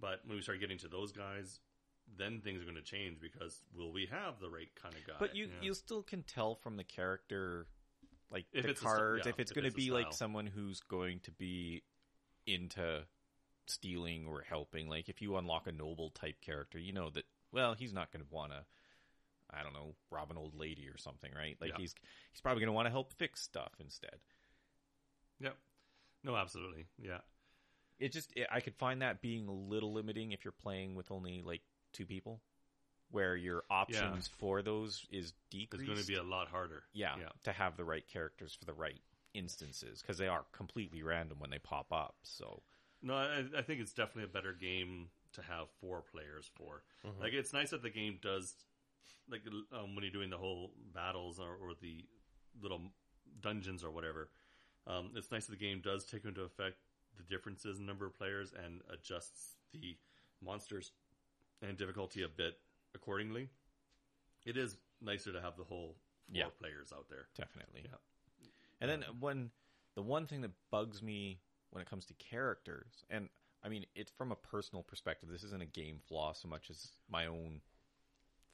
[0.00, 1.60] But when we start getting to those guys,
[2.18, 5.14] then things are going to change because will we have the right kind of guy?
[5.18, 5.62] But you Yeah.
[5.62, 7.66] you still can tell from the character,
[8.30, 11.30] like If the cards, yeah, if it's going to be like someone who's going to
[11.30, 11.82] be
[12.46, 13.06] into
[13.66, 14.88] stealing or helping.
[14.88, 18.24] Like if you unlock a noble type character, you know that well he's not going
[18.24, 18.64] to want to.
[19.52, 21.56] I don't know, rob an old lady or something, right?
[21.60, 21.76] Like Yeah.
[21.78, 21.94] he's
[22.32, 24.16] he's probably going to want to help fix stuff instead.
[25.40, 25.56] Yep.
[26.24, 26.86] No, absolutely.
[26.98, 27.18] Yeah.
[27.98, 31.10] It just it, I could find that being a little limiting if you're playing with
[31.10, 31.62] only like
[31.92, 32.40] two people,
[33.10, 35.74] where your options for those is deep.
[35.74, 36.84] It's going to be a lot harder.
[36.92, 37.28] yeah, Yeah.
[37.44, 39.00] to have the right characters for the right
[39.34, 42.16] instances because they are completely random when they pop up.
[42.22, 42.62] So
[43.02, 46.82] No, I, I think it's definitely a better game to have four players for.
[47.06, 47.20] Mm-hmm.
[47.22, 48.54] Like, it's nice that the game does,
[49.30, 49.42] like,
[49.72, 52.04] um, when you're doing the whole battles or, or the
[52.60, 52.80] little
[53.40, 54.30] dungeons or whatever,
[54.86, 56.76] um, it's nice that the game does take into effect
[57.16, 59.96] the differences in number of players and adjusts the
[60.44, 60.92] monsters
[61.60, 62.58] and difficulty a bit
[62.94, 63.48] accordingly.
[64.44, 65.96] It is nicer to have the whole
[66.26, 66.48] four Yeah.
[66.58, 67.28] players out there.
[67.36, 67.82] definitely.
[67.84, 68.46] Yeah.
[68.80, 69.50] And then when
[69.94, 73.28] the one thing that bugs me when it comes to characters, and
[73.62, 75.28] I mean it's from a personal perspective.
[75.28, 77.60] This isn't a game flaw so much as my own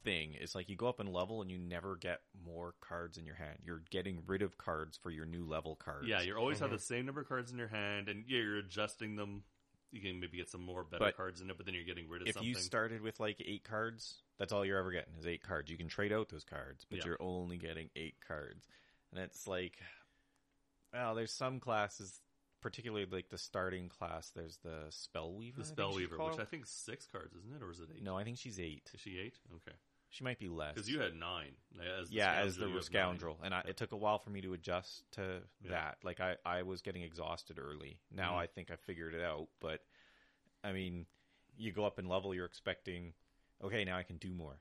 [0.05, 0.37] thing.
[0.39, 3.35] It's like you go up in level and you never get more cards in your
[3.35, 3.59] hand.
[3.65, 6.07] You're getting rid of cards for your new level cards.
[6.07, 6.95] Yeah, you always have the mm-hmm.
[6.95, 9.43] same number of cards in your hand, and yeah, you're adjusting them.
[9.91, 12.09] You can maybe get some more better But cards in it, but then you're getting
[12.09, 12.49] rid of if something.
[12.49, 15.70] you started with like eight cards, that's all you're ever getting is eight cards.
[15.70, 17.07] You can trade out those cards, but Yeah.
[17.07, 18.66] you're only getting eight cards.
[19.11, 19.79] And it's like,
[20.93, 22.20] well, there's some classes,
[22.61, 24.31] particularly like the starting class.
[24.31, 25.55] There's the Spellweaver.
[25.57, 26.41] the I think she's Spellweaver, which.
[26.41, 28.03] I think is six cards, isn't it, or is it eight?
[28.03, 28.91] no, I think she's eight.
[28.93, 29.39] is she eight?
[29.55, 29.77] Okay,
[30.11, 30.75] She might be less.
[30.75, 31.53] because you had nine.
[32.01, 35.03] As yeah, as the scoundrel, and I, it took a while for me to adjust
[35.13, 35.71] to Yeah.
[35.71, 35.99] that.
[36.03, 37.99] Like I, I was getting exhausted early.
[38.11, 38.39] Now Mhm.
[38.39, 39.49] I think I figured it out.
[39.61, 39.85] But
[40.65, 41.07] I mean,
[41.57, 43.13] you go up in level, you're expecting,
[43.63, 44.61] okay, now I can do more.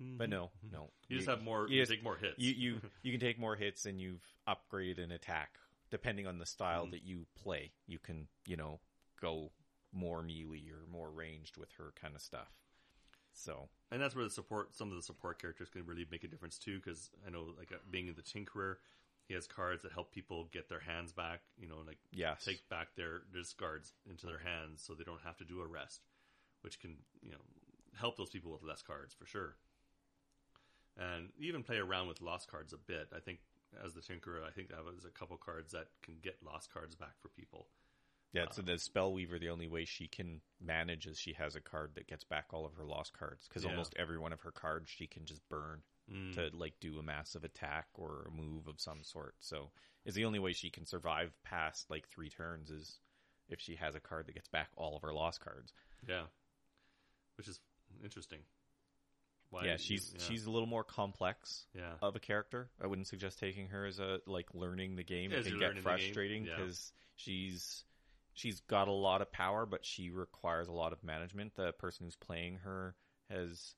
[0.00, 0.30] But Mhm.
[0.32, 1.68] no, no, You just have more.
[1.68, 2.38] you You, just- take more hits.
[2.38, 5.58] you you you can take more hits and you've upgraded an attack
[5.90, 6.90] depending on the style Mhm.
[6.92, 7.72] that you play.
[7.86, 8.80] You can you know
[9.20, 9.52] go
[9.92, 12.48] more melee or more ranged with her kind of stuff.
[13.40, 16.28] So and that's where the support, some of the support characters can really make a
[16.28, 16.76] difference too.
[16.76, 18.76] Because I know, like uh, being in the Tinkerer,
[19.26, 21.40] he has cards that help people get their hands back.
[21.58, 25.36] You know, like yes, take back their discards into their hands so they don't have
[25.38, 26.02] to do a rest,
[26.62, 27.42] which can you know
[27.98, 29.56] help those people with less cards for sure.
[30.98, 33.08] And even play around with lost cards a bit.
[33.16, 33.38] I think
[33.84, 37.14] as the Tinkerer, I think there's a couple cards that can get lost cards back
[37.22, 37.68] for people.
[38.32, 38.46] Yeah.
[38.52, 42.06] So the Spellweaver, the only way she can manage is she has a card that
[42.06, 43.70] gets back all of her lost cards because Yeah.
[43.70, 46.34] almost every one of her cards she can just burn Mm.
[46.34, 49.36] to like do a massive attack or a move of some sort.
[49.38, 49.70] So
[50.04, 52.98] it's the only way she can survive past like three turns is
[53.48, 55.72] if she has a card that gets back all of her lost cards.
[56.08, 56.24] Yeah,
[57.36, 57.60] which is
[58.02, 58.40] interesting.
[59.50, 59.64] Why?
[59.64, 60.22] yeah, she's yeah.
[60.24, 61.94] she's a little more complex yeah.
[62.02, 62.70] of a character.
[62.80, 65.32] I wouldn't suggest taking her as a like learning the game.
[65.32, 66.56] As it can get learning the game, frustrating yeah.
[66.56, 67.84] because she's
[68.40, 71.54] she's got a lot of power, but she requires a lot of management.
[71.56, 72.94] The person who's playing her
[73.28, 73.74] has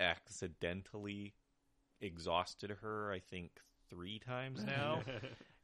[0.00, 1.34] accidentally
[2.00, 3.12] exhausted her.
[3.12, 3.50] I think
[3.90, 5.00] three times now.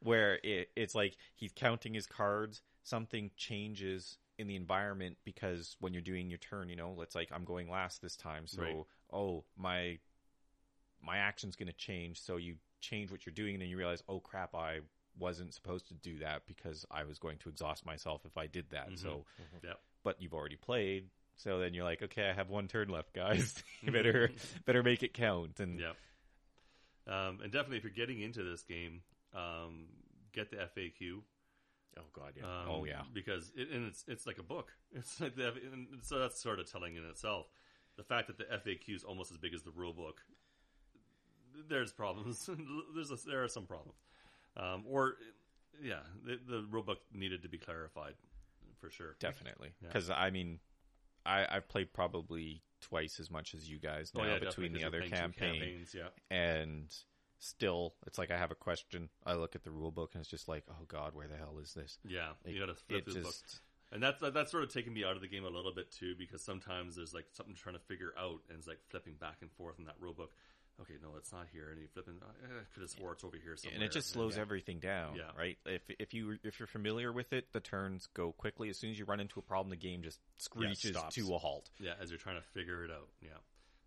[0.01, 2.61] where it, it's like he's counting his cards.
[2.83, 7.29] Something changes in the environment because when you're doing your turn, you know, it's like
[7.33, 8.75] I'm going last this time, so Right.
[9.11, 9.97] oh my
[11.01, 12.21] my action's going to change.
[12.21, 14.79] So you change what you're doing, and then you realize, oh crap, I
[15.19, 18.69] wasn't supposed to do that because I was going to exhaust myself if I did
[18.71, 18.89] that.
[18.91, 18.99] Mhm.
[18.99, 19.25] So,
[19.63, 19.79] Yep.
[20.03, 21.09] but you've already played.
[21.35, 23.61] So then you're like, okay, I have one turn left, guys.
[23.81, 24.31] you better
[24.65, 25.59] better make it count.
[25.59, 25.95] And Yep.
[27.07, 29.01] Um, and definitely, if you're getting into this game,
[29.33, 29.87] um,
[30.31, 31.21] get the FAQ.
[31.97, 32.43] Oh God, yeah.
[32.43, 33.01] Um, Oh, yeah.
[33.13, 34.71] because it, and it's it's like a book.
[34.91, 37.47] It's like the and so that's sort of telling in itself.
[37.97, 40.21] The fact that the FAQ is almost as big as the rule book.
[41.67, 42.49] There's problems.
[42.95, 43.97] there's a, there are some problems,
[44.59, 45.15] um, or
[45.81, 48.13] yeah, the, the rule book needed to be clarified
[48.79, 49.15] for sure.
[49.19, 49.87] Definitely, Yeah.
[49.87, 50.59] because I mean,
[51.25, 54.83] I I've played probably twice as much as you guys now Oh, yeah, between the
[54.83, 55.95] other you're playing two campaign, campaigns.
[55.95, 56.93] Yeah, and
[57.39, 59.09] still, it's like I have a question.
[59.25, 61.57] I look at the rule book and it's just like, oh god, where the hell
[61.61, 61.97] is this?
[62.07, 62.29] yeah.
[62.45, 63.33] Like, you got to flip it the book.
[63.91, 66.13] And that's that's sort of taken me out of the game a little bit too,
[66.17, 69.51] because sometimes there's like something trying to figure out, and it's like flipping back and
[69.51, 70.31] forth in that rule book.
[70.81, 72.15] Okay, no, it's not here, and you flipping.
[72.23, 73.75] I could have swore it's over here somewhere.
[73.75, 74.41] and it just slows Yeah.
[74.41, 75.31] everything down, Yeah.
[75.37, 75.57] right?
[75.65, 78.69] If if you if you're familiar with it, the turns go quickly.
[78.69, 81.15] As soon as you run into a problem, the game just screeches stops.
[81.15, 81.69] to a halt.
[81.79, 83.09] Yeah, as you're trying to figure it out.
[83.21, 83.37] Yeah.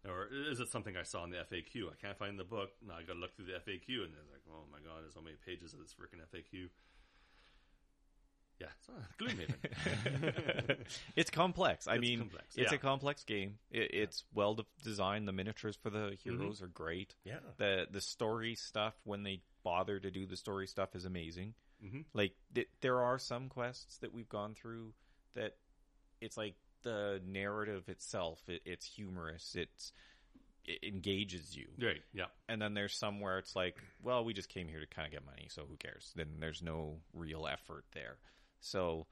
[0.05, 1.91] Or is it something I saw in the FAQ?
[1.91, 2.73] I can't find the book.
[2.83, 5.15] No, I got to look through the FAQ, and it's like, oh my god, there's
[5.15, 6.69] so many pages of this freaking FAQ.
[8.63, 10.77] Yeah, it's Gloomhaven.
[11.17, 11.87] it's complex.
[11.89, 12.77] I It's mean, complex, it's yeah.
[12.77, 13.59] a complex game.
[13.71, 15.27] It, it's well de- designed.
[15.29, 16.65] The miniatures for the heroes Mm-hmm.
[16.65, 17.15] are great.
[17.25, 17.37] Yeah.
[17.59, 21.55] The the story stuff when they bother to do the story stuff is amazing.
[21.85, 22.05] Mhm.
[22.15, 24.93] Like th- there are some quests that we've gone through
[25.35, 25.57] that
[26.21, 28.41] it's like the narrative itself.
[28.49, 29.55] It, it's humorous.
[29.57, 29.93] It's
[30.65, 31.67] it engages you.
[31.81, 32.03] right.
[32.13, 32.27] Yeah.
[32.49, 35.13] And then there's some where it's like, well, we just came here to kind of
[35.13, 36.13] get money, so who cares?
[36.15, 38.19] Then there's no real effort there.
[38.63, 39.07] So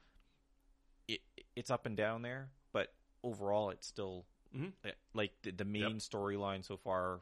[1.07, 1.21] it
[1.55, 4.25] it's up and down there, but overall, it's still
[4.55, 4.73] Mhm.
[4.83, 7.21] eh, like the, the main storyline so far.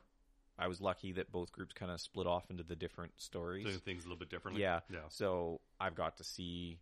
[0.58, 3.66] I was lucky that both groups kind of split off into the different stories.
[3.66, 4.62] Doing things a little bit differently.
[4.62, 4.82] Yeah.
[4.90, 5.08] Yeah.
[5.10, 6.80] So I've got to see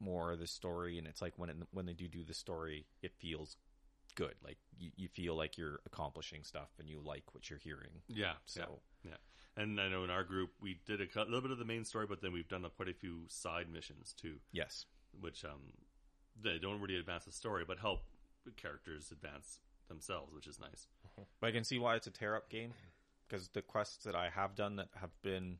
[0.00, 2.86] more of the story, and it's like when it, when they do do the story,
[3.02, 3.56] it feels
[4.14, 4.34] good.
[4.42, 8.02] Like you, you feel like you're accomplishing stuff, and you like what you're hearing.
[8.08, 8.34] Yeah.
[8.46, 9.10] So Yeah.
[9.10, 9.16] Yeah.
[9.58, 12.06] And I know in our group we did a little bit of the main story,
[12.06, 14.86] but then we've done a, quite a few side missions too, yes,
[15.20, 15.72] which um
[16.40, 18.00] they don't really advance the story, but help
[18.56, 19.58] characters advance
[19.88, 20.86] themselves, which is nice.
[21.40, 22.72] But I can see why it's a tear up game
[23.26, 25.58] because the quests that I have done that have been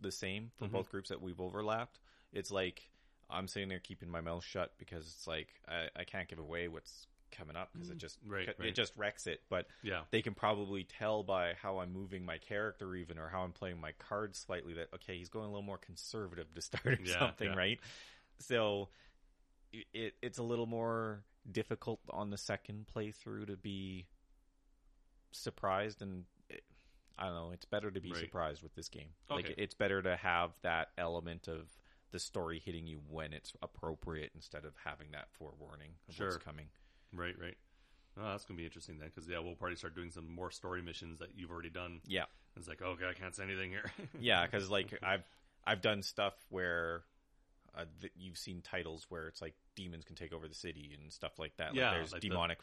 [0.00, 0.72] the same for Mhm.
[0.72, 1.98] both groups that we've overlapped,
[2.32, 2.90] it's like
[3.28, 6.68] I'm sitting there keeping my mouth shut because it's like I, I can't give away
[6.68, 8.00] what's coming up because it mm.
[8.00, 8.74] just Right, it right.
[8.74, 9.42] just wrecks it.
[9.48, 10.02] But Yeah.
[10.10, 13.80] they can probably tell by how I'm moving my character even or how I'm playing
[13.80, 17.18] my cards slightly that okay he's going a little more conservative to start or Yeah,
[17.18, 17.56] something yeah.
[17.56, 17.80] right.
[18.38, 18.88] So
[19.92, 24.06] it it's a little more difficult on the second playthrough to be
[25.32, 26.62] surprised and it,
[27.18, 28.20] I don't know it's better to be Right.
[28.20, 31.76] surprised with this game like it's better to have that element of
[32.12, 36.26] the story hitting you when it's appropriate instead of having that forewarning of Sure.
[36.28, 36.68] what's coming
[37.12, 37.34] Right.
[37.40, 37.56] Right.
[38.18, 40.82] Oh, that's gonna be interesting then, because yeah, we'll probably start doing some more story
[40.82, 42.00] missions that you've already done.
[42.06, 42.24] yeah
[42.56, 43.90] It's like, okay, I can't say anything here.
[44.18, 45.24] yeah because like i've
[45.66, 47.02] i've done stuff where
[47.76, 51.12] uh, th- you've seen titles where it's like demons can take over the city and
[51.12, 52.58] stuff like that Yeah, like there's like demonic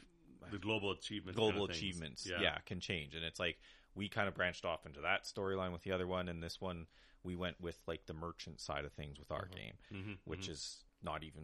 [0.52, 2.58] the global achievements, global kind of achievements yeah.
[2.66, 3.58] can change and it's like
[3.96, 6.88] we kind of branched off into that storyline with the other one and this one
[7.24, 10.52] we went with like the merchant side of things with our game Mhm, which mhm.
[10.52, 11.44] is not even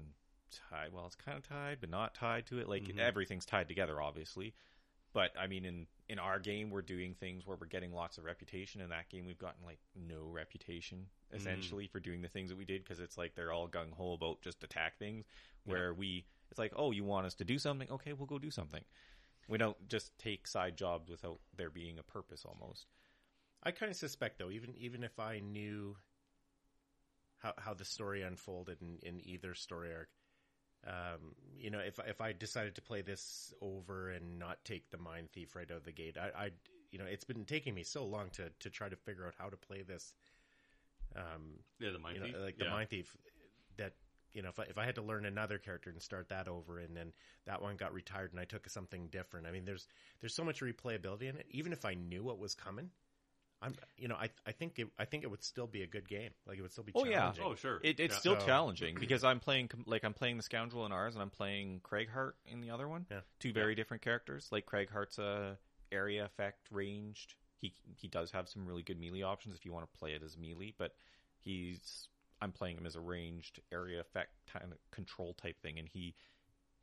[0.70, 2.68] tied well it's kind of tied but not tied to it.
[2.70, 2.98] Like Mhm.
[3.00, 4.54] everything's tied together obviously.
[5.14, 8.24] But i mean in in our game we're doing things where we're getting lots of
[8.26, 8.82] reputation.
[8.82, 11.36] In that game we've gotten like no reputation Mm.
[11.38, 14.42] essentially for doing the things that we did because it's like they're all gung-ho about
[14.42, 15.26] just attack things.
[15.66, 17.90] Where we it's like oh you want us to do something?
[17.92, 18.84] Okay we'll go do something.
[19.48, 22.86] We don't just take side jobs without there being a purpose almost.
[23.64, 25.98] I kind of suspect though, even even if I knew
[27.40, 30.10] how how the story unfolded in, in either story arc,
[30.88, 34.98] um, you know, if if I decided to play this over and not take the
[34.98, 36.50] mind thief right out of the gate, I, I
[36.92, 39.50] you know, it's been taking me so long to to try to figure out how
[39.50, 40.14] to play this.
[41.16, 42.36] Um, yeah, the mind you know, thief.
[42.42, 42.72] like the yeah.
[42.72, 43.16] mind thief,
[43.78, 43.94] that
[44.34, 46.80] you know, if I, if I had to learn another character and start that over,
[46.80, 47.12] and then
[47.46, 49.48] that one got retired, and I took something different.
[49.48, 49.88] I mean, there's
[50.22, 51.48] there's so much replayability in it.
[51.52, 52.90] Even if I knew what was coming,
[53.62, 56.08] I'm you know, I I think it I think it would still be a good
[56.08, 56.32] game.
[56.48, 57.20] Like it would still be Oh, yeah.
[57.20, 57.44] challenging.
[57.46, 57.80] Oh, sure.
[57.84, 58.20] It, it's Yeah.
[58.20, 61.30] still So- challenging because I'm playing like I'm playing the scoundrel in ours and I'm
[61.30, 63.06] playing Cragheart in the other one.
[63.12, 63.22] Yeah.
[63.40, 64.48] Two very different characters.
[64.52, 65.56] Like Cragheart's a uh,
[65.92, 67.36] area effect ranged.
[67.58, 70.24] He he does have some really good melee options if you want to play it
[70.24, 70.94] as melee, but
[71.40, 72.08] he's
[72.42, 76.16] I'm playing him as a ranged area effect kind of control type thing, and he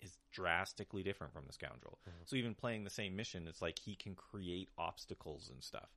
[0.00, 1.98] is drastically different from the scoundrel.
[2.06, 2.18] Mm-hmm.
[2.26, 5.88] So even playing the same mission, it's like he can create obstacles and stuff.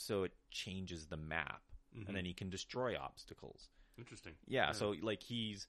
[0.00, 1.62] So it changes the map,
[1.94, 2.08] Mhm.
[2.08, 3.68] and then he can destroy obstacles.
[3.98, 4.36] Interesting.
[4.46, 5.66] Yeah, so like he's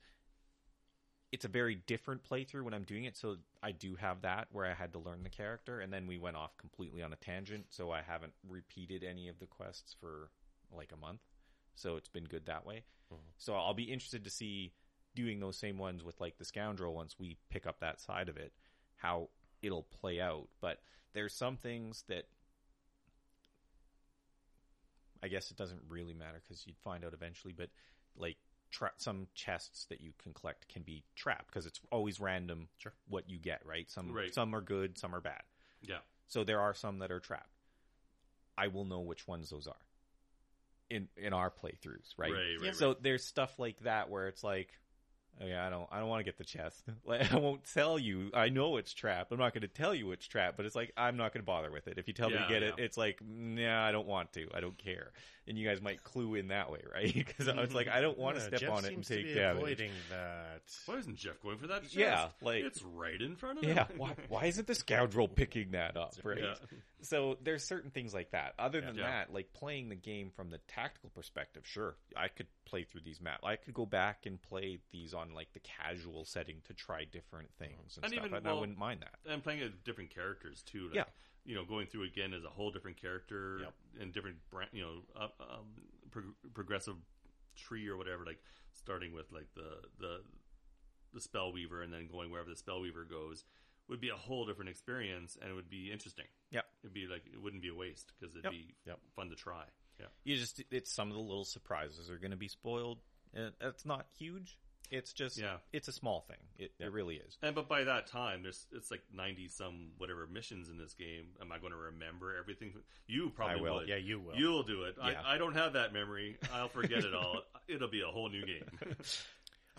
[1.32, 3.16] it's a very different playthrough when I'm doing it.
[3.16, 6.18] So I do have that where I had to learn the character and then we
[6.18, 10.30] went off completely on a tangent, so I haven't repeated any of the quests for
[10.70, 11.22] like a month.
[11.74, 12.84] So it's been good that way.
[13.38, 14.74] So I'll be interested to see
[15.16, 18.38] doing those same ones with like the scoundrel once we pick up that side of
[18.38, 18.54] it,
[18.96, 19.30] how
[19.62, 20.50] it'll play out.
[20.60, 20.82] But
[21.14, 22.28] there's some things that
[25.24, 27.54] I guess it doesn't really matter because you'd find out eventually.
[27.54, 27.70] But
[28.16, 28.38] like
[28.72, 32.94] tra- some chests that you can collect can be trapped because it's always random Sure.
[33.08, 33.66] what you get.
[33.66, 33.90] Right?
[33.90, 34.34] Some Right.
[34.34, 35.44] some are good, some are bad.
[35.82, 36.00] Yeah.
[36.28, 37.48] So there are some that are trapped.
[38.58, 39.76] I will know which ones those are
[40.90, 42.32] in in our playthroughs, right?
[42.34, 44.78] Right, right, So there's stuff like that where it's like,
[45.42, 46.84] oh yeah, I don't I don't want to get the chest.
[47.06, 48.32] Like I won't tell you.
[48.34, 49.32] I know it's trapped.
[49.32, 51.46] I'm not going to tell you it's trapped, but it's like I'm not going to
[51.46, 51.98] bother with it.
[51.98, 54.48] If you tell me to get it, it's like, nah, I don't want to.
[54.54, 55.12] I don't care.
[55.48, 57.14] and you guys might clue in that way, right?
[57.32, 59.08] Because I was like, I don't want to Yeah, step Jeff on it and seems
[59.08, 59.58] to take be damage.
[59.64, 60.62] Avoiding that.
[60.86, 61.82] Why isn't Jeff going for that?
[61.84, 61.96] Chest?
[61.96, 63.76] Yeah, like- it's right in front of him.
[63.76, 66.38] Yeah, why, why isn't the scoundrel picking that up, right?
[66.40, 66.54] Yeah.
[67.02, 68.54] So there's certain things like that.
[68.60, 69.04] Other than Yeah.
[69.10, 73.20] that, like playing the game from the tactical perspective, sure, I could play through these
[73.20, 73.42] maps.
[73.44, 77.50] I could go back and play these on like the casual setting to try different
[77.60, 79.32] things and, And stuff, even, and I wouldn't mind that.
[79.32, 80.88] and playing at different characters too.
[80.88, 81.04] Like, Yeah.
[81.46, 83.74] you know, going through again as a whole different character Yep.
[84.02, 85.68] and different brand, you know, uh, um,
[86.10, 86.98] prog- progressive
[87.56, 88.26] tree or whatever.
[88.26, 88.42] Like
[88.74, 90.24] starting with like the the
[91.14, 93.44] the spellweaver and then going wherever the spell weaver goes
[93.90, 96.26] would be a whole different experience and it would be interesting.
[96.50, 96.62] Yeah.
[96.84, 98.54] It'd be like it wouldn't be a waste because it'd Yep.
[98.54, 99.00] be Yep.
[99.16, 99.66] fun to try.
[100.00, 100.08] Yeah.
[100.24, 103.02] You just it's some of the little surprises are going to be spoiled.
[103.34, 104.58] And it's not huge.
[104.92, 105.58] It's just Yeah.
[105.72, 106.38] it's a small thing.
[106.58, 107.38] It, it really is.
[107.42, 111.28] And but by that time, there's it's like ninety some whatever missions in this game.
[111.40, 112.74] Am I going to remember everything?
[113.08, 113.76] You probably I will.
[113.76, 113.88] would.
[113.88, 114.36] Yeah, you will.
[114.36, 114.96] You'll do it.
[114.98, 115.22] Yeah.
[115.26, 116.38] I, I don't have that memory.
[116.54, 117.42] I'll forget it all.
[117.68, 118.64] It'll be a whole new game.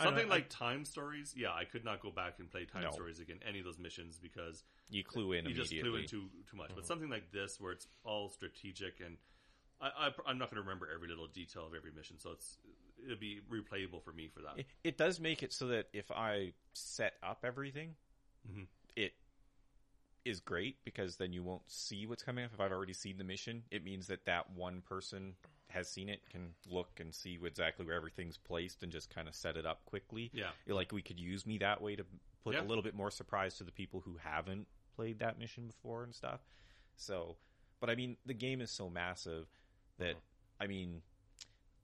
[0.02, 1.34] Something know, I- like time stories.
[1.36, 2.90] Yeah, I could not go back and play time No.
[2.92, 3.38] stories again.
[3.46, 6.68] Any of those missions because You clue in you just flew in too too much.
[6.68, 6.86] But uh-huh.
[6.86, 9.18] something like this, where it's all strategic and
[9.82, 12.56] I, I, I'm not going to remember every little detail of every mission, so it's
[13.04, 14.58] it'll be replayable for me for that.
[14.58, 17.94] It, it does make it so that if I set up everything,
[18.48, 18.66] Mhm.
[18.96, 19.14] it
[20.24, 22.52] is great because then you won't see what's coming up.
[22.54, 25.34] If I've already seen the mission, it means that that one person
[25.68, 29.34] has seen it, can look and see exactly where everything's placed and just kind of
[29.34, 30.30] set it up quickly.
[30.34, 30.50] Yeah.
[30.68, 32.04] Like we could use me that way to
[32.44, 32.62] put Yeah.
[32.62, 36.14] a little bit more surprise to the people who haven't played that mission before and
[36.14, 36.40] stuff.
[36.96, 37.38] So,
[37.80, 39.48] but I mean, the game is so massive
[39.98, 40.16] that
[40.60, 41.02] I mean,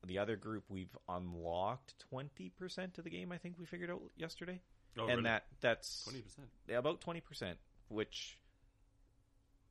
[0.06, 3.32] the other group we've unlocked twenty percent of the game.
[3.32, 4.60] I think we figured out yesterday,
[4.96, 5.22] Oh, and really?
[5.24, 6.48] that that's twenty percent.
[6.70, 7.58] about twenty percent,
[7.88, 8.38] which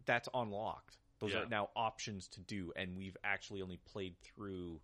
[0.05, 0.97] that's unlocked.
[1.19, 1.43] Those Yeah.
[1.43, 4.79] are now options to do, and we've actually only played through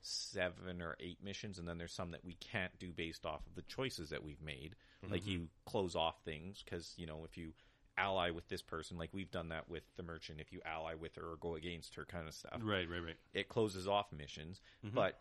[0.00, 3.54] seven or eight missions, and then there's some that we can't do based off of
[3.54, 4.76] the choices that we've made.
[5.08, 5.30] Like mm-hmm.
[5.30, 7.52] you close off things because you know if you
[7.96, 10.40] ally with this person, like we've done that with the merchant.
[10.40, 13.16] If you ally with her or go against her, kind of stuff Right, right, right.
[13.32, 15.18] it closes off missions, but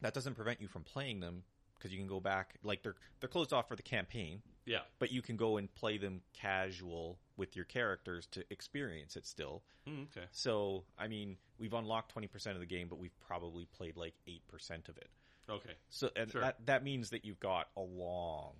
[0.00, 1.42] that doesn't prevent you from playing them
[1.76, 2.54] because you can go back.
[2.62, 4.80] Like they're they're closed off for the campaign, Yeah.
[4.98, 9.62] but you can go and play them casual with your characters to experience it still.
[9.88, 10.26] Mm, okay.
[10.32, 14.14] So I mean, we've unlocked twenty percent of the game, but we've probably played like
[14.26, 15.08] eight percent of it.
[15.50, 15.74] Okay.
[15.88, 16.40] So and Sure.
[16.42, 18.54] that that means that you've got a long,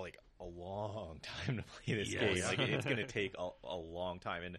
[0.00, 2.20] like a long time to play this Yes.
[2.22, 2.44] game.
[2.44, 4.58] Like it's going to take a, a long time, and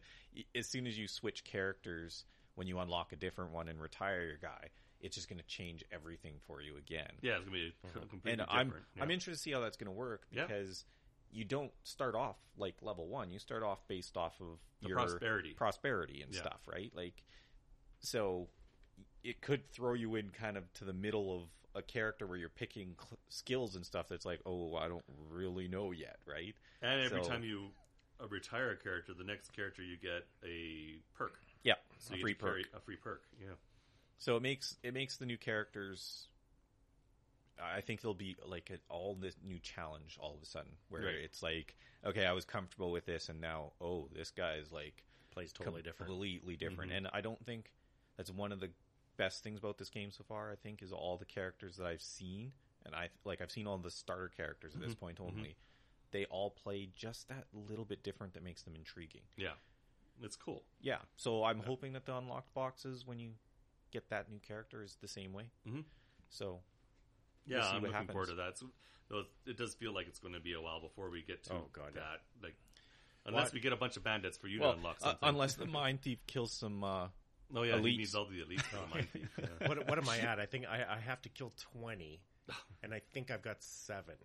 [0.55, 2.25] as soon as you switch characters,
[2.55, 4.69] when you unlock a different one and retire your guy,
[5.01, 7.11] it's just going to change everything for you again.
[7.21, 7.99] Yeah, it's gonna be mm-hmm.
[7.99, 8.51] completely and different.
[8.59, 9.03] I'm yeah.
[9.03, 10.45] I'm interested to see how that's going to work Yeah.
[10.45, 10.85] because
[11.31, 13.31] you don't start off like level one.
[13.31, 15.53] You start off based off of The your prosperity.
[15.53, 16.41] prosperity and Yeah.
[16.41, 16.91] stuff, right?
[16.95, 17.23] Like,
[17.99, 18.49] so
[19.23, 21.49] it could throw you in kind of to the middle of
[21.79, 25.67] a character where you're picking cl- skills and stuff that's like, oh, I don't really
[25.67, 26.55] know yet, right?
[26.81, 27.71] And every So- time you
[28.21, 31.39] uh, retire a character, the next character you get a perk.
[31.63, 32.73] Yeah, So a you free get to carry perk.
[32.73, 33.23] a free perk.
[33.41, 33.55] Yeah.
[34.17, 36.27] So it makes it makes the new characters.
[37.61, 41.03] I think there'll be like a, all this new challenge all of a sudden, where
[41.03, 41.15] Right.
[41.15, 41.75] it's like,
[42.05, 45.81] okay, I was comfortable with this, and now, oh, this guy is like Plays totally
[45.81, 46.09] different.
[46.09, 46.91] completely different.
[46.91, 46.97] Mhm.
[46.97, 47.71] And I don't think
[48.17, 48.71] that's one of the
[49.19, 50.49] best things about this game so far.
[50.51, 52.53] I think is all the characters that I've seen,
[52.85, 54.99] and I like I've seen all the starter characters at this Mhm.
[54.99, 55.55] point only.
[56.11, 59.21] They all play just that little bit different that makes them intriguing.
[59.35, 59.53] Yeah.
[60.21, 60.63] It's cool.
[60.81, 63.35] Yeah, so I'm hoping that the unlocked boxes when you
[63.91, 65.51] get that new character is the same way.
[65.67, 65.85] Mhm.
[66.29, 66.63] So
[67.45, 68.57] Yeah, I'm looking forward to that.
[68.57, 68.69] So,
[69.47, 71.69] it does feel like it's going to be a while before we get to Oh,
[71.73, 72.01] God, yeah.
[72.01, 72.21] that.
[72.43, 72.55] Like,
[73.25, 75.65] unless we get a bunch of bandits for you well, to unlock uh, unless the
[75.81, 76.83] mind thief kills some.
[76.83, 77.09] Uh,
[77.55, 77.97] oh yeah, he elites.
[77.97, 79.19] needs all the elites for the.
[79.61, 79.67] Yeah.
[79.67, 80.39] what what am I at?
[80.39, 82.19] I think I, I have to kill twenty,
[82.83, 84.15] and I think I've got seven.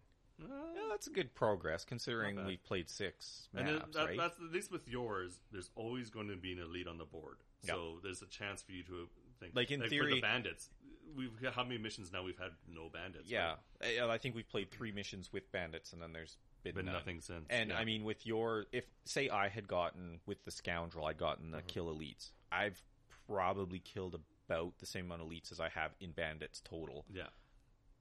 [0.40, 0.46] yeah,
[0.90, 2.48] that's a good progress considering Not bad.
[2.48, 4.18] we played six And then that, right?
[4.18, 5.38] that's at least with yours.
[5.52, 8.72] There's always going to be an elite on the board, so there's a chance for
[8.72, 9.08] you to
[9.40, 9.52] think.
[9.54, 10.70] Like, in for theory- the bandits,
[11.16, 12.22] we've got how many missions now?
[12.24, 13.30] We've had no bandits.
[13.30, 16.86] Yeah, I I think we've played three missions with bandits, and then there's been, been
[16.86, 17.46] nothing since.
[17.50, 17.78] And yeah.
[17.78, 21.56] I mean, with your, if say I had gotten with the scoundrel, I'd gotten Mm-hmm.
[21.56, 22.30] the kill elites.
[22.50, 22.82] I've
[23.28, 24.14] probably killed
[24.48, 27.28] about the same amount of elites as I have in bandits total, yeah,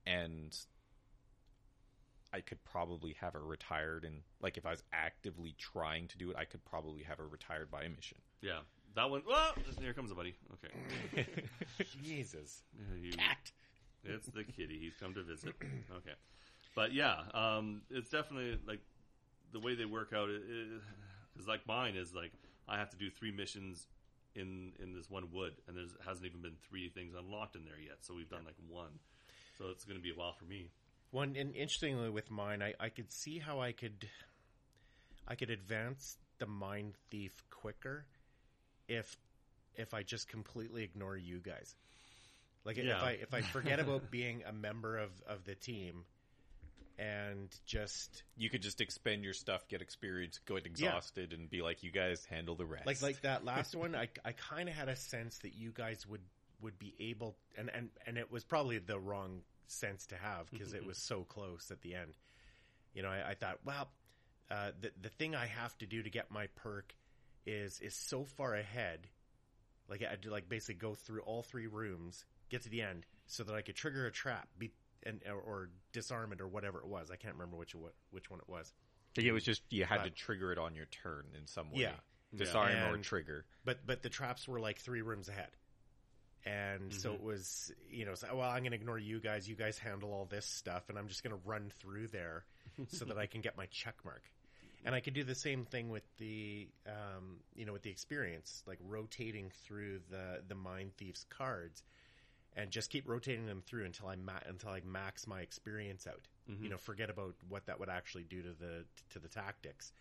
[0.06, 0.56] and
[2.34, 4.04] I could probably have her retired.
[4.06, 7.28] And like, if I was actively trying to do it, I could probably have her
[7.28, 8.18] retired by a mission.
[8.42, 8.60] yeah,
[8.96, 9.22] that one.
[9.28, 10.36] Well, here comes a buddy.
[10.54, 11.26] Okay,
[12.04, 12.64] Jesus.
[13.00, 13.12] You-
[14.06, 14.78] It's the kitty.
[14.80, 15.54] He's come to visit.
[15.98, 16.14] Okay,
[16.76, 18.80] but yeah, um, it's definitely like
[19.54, 22.32] the way they work out is like mine is like
[22.68, 23.88] I have to do three missions
[24.36, 27.80] in in this one wood, and there hasn't even been three things unlocked in there
[27.80, 27.98] yet.
[28.02, 29.00] So we've done like one.
[29.58, 30.70] So it's going to be a while for me.
[31.12, 34.08] One and interestingly with mine, I, I could see how I could
[35.28, 38.06] I could advance the mind thief quicker
[38.88, 39.18] if
[39.76, 41.76] if I just completely ignore you guys.
[42.66, 42.98] Like Yeah.
[42.98, 46.06] if I if I forget about being a member of, of the team
[46.98, 51.84] and just You could just expend your stuff, get experience, get exhausted, and be like,
[51.84, 54.90] "You guys handle the rest." like like that last one, I I kind of had
[54.90, 56.22] a sense that you guys would
[56.62, 60.74] would be able and and and it was probably the wrong sense to have because
[60.74, 62.14] it was so close at the end.
[62.94, 63.90] You know, I, I thought, well,
[64.52, 66.94] uh, the the thing I have to do to get my perk
[67.46, 69.08] is is so far ahead.
[69.90, 73.06] Like I had to like basically go through all three rooms, get to the end,
[73.26, 74.72] so that I could trigger a trap, be
[75.06, 77.12] and or, or disarm it or whatever it was.
[77.12, 78.72] I can't remember which what which one it was.
[79.18, 81.82] it was just you had to trigger it on your turn in some way.
[81.82, 81.92] Yeah.
[82.36, 83.46] disarm or And- trigger.
[83.66, 85.50] but but the traps were like three rooms ahead
[86.46, 89.78] and so it was you know so, well i'm gonna ignore you guys you guys
[89.78, 92.44] handle all this stuff and i'm just gonna run through there
[92.90, 94.24] so that i can get my check mark
[94.84, 98.62] and i could do the same thing with the um, you know with the experience
[98.68, 101.82] like rotating through the the mind thieves cards
[102.56, 106.22] and just keep rotating them through until i ma- until i max my experience out
[106.62, 109.92] you know forget about what that would actually do to the to the tactics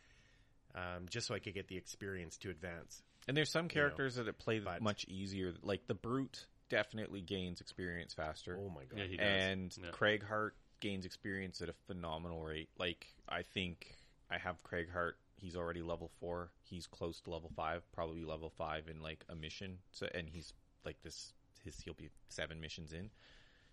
[0.75, 4.39] um, just so i could get the experience to advance And there's some characters that
[4.39, 5.55] play but- much easier.
[5.63, 8.59] Like the brute definitely gains experience faster.
[8.59, 9.27] oh my god Yeah, he does.
[9.27, 9.91] and Yeah.
[9.93, 12.71] Cragheart gains experience at a phenomenal rate.
[12.79, 13.95] Like I think
[14.31, 15.13] I have Cragheart.
[15.37, 16.51] He's already level four.
[16.65, 19.79] He's close to level five, probably level five in like a mission.
[19.93, 20.53] So and he's
[20.85, 21.33] like this.
[21.65, 23.11] His he'll be seven missions in.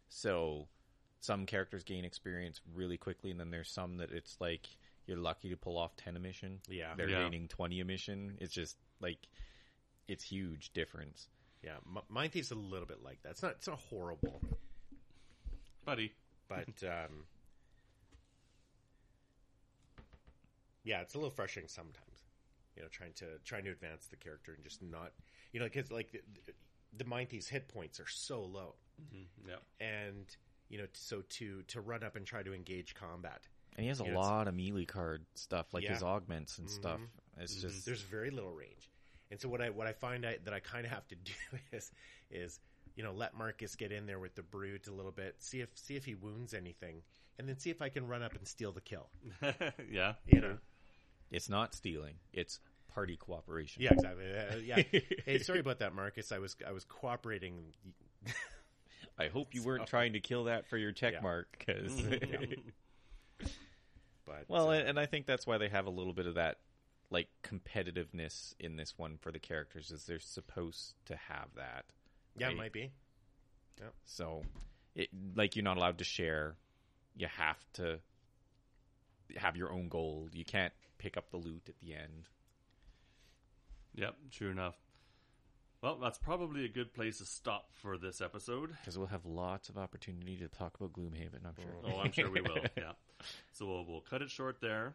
[0.10, 0.68] So
[1.22, 4.68] some characters gain experience really quickly, and then there's some that it's like
[5.06, 6.60] you're lucky to pull off ten a mission.
[6.70, 6.94] Yeah.
[6.96, 7.24] they're Yeah.
[7.24, 8.38] gaining twenty a mission.
[8.40, 9.18] It's just like
[10.08, 11.28] it's huge difference.
[11.64, 13.32] Yeah, M- Mind Thief's a little bit like that.
[13.32, 13.52] It's not.
[13.54, 14.42] It's not horrible,
[15.86, 16.14] buddy.
[16.48, 17.26] but um,
[20.84, 22.24] yeah, it's a little frustrating sometimes.
[22.76, 25.12] You know, trying to trying to advance the character and just not,
[25.52, 26.24] you know, because like
[26.92, 29.50] the, the Mind Thief's hit points are so low, mm-hmm.
[29.50, 29.56] Yeah,
[29.86, 30.26] and
[30.70, 34.00] you know, so to to run up and try to engage combat, And he has
[34.00, 36.82] a Yeah, it's- lot of melee card stuff, like his augments and mm-hmm.
[36.82, 37.00] stuff.
[37.38, 37.68] It's mm-hmm.
[37.70, 38.90] just there's very little range.
[39.32, 41.34] And so what I what I find I, that I kind of have to do
[41.72, 41.92] is
[42.32, 42.60] is
[42.96, 45.70] you know let Marcus get in there with the brute a little bit, see if
[45.78, 47.02] see if he wounds anything,
[47.38, 49.10] and then see if I can run up and steal the kill.
[49.92, 50.14] yeah.
[50.26, 50.58] You know,
[51.32, 52.60] it's not stealing; it's
[52.94, 53.82] party cooperation.
[53.84, 54.26] yeah, exactly.
[54.26, 54.82] Uh, yeah.
[55.26, 56.32] hey, sorry about that, Marcus.
[56.32, 57.74] I was I was cooperating.
[59.18, 61.22] I hope you weren't trying to kill that for your check Yeah.
[61.22, 62.02] mark, because
[64.26, 66.36] But well, uh, and and I think that's why they have a little bit of
[66.36, 66.58] that
[67.10, 71.86] like competitiveness in this one for the characters, is they're supposed to have that.
[72.38, 72.92] yeah, it might be.
[73.80, 73.88] Yeah.
[74.06, 74.44] So,
[74.96, 76.56] it like you're not allowed to share.
[77.16, 78.00] You have to
[79.38, 80.36] have your own gold.
[80.36, 82.28] You can't pick up the loot at the end.
[83.96, 84.76] Yep, true enough.
[85.82, 88.76] Well, that's probably a good place to stop for this episode.
[88.82, 91.94] Because we'll have lots of opportunity to talk about Gloomhaven, I'm sure.
[91.94, 92.58] Oh, I'm sure we will.
[92.78, 92.92] Yeah.
[93.54, 94.94] So we'll, we'll cut it short there.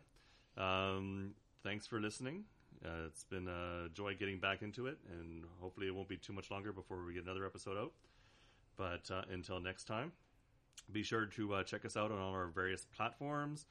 [0.59, 2.45] Um, thanks for listening.
[2.85, 6.33] Uh, it's been a joy getting back into it, and hopefully it won't be too
[6.35, 7.93] much longer before we get another episode out.
[8.77, 10.13] But uh, until next time,
[10.93, 13.67] be sure to uh, check us out on all our various platforms.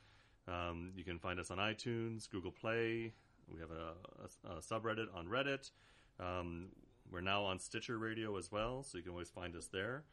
[0.47, 3.13] Um, you can find us on iTunes, Google Play.
[3.51, 5.71] We have a, a, a subreddit on Reddit.
[6.19, 6.67] Um,
[7.11, 10.03] we're now on Stitcher Radio as well, so you can always find us there.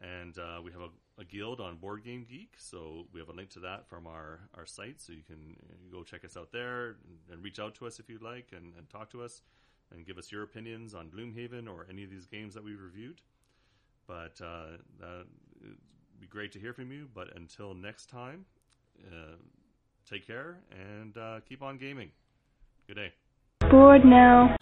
[0.00, 3.32] And uh, we have a, a guild on Board Game Geek, so we have a
[3.32, 6.52] link to that from our, our site, so you can uh, go check us out
[6.52, 9.42] there and, and reach out to us if you'd like and, and talk to us
[9.92, 13.22] and give us your opinions on Gloomhaven or any of these games that we reviewed.
[14.06, 14.76] But uh,
[15.62, 15.76] would
[16.20, 17.08] be great to hear from you.
[17.12, 18.44] But until next time,
[19.06, 19.36] uh,
[20.08, 22.10] take care and uh, keep on gaming.
[22.88, 23.12] Good day.
[23.70, 24.56] Bored now.